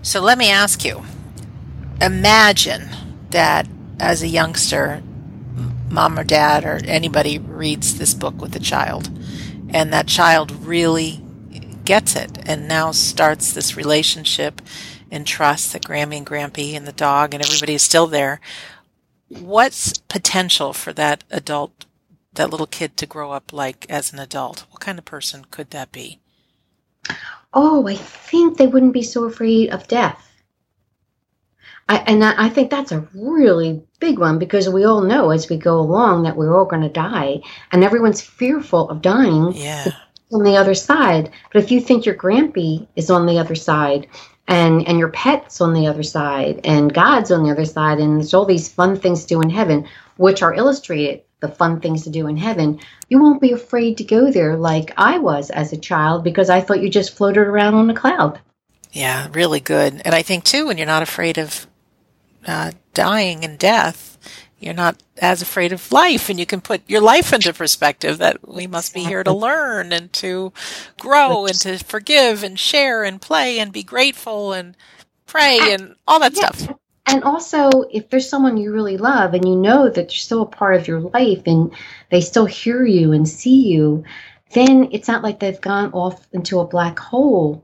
So 0.01 0.21
let 0.21 0.37
me 0.37 0.51
ask 0.51 0.83
you 0.83 1.03
imagine 2.01 2.89
that 3.31 3.67
as 3.99 4.21
a 4.21 4.27
youngster, 4.27 5.01
mom 5.89 6.19
or 6.19 6.23
dad 6.23 6.65
or 6.65 6.79
anybody 6.85 7.39
reads 7.39 7.97
this 7.97 8.13
book 8.13 8.41
with 8.41 8.55
a 8.55 8.59
child, 8.59 9.09
and 9.69 9.91
that 9.93 10.07
child 10.07 10.51
really 10.51 11.21
gets 11.85 12.15
it 12.15 12.37
and 12.47 12.67
now 12.67 12.91
starts 12.91 13.53
this 13.53 13.77
relationship 13.77 14.61
and 15.11 15.25
trust 15.25 15.71
that 15.71 15.83
Grammy 15.83 16.17
and 16.17 16.25
Grampy 16.25 16.73
and 16.73 16.85
the 16.87 16.91
dog 16.91 17.33
and 17.33 17.43
everybody 17.43 17.75
is 17.75 17.83
still 17.83 18.07
there. 18.07 18.41
What's 19.29 19.97
potential 19.97 20.73
for 20.73 20.93
that 20.93 21.23
adult 21.29 21.84
that 22.35 22.49
little 22.49 22.67
kid 22.67 22.97
to 22.97 23.05
grow 23.05 23.31
up 23.31 23.51
like 23.51 23.85
as 23.89 24.13
an 24.13 24.19
adult? 24.19 24.65
What 24.71 24.81
kind 24.81 24.97
of 24.97 25.05
person 25.05 25.45
could 25.51 25.71
that 25.71 25.91
be? 25.91 26.19
Oh, 27.53 27.87
I 27.87 27.95
think 27.95 28.57
they 28.57 28.67
wouldn't 28.67 28.93
be 28.93 29.03
so 29.03 29.23
afraid 29.25 29.69
of 29.69 29.87
death. 29.87 30.21
I, 31.87 31.97
and 32.07 32.23
I 32.23 32.49
think 32.49 32.71
that's 32.71 32.91
a 32.91 33.07
really 33.13 33.81
big 33.99 34.17
one 34.17 34.39
because 34.39 34.67
we 34.67 34.85
all 34.85 35.01
know 35.01 35.29
as 35.29 35.49
we 35.49 35.57
go 35.57 35.79
along 35.79 36.23
that 36.23 36.35
we're 36.35 36.57
all 36.57 36.65
going 36.65 36.81
to 36.81 36.89
die, 36.89 37.41
and 37.71 37.83
everyone's 37.83 38.21
fearful 38.21 38.89
of 38.89 39.03
dying 39.03 39.53
yeah. 39.53 39.91
on 40.33 40.43
the 40.43 40.57
other 40.57 40.73
side. 40.73 41.29
But 41.53 41.63
if 41.63 41.69
you 41.69 41.79
think 41.79 42.05
your 42.05 42.15
grampy 42.15 42.87
is 42.95 43.11
on 43.11 43.27
the 43.27 43.37
other 43.37 43.55
side, 43.55 44.07
and 44.47 44.87
and 44.87 44.97
your 44.97 45.09
pet's 45.09 45.61
on 45.61 45.73
the 45.73 45.85
other 45.85 46.03
side, 46.03 46.59
and 46.63 46.93
God's 46.93 47.31
on 47.31 47.43
the 47.43 47.51
other 47.51 47.65
side, 47.65 47.99
and 47.99 48.17
there's 48.17 48.33
all 48.33 48.45
these 48.45 48.67
fun 48.67 48.95
things 48.95 49.21
to 49.21 49.27
do 49.27 49.41
in 49.41 49.51
heaven, 49.51 49.87
which 50.17 50.41
are 50.41 50.55
illustrated 50.55 51.21
the 51.45 51.55
fun 51.55 51.79
things 51.79 52.03
to 52.03 52.09
do 52.09 52.27
in 52.27 52.37
heaven, 52.37 52.79
you 53.09 53.21
won't 53.21 53.41
be 53.41 53.51
afraid 53.51 53.97
to 53.97 54.03
go 54.03 54.31
there 54.31 54.55
like 54.57 54.93
I 54.97 55.17
was 55.17 55.49
as 55.49 55.73
a 55.73 55.77
child 55.77 56.23
because 56.23 56.49
I 56.49 56.61
thought 56.61 56.81
you 56.81 56.89
just 56.89 57.15
floated 57.15 57.47
around 57.47 57.75
on 57.75 57.89
a 57.89 57.95
cloud. 57.95 58.39
Yeah, 58.91 59.27
really 59.31 59.59
good. 59.59 60.01
And 60.05 60.15
I 60.15 60.21
think 60.21 60.43
too, 60.43 60.67
when 60.67 60.77
you're 60.77 60.87
not 60.87 61.03
afraid 61.03 61.37
of 61.37 61.67
uh, 62.47 62.71
dying 62.93 63.43
and 63.43 63.59
death, 63.59 64.17
you're 64.59 64.73
not 64.73 65.03
as 65.17 65.41
afraid 65.41 65.73
of 65.73 65.91
life, 65.91 66.29
and 66.29 66.39
you 66.39 66.45
can 66.45 66.61
put 66.61 66.81
your 66.87 67.01
life 67.01 67.33
into 67.33 67.53
perspective. 67.53 68.17
That 68.17 68.47
we 68.47 68.67
must 68.67 68.93
be 68.93 69.01
here 69.03 69.23
to 69.23 69.33
learn 69.33 69.91
and 69.91 70.11
to 70.13 70.53
grow 70.97 71.45
and 71.45 71.59
to 71.59 71.77
forgive 71.77 72.41
and 72.41 72.57
share 72.57 73.03
and 73.03 73.21
play 73.21 73.59
and 73.59 73.71
be 73.71 73.83
grateful 73.83 74.53
and 74.53 74.75
pray 75.25 75.59
and 75.73 75.95
all 76.07 76.19
that 76.21 76.35
yeah. 76.35 76.51
stuff 76.51 76.77
and 77.07 77.23
also 77.23 77.69
if 77.91 78.09
there's 78.09 78.29
someone 78.29 78.57
you 78.57 78.73
really 78.73 78.97
love 78.97 79.33
and 79.33 79.47
you 79.47 79.55
know 79.55 79.85
that 79.85 79.95
they're 79.95 80.09
still 80.09 80.41
a 80.41 80.47
part 80.47 80.75
of 80.75 80.87
your 80.87 80.99
life 80.99 81.43
and 81.45 81.71
they 82.11 82.21
still 82.21 82.45
hear 82.45 82.85
you 82.85 83.11
and 83.11 83.27
see 83.27 83.67
you 83.67 84.03
then 84.53 84.89
it's 84.91 85.07
not 85.07 85.23
like 85.23 85.39
they've 85.39 85.61
gone 85.61 85.91
off 85.91 86.27
into 86.31 86.59
a 86.59 86.67
black 86.67 86.97
hole 86.99 87.63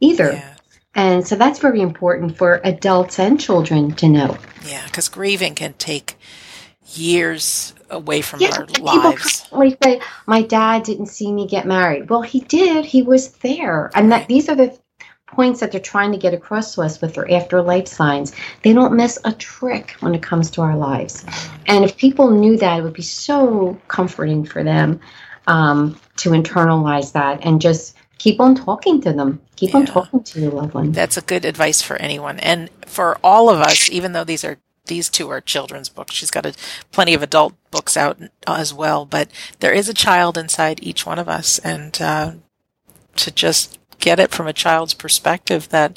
either 0.00 0.32
yeah. 0.32 0.54
and 0.94 1.26
so 1.26 1.36
that's 1.36 1.58
very 1.58 1.80
important 1.80 2.36
for 2.36 2.60
adults 2.64 3.18
and 3.18 3.40
children 3.40 3.92
to 3.92 4.08
know 4.08 4.36
yeah 4.66 4.84
because 4.86 5.08
grieving 5.08 5.54
can 5.54 5.72
take 5.74 6.16
years 6.96 7.74
away 7.90 8.20
from 8.20 8.40
yeah, 8.40 8.50
our 8.56 8.66
lives. 8.80 9.42
People 9.42 9.76
say, 9.82 10.00
"My 10.26 10.42
dad 10.42 10.82
didn't 10.82 11.06
see 11.06 11.32
me 11.32 11.46
get 11.46 11.66
married." 11.66 12.10
Well, 12.10 12.22
he 12.22 12.40
did. 12.40 12.84
He 12.84 13.02
was 13.02 13.28
there, 13.38 13.90
and 13.94 14.12
that 14.12 14.28
these 14.28 14.48
are 14.48 14.54
the 14.54 14.78
points 15.34 15.60
that 15.60 15.72
they're 15.72 15.80
trying 15.80 16.12
to 16.12 16.18
get 16.18 16.34
across 16.34 16.74
to 16.74 16.82
us 16.82 17.00
with 17.00 17.14
their 17.14 17.30
afterlife 17.30 17.88
signs. 17.88 18.32
They 18.62 18.72
don't 18.72 18.94
miss 18.94 19.18
a 19.24 19.32
trick 19.32 19.96
when 20.00 20.14
it 20.14 20.22
comes 20.22 20.50
to 20.52 20.62
our 20.62 20.76
lives. 20.76 21.24
And 21.66 21.84
if 21.84 21.96
people 21.96 22.30
knew 22.30 22.56
that, 22.58 22.78
it 22.78 22.82
would 22.82 22.92
be 22.92 23.02
so 23.02 23.78
comforting 23.88 24.44
for 24.44 24.62
them 24.62 25.00
um, 25.46 25.98
to 26.16 26.30
internalize 26.30 27.12
that 27.12 27.44
and 27.44 27.60
just 27.60 27.96
keep 28.18 28.40
on 28.40 28.54
talking 28.54 29.00
to 29.02 29.12
them. 29.12 29.40
Keep 29.56 29.70
yeah. 29.70 29.76
on 29.80 29.86
talking 29.86 30.22
to 30.22 30.40
your 30.40 30.50
loved 30.50 30.74
one. 30.74 30.92
That's 30.92 31.16
a 31.16 31.22
good 31.22 31.44
advice 31.44 31.82
for 31.82 31.96
anyone. 31.96 32.38
And 32.40 32.70
for 32.86 33.18
all 33.22 33.50
of 33.50 33.60
us, 33.60 33.90
even 33.90 34.12
though 34.12 34.24
these 34.24 34.44
are 34.44 34.58
these 34.86 35.08
two 35.08 35.30
are 35.30 35.40
children's 35.40 35.88
books. 35.88 36.14
She's 36.14 36.30
got 36.30 36.46
a, 36.46 36.54
plenty 36.92 37.14
of 37.14 37.22
adult 37.22 37.54
books 37.70 37.96
out 37.96 38.18
as 38.46 38.74
well, 38.74 39.06
but 39.06 39.30
there 39.60 39.72
is 39.72 39.88
a 39.88 39.94
child 39.94 40.36
inside 40.36 40.82
each 40.82 41.06
one 41.06 41.18
of 41.18 41.28
us, 41.28 41.58
and 41.60 42.00
uh, 42.02 42.32
to 43.16 43.30
just 43.30 43.78
get 44.04 44.20
it 44.20 44.30
from 44.30 44.46
a 44.46 44.52
child's 44.52 44.92
perspective 44.92 45.70
that 45.70 45.96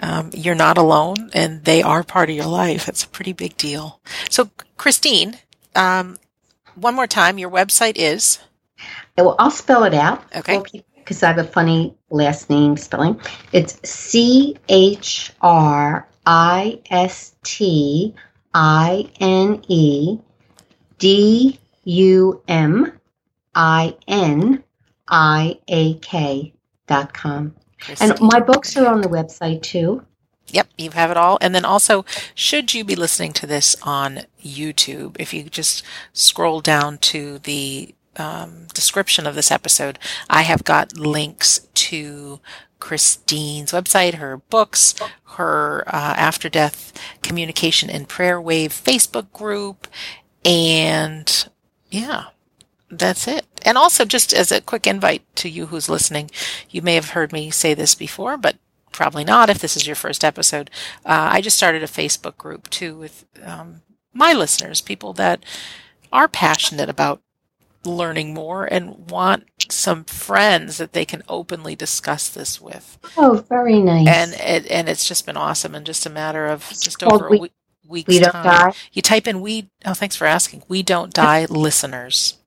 um, 0.00 0.30
you're 0.34 0.54
not 0.54 0.76
alone 0.76 1.30
and 1.32 1.64
they 1.64 1.82
are 1.82 2.04
part 2.04 2.28
of 2.28 2.36
your 2.36 2.46
life. 2.46 2.88
It's 2.88 3.04
a 3.04 3.08
pretty 3.08 3.32
big 3.32 3.56
deal. 3.56 4.00
So, 4.28 4.50
Christine, 4.76 5.38
um, 5.74 6.18
one 6.74 6.94
more 6.94 7.06
time, 7.06 7.38
your 7.38 7.50
website 7.50 7.94
is? 7.96 8.38
Well, 9.16 9.34
I'll 9.38 9.50
spell 9.50 9.84
it 9.84 9.94
out. 9.94 10.22
Okay. 10.36 10.60
Because 10.96 11.22
I 11.22 11.28
have 11.28 11.38
a 11.38 11.44
funny 11.44 11.94
last 12.10 12.50
name 12.50 12.76
spelling. 12.76 13.18
It's 13.52 13.78
C 13.88 14.56
H 14.68 15.32
R 15.40 16.06
I 16.26 16.80
S 16.90 17.34
T 17.42 18.14
I 18.54 19.10
N 19.20 19.64
E 19.68 20.18
D 20.98 21.58
U 21.84 22.42
M 22.46 22.92
I 23.54 23.96
N 24.06 24.62
I 25.08 25.58
A 25.68 25.94
K 25.94 26.52
com. 27.12 27.54
And 28.00 28.20
my 28.20 28.40
books 28.40 28.76
are 28.76 28.86
on 28.86 29.00
the 29.00 29.08
website 29.08 29.62
too. 29.62 30.04
Yep, 30.48 30.68
you 30.76 30.90
have 30.90 31.10
it 31.10 31.16
all. 31.16 31.38
And 31.40 31.54
then 31.54 31.64
also, 31.64 32.04
should 32.34 32.74
you 32.74 32.84
be 32.84 32.94
listening 32.94 33.32
to 33.34 33.46
this 33.46 33.74
on 33.82 34.22
YouTube, 34.42 35.16
if 35.18 35.32
you 35.32 35.44
just 35.44 35.82
scroll 36.12 36.60
down 36.60 36.98
to 36.98 37.38
the 37.38 37.94
um, 38.16 38.66
description 38.74 39.26
of 39.26 39.34
this 39.34 39.50
episode, 39.50 39.98
I 40.28 40.42
have 40.42 40.64
got 40.64 40.98
links 40.98 41.60
to 41.74 42.40
Christine's 42.80 43.72
website, 43.72 44.14
her 44.14 44.38
books, 44.38 44.94
her 45.36 45.84
uh, 45.86 46.14
after 46.16 46.48
death 46.48 46.92
communication 47.22 47.88
and 47.88 48.08
prayer 48.08 48.40
wave 48.40 48.72
Facebook 48.72 49.32
group, 49.32 49.86
and 50.44 51.48
yeah, 51.90 52.24
that's 52.90 53.28
it. 53.28 53.41
And 53.64 53.78
also, 53.78 54.04
just 54.04 54.32
as 54.32 54.52
a 54.52 54.60
quick 54.60 54.86
invite 54.86 55.22
to 55.36 55.48
you 55.48 55.66
who's 55.66 55.88
listening, 55.88 56.30
you 56.70 56.82
may 56.82 56.94
have 56.94 57.10
heard 57.10 57.32
me 57.32 57.50
say 57.50 57.74
this 57.74 57.94
before, 57.94 58.36
but 58.36 58.56
probably 58.92 59.24
not 59.24 59.50
if 59.50 59.58
this 59.58 59.76
is 59.76 59.86
your 59.86 59.96
first 59.96 60.24
episode. 60.24 60.70
Uh, 61.04 61.30
I 61.32 61.40
just 61.40 61.56
started 61.56 61.82
a 61.82 61.86
Facebook 61.86 62.36
group 62.36 62.68
too 62.70 62.96
with 62.96 63.24
um, 63.42 63.82
my 64.12 64.32
listeners, 64.32 64.80
people 64.80 65.12
that 65.14 65.44
are 66.12 66.28
passionate 66.28 66.88
about 66.88 67.22
learning 67.84 68.32
more 68.34 68.64
and 68.64 69.10
want 69.10 69.44
some 69.70 70.04
friends 70.04 70.78
that 70.78 70.92
they 70.92 71.04
can 71.04 71.22
openly 71.28 71.74
discuss 71.74 72.28
this 72.28 72.60
with. 72.60 72.98
Oh, 73.16 73.44
very 73.48 73.80
nice. 73.80 74.06
And 74.06 74.34
it, 74.34 74.70
and 74.70 74.88
it's 74.88 75.06
just 75.06 75.26
been 75.26 75.36
awesome 75.36 75.74
and 75.74 75.84
just 75.84 76.06
a 76.06 76.10
matter 76.10 76.46
of 76.46 76.68
it's 76.70 76.80
just 76.80 77.02
over 77.02 77.28
we, 77.28 77.38
a 77.38 77.40
week, 77.40 77.52
week's 77.86 78.08
we 78.08 78.18
don't 78.20 78.32
time. 78.32 78.44
Die. 78.44 78.72
You 78.92 79.02
type 79.02 79.26
in 79.26 79.40
we 79.40 79.70
oh 79.84 79.94
thanks 79.94 80.16
for 80.16 80.26
asking. 80.26 80.62
We 80.68 80.82
don't 80.82 81.12
die 81.12 81.46
listeners. 81.50 82.38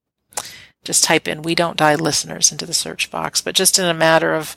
Just 0.85 1.03
type 1.03 1.27
in 1.27 1.41
we 1.41 1.55
don't 1.55 1.77
die 1.77 1.95
listeners 1.95 2.51
into 2.51 2.65
the 2.65 2.73
search 2.73 3.11
box. 3.11 3.41
But 3.41 3.55
just 3.55 3.77
in 3.77 3.85
a 3.85 3.93
matter 3.93 4.33
of 4.33 4.55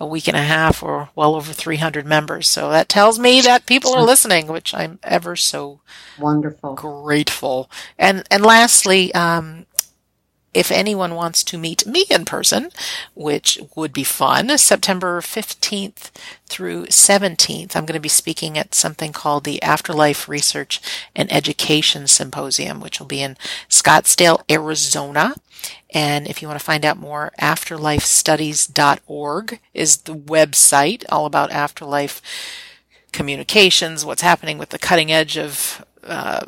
a 0.00 0.06
week 0.06 0.28
and 0.28 0.36
a 0.36 0.42
half 0.42 0.82
or 0.82 1.08
well 1.14 1.34
over 1.34 1.52
300 1.52 2.06
members. 2.06 2.48
So 2.48 2.70
that 2.70 2.88
tells 2.88 3.18
me 3.18 3.40
that 3.40 3.66
people 3.66 3.94
are 3.94 4.02
listening, 4.02 4.46
which 4.46 4.74
I'm 4.74 4.98
ever 5.02 5.34
so 5.36 5.80
wonderful, 6.18 6.74
grateful. 6.74 7.70
And 7.98 8.24
and 8.30 8.44
lastly, 8.44 9.12
um, 9.14 9.66
if 10.58 10.70
anyone 10.72 11.14
wants 11.14 11.44
to 11.44 11.56
meet 11.56 11.86
me 11.86 12.04
in 12.10 12.24
person, 12.24 12.70
which 13.14 13.60
would 13.76 13.92
be 13.92 14.02
fun, 14.02 14.58
September 14.58 15.20
15th 15.20 16.10
through 16.48 16.86
17th, 16.86 17.76
I'm 17.76 17.86
going 17.86 17.94
to 17.94 18.00
be 18.00 18.08
speaking 18.08 18.58
at 18.58 18.74
something 18.74 19.12
called 19.12 19.44
the 19.44 19.62
Afterlife 19.62 20.28
Research 20.28 20.80
and 21.14 21.32
Education 21.32 22.08
Symposium, 22.08 22.80
which 22.80 22.98
will 22.98 23.06
be 23.06 23.22
in 23.22 23.36
Scottsdale, 23.68 24.42
Arizona. 24.50 25.36
And 25.94 26.26
if 26.26 26.42
you 26.42 26.48
want 26.48 26.58
to 26.58 26.66
find 26.66 26.84
out 26.84 26.96
more, 26.96 27.30
afterlifestudies.org 27.40 29.60
is 29.72 29.98
the 29.98 30.16
website 30.16 31.04
all 31.08 31.24
about 31.24 31.52
afterlife 31.52 32.20
communications, 33.12 34.04
what's 34.04 34.22
happening 34.22 34.58
with 34.58 34.70
the 34.70 34.78
cutting 34.80 35.12
edge 35.12 35.38
of 35.38 35.84
uh, 36.02 36.46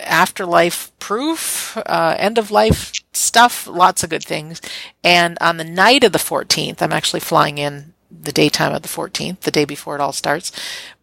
afterlife 0.00 0.92
proof, 0.98 1.76
uh, 1.86 2.14
end 2.18 2.38
of 2.38 2.50
life 2.50 2.92
stuff, 3.12 3.66
lots 3.66 4.02
of 4.02 4.10
good 4.10 4.24
things. 4.24 4.60
And 5.02 5.38
on 5.40 5.56
the 5.56 5.64
night 5.64 6.04
of 6.04 6.12
the 6.12 6.18
14th, 6.18 6.82
I'm 6.82 6.92
actually 6.92 7.20
flying 7.20 7.58
in 7.58 7.94
the 8.10 8.32
daytime 8.32 8.74
of 8.74 8.82
the 8.82 8.88
14th, 8.88 9.40
the 9.40 9.50
day 9.50 9.64
before 9.64 9.94
it 9.94 10.00
all 10.00 10.12
starts, 10.12 10.50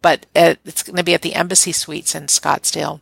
but 0.02 0.26
at, 0.34 0.58
it's 0.64 0.82
going 0.82 0.96
to 0.96 1.04
be 1.04 1.14
at 1.14 1.22
the 1.22 1.34
Embassy 1.34 1.72
Suites 1.72 2.14
in 2.14 2.24
Scottsdale. 2.26 3.00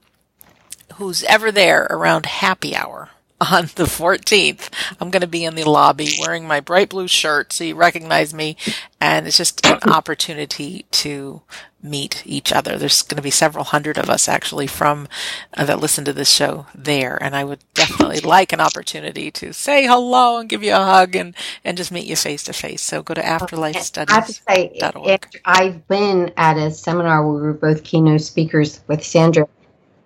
Who's 0.95 1.25
ever 1.25 1.51
there 1.51 1.87
around 1.91 2.27
happy 2.27 2.77
hour 2.77 3.11
on 3.41 3.65
the 3.75 3.85
14th, 3.85 4.71
I'm 5.01 5.11
going 5.11 5.21
to 5.21 5.27
be 5.27 5.45
in 5.45 5.55
the 5.55 5.69
lobby 5.69 6.09
wearing 6.21 6.47
my 6.47 6.61
bright 6.61 6.89
blue 6.89 7.09
shirt 7.09 7.53
so 7.53 7.65
you 7.65 7.75
recognize 7.75 8.33
me. 8.33 8.57
And 9.01 9.27
it's 9.27 9.37
just 9.37 9.65
an 9.67 9.79
opportunity 9.91 10.87
to 10.93 11.43
meet 11.83 12.23
each 12.25 12.53
other. 12.53 12.79
There's 12.79 13.03
going 13.03 13.17
to 13.17 13.23
be 13.23 13.31
several 13.31 13.65
hundred 13.65 13.99
of 13.99 14.09
us 14.09 14.29
actually 14.29 14.67
from 14.67 15.07
uh, 15.55 15.65
that 15.67 15.81
listen 15.81 16.05
to 16.07 16.13
this 16.13 16.31
show 16.31 16.67
there. 16.75 17.23
And 17.23 17.37
I 17.37 17.45
would 17.45 17.61
definitely 17.75 18.21
like 18.21 18.53
an 18.53 18.61
opportunity 18.61 19.31
to 19.33 19.53
say 19.53 19.87
hello 19.87 20.39
and 20.39 20.49
give 20.49 20.63
you 20.63 20.73
a 20.73 20.77
hug 20.77 21.15
and, 21.15 21.35
and 21.65 21.77
just 21.77 21.93
meet 21.93 22.07
you 22.07 22.17
face 22.17 22.45
to 22.45 22.53
face. 22.53 22.81
So 22.81 23.03
go 23.03 23.15
to 23.15 23.21
afterlifestudies.org. 23.21 24.11
I 24.11 24.15
have 24.15 24.27
to 24.27 24.33
say, 24.33 24.79
after 24.81 25.41
I've 25.45 25.87
been 25.89 26.33
at 26.37 26.57
a 26.57 26.71
seminar 26.71 27.27
where 27.27 27.41
we 27.41 27.47
were 27.49 27.53
both 27.53 27.85
keynote 27.85 28.23
speakers 28.23 28.81
with 28.87 29.05
Sandra, 29.05 29.47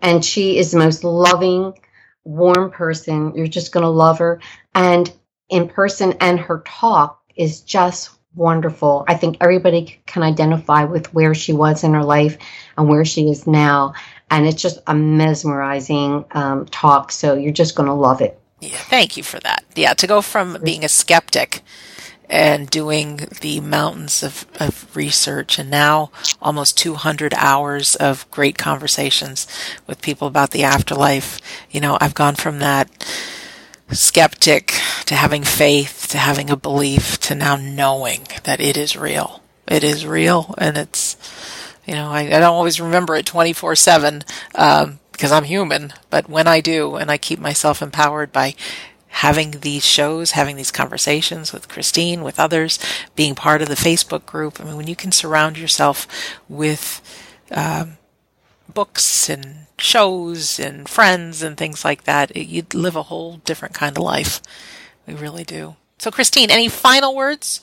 and 0.02 0.24
she 0.24 0.58
is 0.58 0.72
the 0.72 0.78
most 0.78 1.04
loving, 1.04 1.74
warm 2.24 2.70
person. 2.70 3.34
You're 3.34 3.46
just 3.46 3.72
going 3.72 3.84
to 3.84 3.90
love 3.90 4.18
her. 4.18 4.40
And 4.74 5.12
in 5.48 5.68
person, 5.68 6.14
and 6.20 6.38
her 6.38 6.62
talk 6.66 7.22
is 7.36 7.60
just 7.62 8.10
wonderful. 8.34 9.04
I 9.08 9.14
think 9.14 9.38
everybody 9.40 10.00
can 10.06 10.22
identify 10.22 10.84
with 10.84 11.12
where 11.14 11.34
she 11.34 11.52
was 11.52 11.84
in 11.84 11.94
her 11.94 12.04
life 12.04 12.38
and 12.76 12.88
where 12.88 13.04
she 13.04 13.30
is 13.30 13.46
now. 13.46 13.94
And 14.30 14.46
it's 14.46 14.60
just 14.60 14.78
a 14.86 14.94
mesmerizing 14.94 16.24
um, 16.32 16.66
talk. 16.66 17.10
So 17.12 17.34
you're 17.34 17.52
just 17.52 17.74
going 17.74 17.88
to 17.88 17.94
love 17.94 18.20
it. 18.20 18.38
Yeah, 18.60 18.76
thank 18.76 19.16
you 19.16 19.22
for 19.22 19.38
that. 19.40 19.64
Yeah, 19.74 19.94
to 19.94 20.06
go 20.06 20.20
from 20.20 20.58
being 20.62 20.84
a 20.84 20.88
skeptic 20.88 21.62
and 22.28 22.68
doing 22.68 23.28
the 23.40 23.60
mountains 23.60 24.22
of, 24.22 24.46
of 24.60 24.94
research 24.94 25.58
and 25.58 25.70
now 25.70 26.10
almost 26.42 26.76
200 26.78 27.32
hours 27.34 27.96
of 27.96 28.30
great 28.30 28.58
conversations 28.58 29.46
with 29.86 30.02
people 30.02 30.28
about 30.28 30.50
the 30.50 30.64
afterlife. 30.64 31.40
You 31.70 31.80
know, 31.80 31.96
I've 32.00 32.14
gone 32.14 32.34
from 32.34 32.58
that 32.58 32.88
skeptic 33.90 34.74
to 35.06 35.14
having 35.14 35.42
faith 35.42 36.06
to 36.10 36.18
having 36.18 36.50
a 36.50 36.56
belief 36.56 37.18
to 37.20 37.34
now 37.34 37.56
knowing 37.56 38.26
that 38.44 38.60
it 38.60 38.76
is 38.76 38.96
real. 38.96 39.42
It 39.66 39.84
is 39.84 40.06
real 40.06 40.54
and 40.58 40.76
it's, 40.76 41.16
you 41.86 41.94
know, 41.94 42.10
I, 42.10 42.20
I 42.20 42.40
don't 42.40 42.44
always 42.44 42.80
remember 42.80 43.16
it 43.16 43.26
24 43.26 43.76
7 43.76 44.24
um, 44.54 44.98
because 45.12 45.32
I'm 45.32 45.44
human, 45.44 45.92
but 46.10 46.28
when 46.28 46.46
I 46.46 46.60
do 46.60 46.96
and 46.96 47.10
I 47.10 47.18
keep 47.18 47.38
myself 47.38 47.82
empowered 47.82 48.32
by 48.32 48.54
having 49.18 49.50
these 49.50 49.84
shows, 49.84 50.30
having 50.30 50.54
these 50.54 50.70
conversations 50.70 51.52
with 51.52 51.66
Christine, 51.66 52.22
with 52.22 52.38
others, 52.38 52.78
being 53.16 53.34
part 53.34 53.60
of 53.60 53.68
the 53.68 53.74
Facebook 53.74 54.24
group. 54.26 54.60
I 54.60 54.64
mean, 54.64 54.76
when 54.76 54.86
you 54.86 54.94
can 54.94 55.10
surround 55.10 55.58
yourself 55.58 56.06
with 56.48 57.02
um, 57.50 57.98
books 58.72 59.28
and 59.28 59.66
shows 59.76 60.60
and 60.60 60.88
friends 60.88 61.42
and 61.42 61.56
things 61.56 61.84
like 61.84 62.04
that, 62.04 62.30
it, 62.30 62.46
you'd 62.46 62.74
live 62.74 62.94
a 62.94 63.02
whole 63.04 63.38
different 63.38 63.74
kind 63.74 63.96
of 63.96 64.04
life. 64.04 64.40
We 65.04 65.14
really 65.14 65.44
do. 65.44 65.74
So, 65.98 66.12
Christine, 66.12 66.52
any 66.52 66.68
final 66.68 67.16
words 67.16 67.62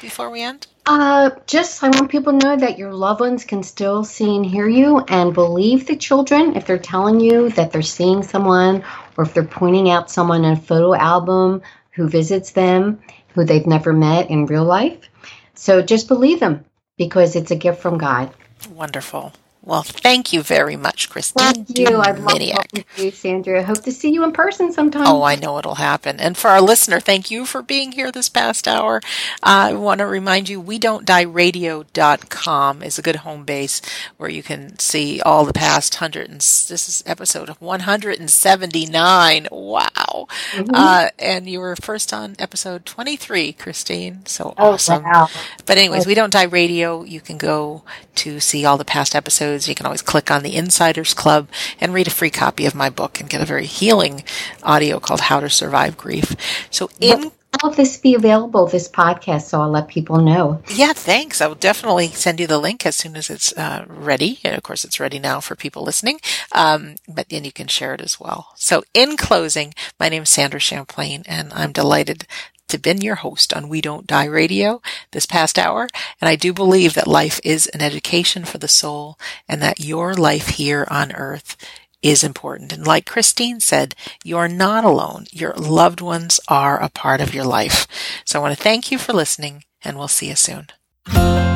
before 0.00 0.30
we 0.30 0.42
end? 0.42 0.66
Uh, 0.84 1.30
just 1.46 1.84
I 1.84 1.90
want 1.90 2.10
people 2.10 2.36
to 2.36 2.44
know 2.44 2.56
that 2.56 2.76
your 2.76 2.92
loved 2.92 3.20
ones 3.20 3.44
can 3.44 3.62
still 3.62 4.02
see 4.02 4.34
and 4.34 4.44
hear 4.44 4.66
you, 4.66 4.98
and 4.98 5.32
believe 5.32 5.86
the 5.86 5.94
children 5.94 6.56
if 6.56 6.66
they're 6.66 6.76
telling 6.76 7.20
you 7.20 7.50
that 7.50 7.70
they're 7.70 7.82
seeing 7.82 8.24
someone, 8.24 8.82
or 9.16 9.24
if 9.24 9.34
they're 9.34 9.44
pointing 9.44 9.90
out 9.90 10.10
someone 10.10 10.44
in 10.44 10.52
a 10.52 10.56
photo 10.56 10.94
album 10.94 11.62
who 11.90 12.08
visits 12.08 12.52
them, 12.52 13.00
who 13.34 13.44
they've 13.44 13.66
never 13.66 13.92
met 13.92 14.30
in 14.30 14.46
real 14.46 14.64
life. 14.64 15.08
So 15.54 15.82
just 15.82 16.08
believe 16.08 16.40
them 16.40 16.64
because 16.96 17.36
it's 17.36 17.50
a 17.50 17.56
gift 17.56 17.80
from 17.80 17.98
God. 17.98 18.32
Wonderful. 18.70 19.32
Well, 19.64 19.84
thank 19.84 20.32
you 20.32 20.42
very 20.42 20.74
much, 20.74 21.08
Christine. 21.08 21.54
Thank 21.54 21.78
you. 21.78 22.00
I'd 22.00 22.18
love 22.18 22.38
to 22.40 22.84
you, 22.96 23.10
Sandra. 23.12 23.60
I 23.60 23.62
hope 23.62 23.82
to 23.82 23.92
see 23.92 24.10
you 24.10 24.24
in 24.24 24.32
person 24.32 24.72
sometime. 24.72 25.06
Oh, 25.06 25.22
I 25.22 25.36
know 25.36 25.56
it'll 25.58 25.76
happen. 25.76 26.18
And 26.18 26.36
for 26.36 26.48
our 26.48 26.60
listener, 26.60 26.98
thank 26.98 27.30
you 27.30 27.46
for 27.46 27.62
being 27.62 27.92
here 27.92 28.10
this 28.10 28.28
past 28.28 28.66
hour. 28.66 29.00
Uh, 29.40 29.70
I 29.70 29.72
want 29.74 30.00
to 30.00 30.06
remind 30.06 30.48
you, 30.48 30.60
we 30.60 30.80
don't 30.80 31.06
die 31.06 31.22
radio.com 31.22 32.82
is 32.82 32.98
a 32.98 33.02
good 33.02 33.16
home 33.16 33.44
base 33.44 33.80
where 34.16 34.28
you 34.28 34.42
can 34.42 34.80
see 34.80 35.20
all 35.20 35.44
the 35.44 35.52
past 35.52 35.94
hundred 35.96 36.28
and 36.28 36.40
this 36.40 36.88
is 36.88 37.04
episode 37.06 37.50
179. 37.60 39.48
Wow. 39.52 40.26
Mm-hmm. 40.52 40.70
Uh, 40.74 41.08
and 41.20 41.48
you 41.48 41.60
were 41.60 41.76
first 41.76 42.12
on 42.12 42.34
episode 42.40 42.84
23, 42.84 43.52
Christine. 43.52 44.26
So 44.26 44.54
oh, 44.58 44.72
awesome. 44.72 45.04
Wow. 45.04 45.28
But 45.66 45.78
anyways, 45.78 46.04
we 46.04 46.14
don't 46.14 46.32
die 46.32 46.44
radio. 46.44 47.04
You 47.04 47.20
can 47.20 47.38
go 47.38 47.84
to 48.16 48.40
see 48.40 48.64
all 48.64 48.76
the 48.76 48.84
past 48.84 49.14
episodes 49.14 49.51
episodes. 49.52 49.68
You 49.68 49.74
can 49.74 49.86
always 49.86 50.02
click 50.02 50.30
on 50.30 50.42
the 50.42 50.56
Insiders 50.56 51.14
Club 51.14 51.48
and 51.80 51.92
read 51.92 52.06
a 52.06 52.10
free 52.10 52.30
copy 52.30 52.66
of 52.66 52.74
my 52.74 52.90
book 52.90 53.20
and 53.20 53.28
get 53.28 53.42
a 53.42 53.46
very 53.46 53.66
healing 53.66 54.24
audio 54.62 54.98
called 54.98 55.22
How 55.22 55.40
to 55.40 55.50
Survive 55.50 55.96
Grief. 55.96 56.34
So 56.70 56.88
in 57.00 57.32
will 57.62 57.70
this 57.70 57.96
be 57.98 58.14
available, 58.14 58.66
this 58.66 58.88
podcast, 58.88 59.42
so 59.42 59.60
I'll 59.60 59.70
let 59.70 59.86
people 59.86 60.16
know? 60.20 60.60
Yeah, 60.74 60.92
thanks. 60.94 61.40
I 61.40 61.46
will 61.46 61.54
definitely 61.54 62.08
send 62.08 62.40
you 62.40 62.46
the 62.46 62.58
link 62.58 62.84
as 62.86 62.96
soon 62.96 63.14
as 63.14 63.30
it's 63.30 63.56
uh, 63.56 63.84
ready. 63.86 64.40
And 64.42 64.56
of 64.56 64.62
course, 64.62 64.84
it's 64.84 64.98
ready 64.98 65.18
now 65.18 65.40
for 65.40 65.54
people 65.54 65.84
listening, 65.84 66.18
um, 66.52 66.96
but 67.06 67.28
then 67.28 67.44
you 67.44 67.52
can 67.52 67.68
share 67.68 67.94
it 67.94 68.00
as 68.00 68.18
well. 68.18 68.48
So 68.56 68.82
in 68.94 69.16
closing, 69.16 69.74
my 70.00 70.08
name 70.08 70.24
is 70.24 70.30
Sandra 70.30 70.60
Champlain, 70.60 71.22
and 71.26 71.52
I'm 71.52 71.72
delighted 71.72 72.26
to 72.72 72.78
been 72.78 73.00
your 73.00 73.16
host 73.16 73.54
on 73.54 73.68
We 73.68 73.80
Don't 73.80 74.06
Die 74.06 74.24
Radio 74.24 74.82
this 75.12 75.26
past 75.26 75.58
hour. 75.58 75.88
And 76.20 76.28
I 76.28 76.36
do 76.36 76.52
believe 76.52 76.94
that 76.94 77.06
life 77.06 77.40
is 77.44 77.66
an 77.68 77.82
education 77.82 78.44
for 78.44 78.58
the 78.58 78.68
soul 78.68 79.18
and 79.48 79.62
that 79.62 79.80
your 79.80 80.14
life 80.14 80.48
here 80.48 80.86
on 80.90 81.12
earth 81.12 81.56
is 82.02 82.24
important. 82.24 82.72
And 82.72 82.86
like 82.86 83.06
Christine 83.06 83.60
said, 83.60 83.94
you're 84.24 84.48
not 84.48 84.84
alone. 84.84 85.26
Your 85.30 85.52
loved 85.52 86.00
ones 86.00 86.40
are 86.48 86.82
a 86.82 86.88
part 86.88 87.20
of 87.20 87.34
your 87.34 87.44
life. 87.44 87.86
So 88.24 88.38
I 88.38 88.42
want 88.42 88.56
to 88.56 88.62
thank 88.62 88.90
you 88.90 88.98
for 88.98 89.12
listening 89.12 89.64
and 89.84 89.96
we'll 89.96 90.08
see 90.08 90.28
you 90.28 90.36
soon. 90.36 91.51